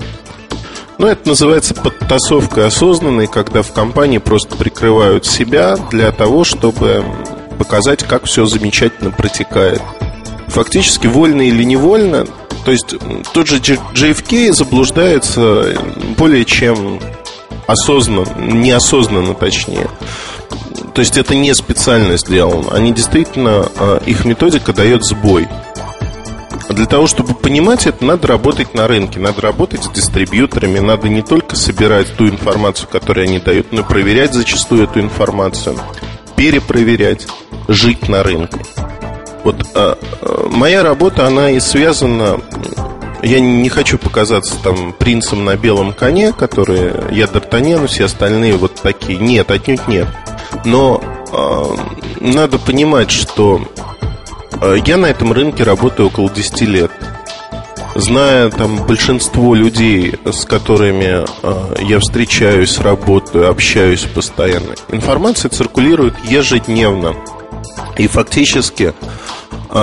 [0.97, 7.03] Но это называется подтасовкой осознанной, когда в компании просто прикрывают себя для того, чтобы
[7.59, 9.81] показать, как все замечательно протекает.
[10.47, 12.25] Фактически, вольно или невольно,
[12.67, 12.95] то есть
[13.31, 15.79] тот же JFK заблуждается
[16.17, 16.99] более чем
[17.65, 19.87] осознанно, неосознанно точнее.
[20.93, 22.71] То есть это не специально сделано.
[22.71, 25.47] Они действительно, а, их методика дает сбой.
[26.67, 31.21] Для того, чтобы понимать это, надо работать на рынке, надо работать с дистрибьюторами, надо не
[31.21, 35.79] только собирать ту информацию, которую они дают, но и проверять зачастую эту информацию,
[36.35, 37.27] перепроверять,
[37.69, 38.59] жить на рынке.
[39.47, 42.39] Вот а, а, моя работа, она и связана
[43.23, 48.75] я не хочу показаться там принцем на белом коне, который я Д'Артаньян, все остальные вот
[48.75, 49.17] такие.
[49.17, 50.07] Нет, отнюдь нет.
[50.65, 51.01] Но
[51.31, 51.63] э,
[52.21, 53.59] надо понимать, что
[54.61, 56.91] Э, я на этом рынке работаю около 10 лет.
[57.95, 67.15] Зная там большинство людей, с которыми э, я встречаюсь, работаю, общаюсь постоянно, информация циркулирует ежедневно.
[67.97, 68.93] И фактически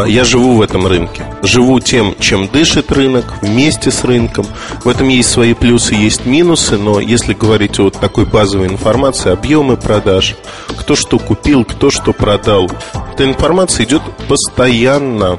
[0.07, 1.25] я живу в этом рынке.
[1.43, 4.47] Живу тем, чем дышит рынок, вместе с рынком.
[4.83, 9.31] В этом есть свои плюсы, есть минусы, но если говорить о вот такой базовой информации,
[9.31, 10.37] объемы продаж,
[10.79, 12.71] кто что купил, кто что продал,
[13.13, 15.39] эта информация идет постоянно,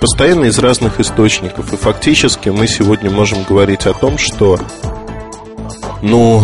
[0.00, 1.72] постоянно из разных источников.
[1.72, 4.58] И фактически мы сегодня можем говорить о том, что
[6.02, 6.42] ну,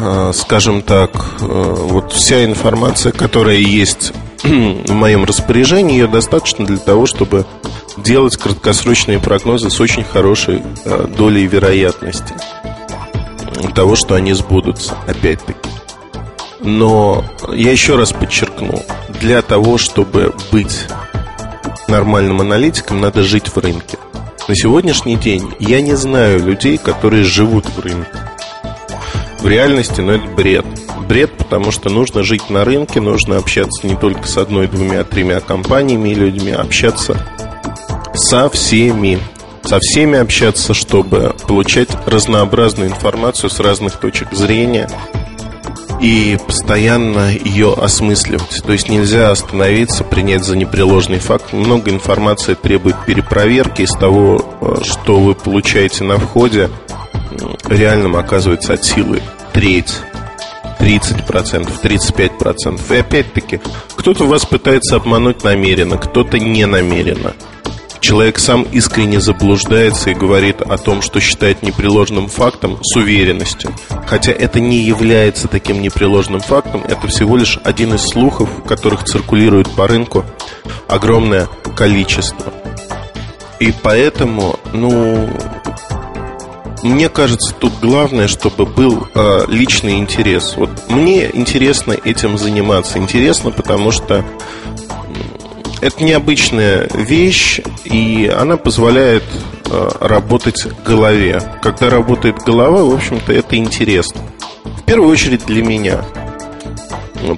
[0.00, 1.10] э, скажем так,
[1.40, 4.12] э, вот вся информация, которая есть
[4.42, 7.46] в моем распоряжении, ее достаточно для того, чтобы
[7.96, 12.34] делать краткосрочные прогнозы с очень хорошей э, долей вероятности
[13.78, 15.70] того, что они сбудутся, опять-таки.
[16.60, 18.82] Но я еще раз подчеркну,
[19.20, 20.86] для того, чтобы быть
[21.86, 23.96] нормальным аналитиком, надо жить в рынке.
[24.48, 28.10] На сегодняшний день я не знаю людей, которые живут в рынке.
[29.38, 30.66] В реальности, ну это бред.
[31.08, 35.40] Бред, потому что нужно жить на рынке, нужно общаться не только с одной, двумя, тремя
[35.40, 37.16] компаниями и людьми, а общаться
[38.14, 39.18] со всеми.
[39.64, 44.88] Со всеми общаться, чтобы получать разнообразную информацию с разных точек зрения
[46.00, 48.62] и постоянно ее осмысливать.
[48.64, 51.52] То есть нельзя остановиться, принять за непреложный факт.
[51.52, 56.70] Много информации требует перепроверки из того, э, что вы получаете на входе,
[57.68, 59.20] реальным оказывается от силы
[59.52, 60.00] треть
[60.78, 62.94] 30%, 35%.
[62.94, 63.60] И опять-таки,
[63.96, 67.34] кто-то вас пытается обмануть намеренно, кто-то не намеренно.
[68.00, 73.74] Человек сам искренне заблуждается и говорит о том, что считает непреложным фактом с уверенностью.
[74.06, 79.68] Хотя это не является таким непреложным фактом, это всего лишь один из слухов, которых циркулирует
[79.70, 80.24] по рынку
[80.86, 82.52] огромное количество.
[83.58, 85.28] И поэтому, ну,
[86.82, 90.54] мне кажется, тут главное, чтобы был э, личный интерес.
[90.56, 92.98] Вот мне интересно этим заниматься.
[92.98, 94.24] Интересно, потому что
[95.80, 99.24] это необычная вещь, и она позволяет
[99.70, 101.42] э, работать голове.
[101.62, 104.20] Когда работает голова, в общем-то, это интересно.
[104.64, 106.04] В первую очередь для меня.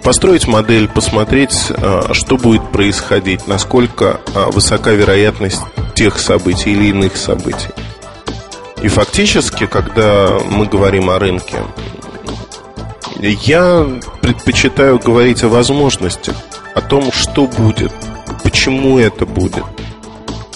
[0.02, 5.62] Построить модель, посмотреть, э, что будет происходить, насколько э, высока вероятность
[5.94, 7.68] тех событий или иных событий.
[8.82, 11.58] И фактически, когда мы говорим о рынке,
[13.18, 13.86] я
[14.22, 16.34] предпочитаю говорить о возможностях,
[16.74, 17.92] о том, что будет,
[18.42, 19.64] почему это будет.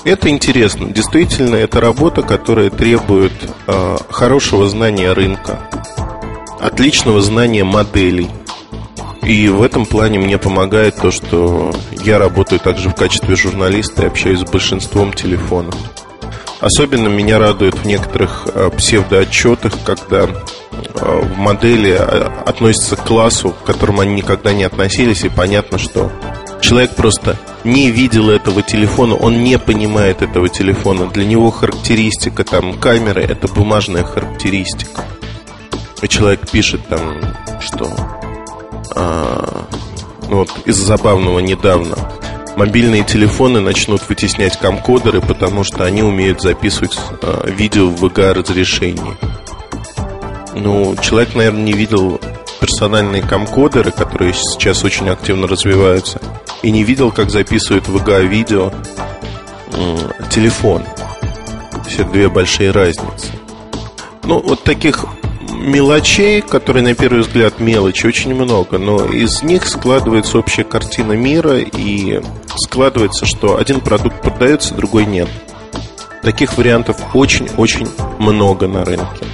[0.04, 0.90] Это интересно.
[0.90, 3.32] Действительно, это работа, которая требует
[3.66, 5.58] э, хорошего знания рынка,
[6.60, 8.30] отличного знания моделей.
[9.22, 11.72] И в этом плане мне помогает то, что
[12.04, 15.74] я работаю также в качестве журналиста и общаюсь с большинством телефонов.
[16.64, 21.98] Особенно меня радует в некоторых э, псевдоотчетах, когда э, в модели э,
[22.46, 26.10] относятся к классу, к которому они никогда не относились, и понятно, что
[26.62, 31.06] человек просто не видел этого телефона, он не понимает этого телефона.
[31.10, 35.04] Для него характеристика там камеры– это бумажная характеристика.
[36.00, 37.20] И человек пишет там,
[37.60, 37.90] что
[38.96, 39.66] а,
[40.30, 41.98] ну вот из забавного недавно–
[42.56, 49.16] мобильные телефоны начнут вытеснять камкодеры, потому что они умеют записывать э, видео в VGA разрешении.
[50.54, 52.20] Ну, человек, наверное, не видел
[52.60, 56.20] персональные камкодеры, которые сейчас очень активно развиваются,
[56.62, 58.72] и не видел, как записывает VGA видео
[59.72, 59.96] э,
[60.30, 60.82] телефон.
[61.88, 63.28] Все две большие разницы.
[64.22, 65.04] Ну, вот таких
[65.54, 71.58] мелочей, которые на первый взгляд мелочи, очень много, но из них складывается общая картина мира
[71.58, 72.20] и
[72.56, 75.28] складывается, что один продукт продается, другой нет.
[76.22, 79.24] Таких вариантов очень-очень много на рынке.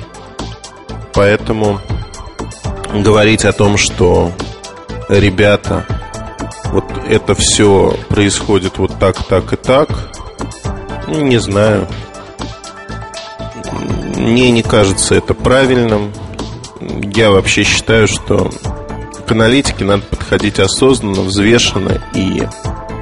[1.15, 1.81] Поэтому
[2.93, 4.33] говорить о том, что
[5.09, 5.87] ребята,
[6.67, 9.89] вот это все происходит вот так, так и так,
[11.09, 11.87] не знаю.
[14.21, 16.13] Мне не кажется это правильным.
[17.15, 18.51] Я вообще считаю, что
[19.27, 22.43] к аналитике надо подходить осознанно, взвешенно и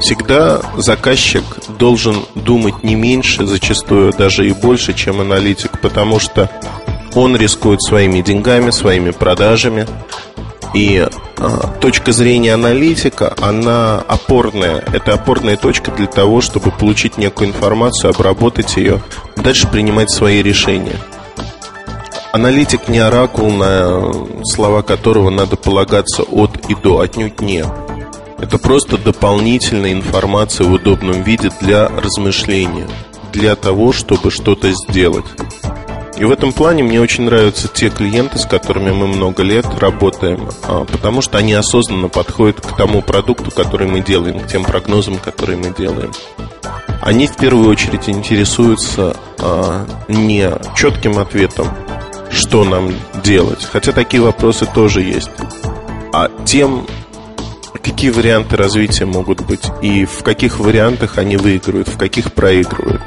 [0.01, 1.43] всегда заказчик
[1.77, 6.51] должен думать не меньше, зачастую даже и больше, чем аналитик, потому что
[7.15, 9.87] он рискует своими деньгами, своими продажами.
[10.75, 11.07] И
[11.39, 11.49] э,
[11.81, 14.85] точка зрения аналитика, она опорная.
[14.93, 19.01] Это опорная точка для того, чтобы получить некую информацию, обработать ее,
[19.37, 20.97] дальше принимать свои решения.
[22.33, 24.13] Аналитик не оракул, на
[24.45, 27.67] слова которого надо полагаться от и до, отнюдь нет.
[28.39, 32.87] Это просто дополнительная информация в удобном виде для размышления,
[33.33, 35.25] для того, чтобы что-то сделать.
[36.19, 40.49] И в этом плане мне очень нравятся те клиенты, с которыми мы много лет работаем,
[40.65, 45.19] а, потому что они осознанно подходят к тому продукту, который мы делаем, к тем прогнозам,
[45.19, 46.11] которые мы делаем.
[47.01, 51.69] Они в первую очередь интересуются а, не четким ответом,
[52.31, 52.93] что нам
[53.23, 55.31] делать, хотя такие вопросы тоже есть,
[56.13, 56.89] а тем,
[57.81, 63.03] какие варианты развития могут быть и в каких вариантах они выигрывают, в каких проигрывают.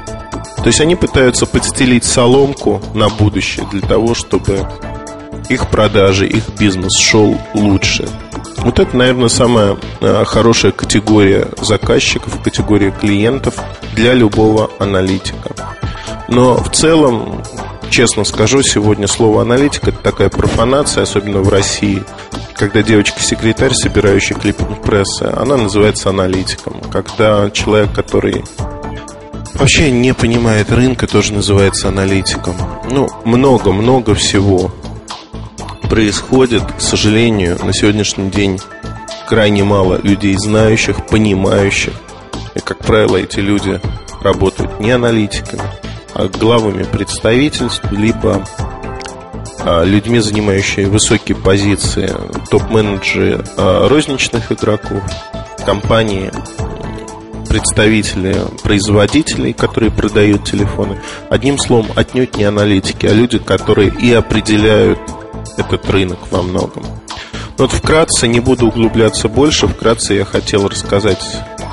[0.62, 4.68] То есть они пытаются подстелить соломку на будущее для того, чтобы
[5.48, 8.08] их продажи, их бизнес шел лучше.
[8.58, 13.56] Вот это, наверное, самая э, хорошая категория заказчиков, категория клиентов
[13.96, 15.50] для любого аналитика.
[16.28, 17.42] Но в целом,
[17.90, 22.04] честно скажу, сегодня слово аналитик это такая профанация, особенно в России.
[22.54, 26.80] Когда девочка-секретарь, собирающая клиппинг прессы, она называется аналитиком.
[26.92, 28.44] Когда человек, который
[29.62, 32.56] вообще не понимает рынка, тоже называется аналитиком.
[32.90, 34.72] Ну, много-много всего.
[35.88, 38.58] происходит, к сожалению, на сегодняшний день
[39.28, 41.92] крайне мало людей знающих, понимающих.
[42.56, 43.80] И, как правило, эти люди
[44.20, 45.62] работают не аналитиками,
[46.12, 48.44] а главами представительств, либо
[49.60, 52.12] а, людьми, занимающими высокие позиции,
[52.50, 55.02] топ-менеджеры а, розничных игроков,
[55.64, 56.32] компании,
[57.52, 60.98] представители производителей, которые продают телефоны.
[61.28, 64.98] Одним словом, отнюдь не аналитики, а люди, которые и определяют
[65.58, 66.82] этот рынок во многом.
[67.58, 71.22] Но вот вкратце, не буду углубляться больше, вкратце я хотел рассказать.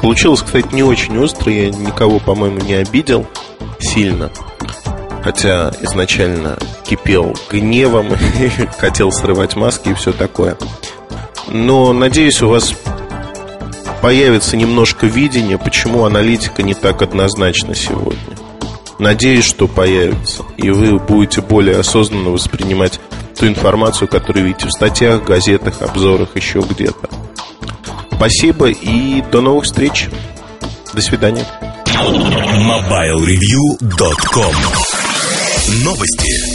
[0.02, 3.26] Получилось, кстати, не очень остро, я никого, по-моему, не обидел
[3.80, 4.32] сильно.
[5.24, 8.10] Хотя изначально кипел гневом,
[8.78, 10.58] хотел срывать маски и все такое.
[11.48, 12.76] Но надеюсь, у вас
[14.02, 18.38] появится немножко видения, почему аналитика не так однозначна сегодня.
[19.00, 23.00] Надеюсь, что появится, и вы будете более осознанно воспринимать
[23.38, 27.10] ту информацию, которую видите в статьях, газетах, обзорах, еще где-то.
[28.14, 30.10] Спасибо и до новых встреч.
[30.94, 31.46] До свидания.
[31.86, 34.56] MobileReview.com
[35.84, 36.49] Новости.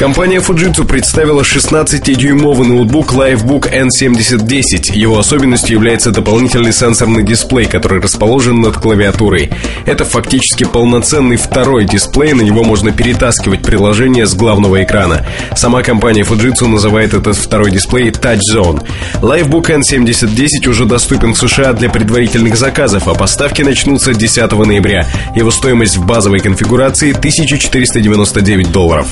[0.00, 4.96] Компания Fujitsu представила 16-дюймовый ноутбук Livebook N7010.
[4.96, 9.50] Его особенностью является дополнительный сенсорный дисплей, который расположен над клавиатурой.
[9.84, 15.26] Это фактически полноценный второй дисплей, на него можно перетаскивать приложение с главного экрана.
[15.54, 18.82] Сама компания Fujitsu называет этот второй дисплей Touch Zone.
[19.20, 25.06] Livebook N7010 уже доступен в США для предварительных заказов, а поставки начнутся 10 ноября.
[25.36, 29.06] Его стоимость в базовой конфигурации 1499 долларов.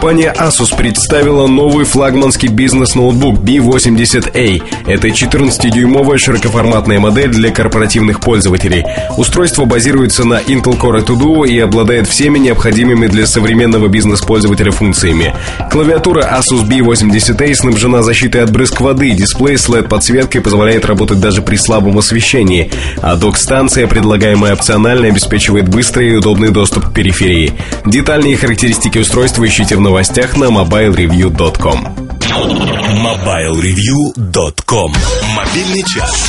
[0.00, 4.62] Asus представила новый флагманский бизнес-ноутбук B80A.
[4.86, 8.84] Это 14-дюймовая широкоформатная модель для корпоративных пользователей.
[9.16, 15.34] Устройство базируется на Intel Core 2 Duo и обладает всеми необходимыми для современного бизнес-пользователя функциями.
[15.70, 21.56] Клавиатура Asus B80A снабжена защитой от брызг воды, дисплей с LED-подсветкой позволяет работать даже при
[21.56, 22.70] слабом освещении,
[23.02, 27.52] а док-станция, предлагаемая опционально, обеспечивает быстрый и удобный доступ к периферии.
[27.84, 31.78] Детальные характеристики устройства ищите в новостях на mobilereview.com.
[33.00, 34.92] MobileReview.com
[35.34, 36.28] Мобильный час.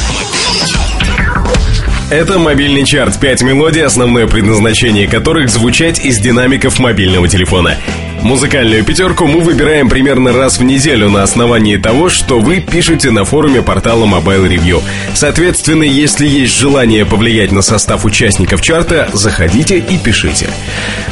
[2.10, 3.20] Это мобильный чарт.
[3.20, 7.78] Пять мелодий, основное предназначение которых звучать из динамиков мобильного телефона.
[8.24, 13.26] Музыкальную пятерку мы выбираем примерно раз в неделю на основании того, что вы пишете на
[13.26, 14.82] форуме портала Mobile Review.
[15.14, 20.48] Соответственно, если есть желание повлиять на состав участников чарта, заходите и пишите.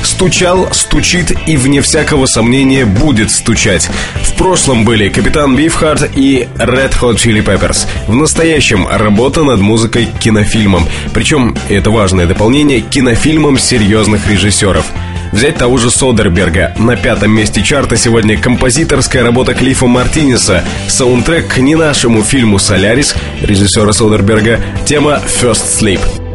[0.01, 3.89] Стучал, стучит и, вне всякого сомнения, будет стучать.
[4.37, 7.87] Прошлом были Капитан Бифхард и Red Hot Chili Peppers.
[8.07, 10.85] В настоящем работа над музыкой к кинофильмам.
[11.13, 14.85] Причем, это важное дополнение, кинофильмам серьезных режиссеров–
[15.31, 16.73] Взять того же Содерберга.
[16.77, 20.63] На пятом месте чарта сегодня композиторская работа Клиффа Мартинеса.
[20.87, 24.59] Саундтрек к не нашему фильму «Солярис» режиссера Содерберга.
[24.85, 26.26] Тема «First Sleep».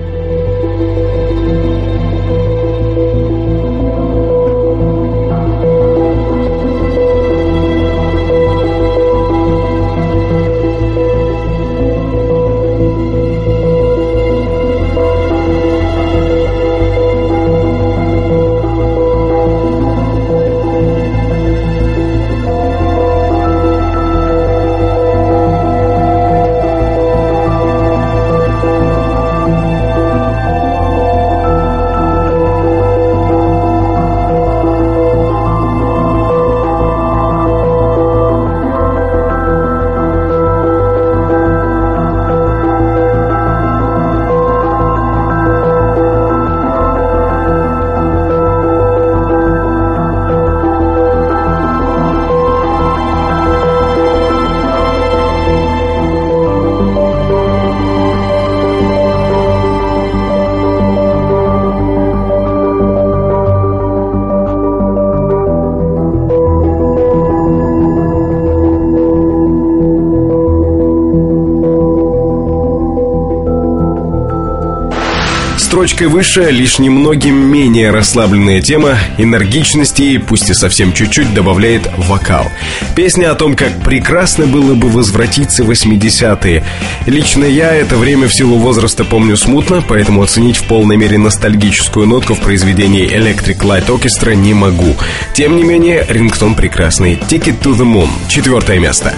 [75.82, 82.46] Строчкой выше лишь немногим менее расслабленная тема энергичности и, пусть и совсем чуть-чуть, добавляет вокал.
[82.94, 86.62] Песня о том, как прекрасно было бы возвратиться в 80-е.
[87.06, 92.06] Лично я это время в силу возраста помню смутно, поэтому оценить в полной мере ностальгическую
[92.06, 94.94] нотку в произведении Electric Light Orchestra не могу.
[95.34, 97.14] Тем не менее, рингтон прекрасный.
[97.28, 98.08] Ticket to the Moon.
[98.28, 99.16] Четвертое место.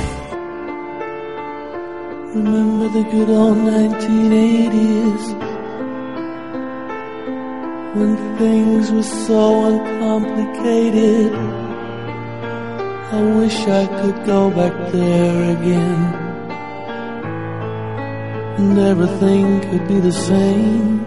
[9.27, 11.33] So uncomplicated.
[13.17, 16.03] I wish I could go back there again.
[18.59, 21.01] And everything could be the same.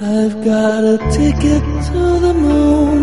[0.00, 3.02] I've got a ticket to the moon.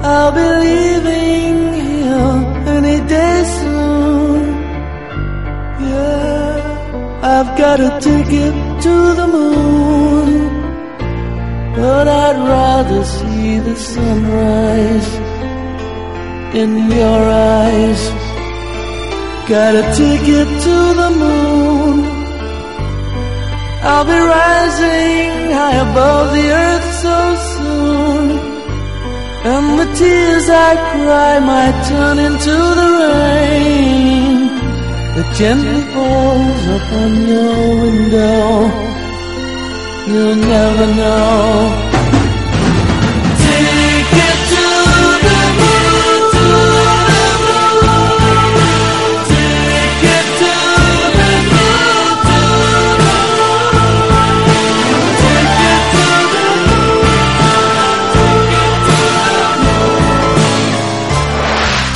[0.00, 2.36] I'll be leaving here
[2.76, 4.42] any day soon.
[5.90, 8.54] Yeah, I've got a ticket
[8.84, 9.67] to the moon.
[12.78, 15.10] Rather see the sunrise
[16.60, 17.22] in your
[17.58, 18.02] eyes.
[19.52, 21.96] Got a ticket to the moon.
[23.90, 27.18] I'll be rising high above the earth so
[27.52, 28.26] soon.
[29.52, 34.38] And the tears I cry might turn into the rain
[35.14, 38.42] that gently falls upon your window.
[40.10, 41.88] You'll never know.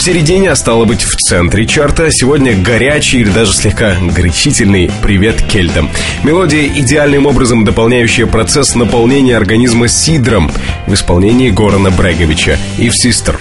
[0.03, 5.41] В середине, а стало быть в центре чарта, сегодня горячий или даже слегка горячительный «Привет
[5.43, 5.89] кельтам».
[6.25, 10.51] Мелодия, идеальным образом дополняющая процесс наполнения организма сидром
[10.89, 13.39] в исполнении Горана Бреговича и в «Систер».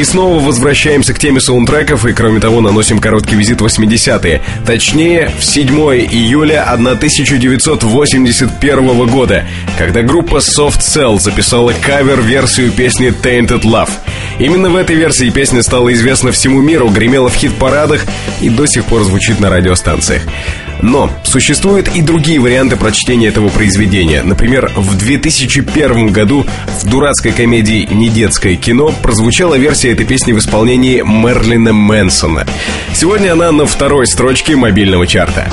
[0.00, 4.40] И снова возвращаемся к теме саундтреков и, кроме того, наносим короткий визит в 80-е.
[4.64, 9.44] Точнее, в 7 июля 1981 года,
[9.76, 13.90] когда группа Soft Cell записала кавер-версию песни Tainted Love.
[14.38, 18.06] Именно в этой версии песня стала известна всему миру, гремела в хит-парадах
[18.40, 20.22] и до сих пор звучит на радиостанциях.
[20.82, 24.22] Но существуют и другие варианты прочтения этого произведения.
[24.22, 26.46] Например, в 2001 году
[26.80, 32.46] в дурацкой комедии «Недетское кино» прозвучала версия этой песни в исполнении Мерлина Мэнсона.
[32.94, 35.50] Сегодня она на второй строчке мобильного чарта.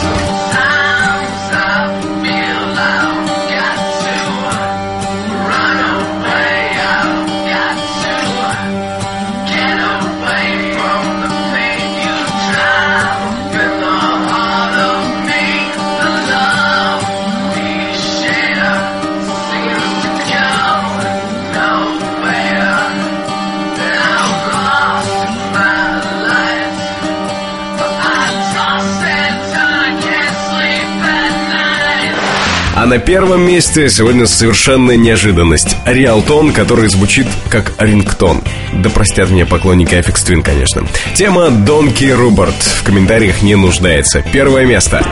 [32.87, 35.75] На первом месте сегодня совершенно неожиданность.
[35.85, 38.41] Риалтон, который звучит как рингтон.
[38.73, 40.87] Да простят меня поклонники Аффикс Твин, конечно.
[41.13, 44.23] Тема Донки Руберт в комментариях не нуждается.
[44.31, 45.05] Первое место.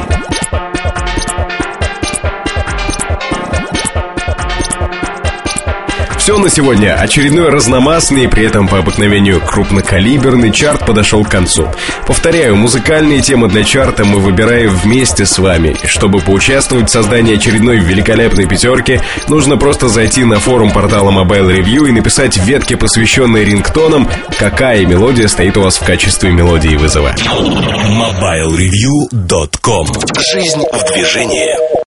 [6.26, 6.96] Все на сегодня.
[6.96, 11.72] Очередной разномастный при этом по обыкновению крупнокалиберный чарт подошел к концу.
[12.08, 15.76] Повторяю, музыкальные темы для чарта мы выбираем вместе с вами.
[15.86, 21.90] Чтобы поучаствовать в создании очередной великолепной пятерки, нужно просто зайти на форум портала Mobile Review
[21.90, 27.14] и написать в ветке, посвященной рингтонам, какая мелодия стоит у вас в качестве мелодии вызова.
[27.20, 29.88] MobileReview.com
[30.34, 31.85] Жизнь в движении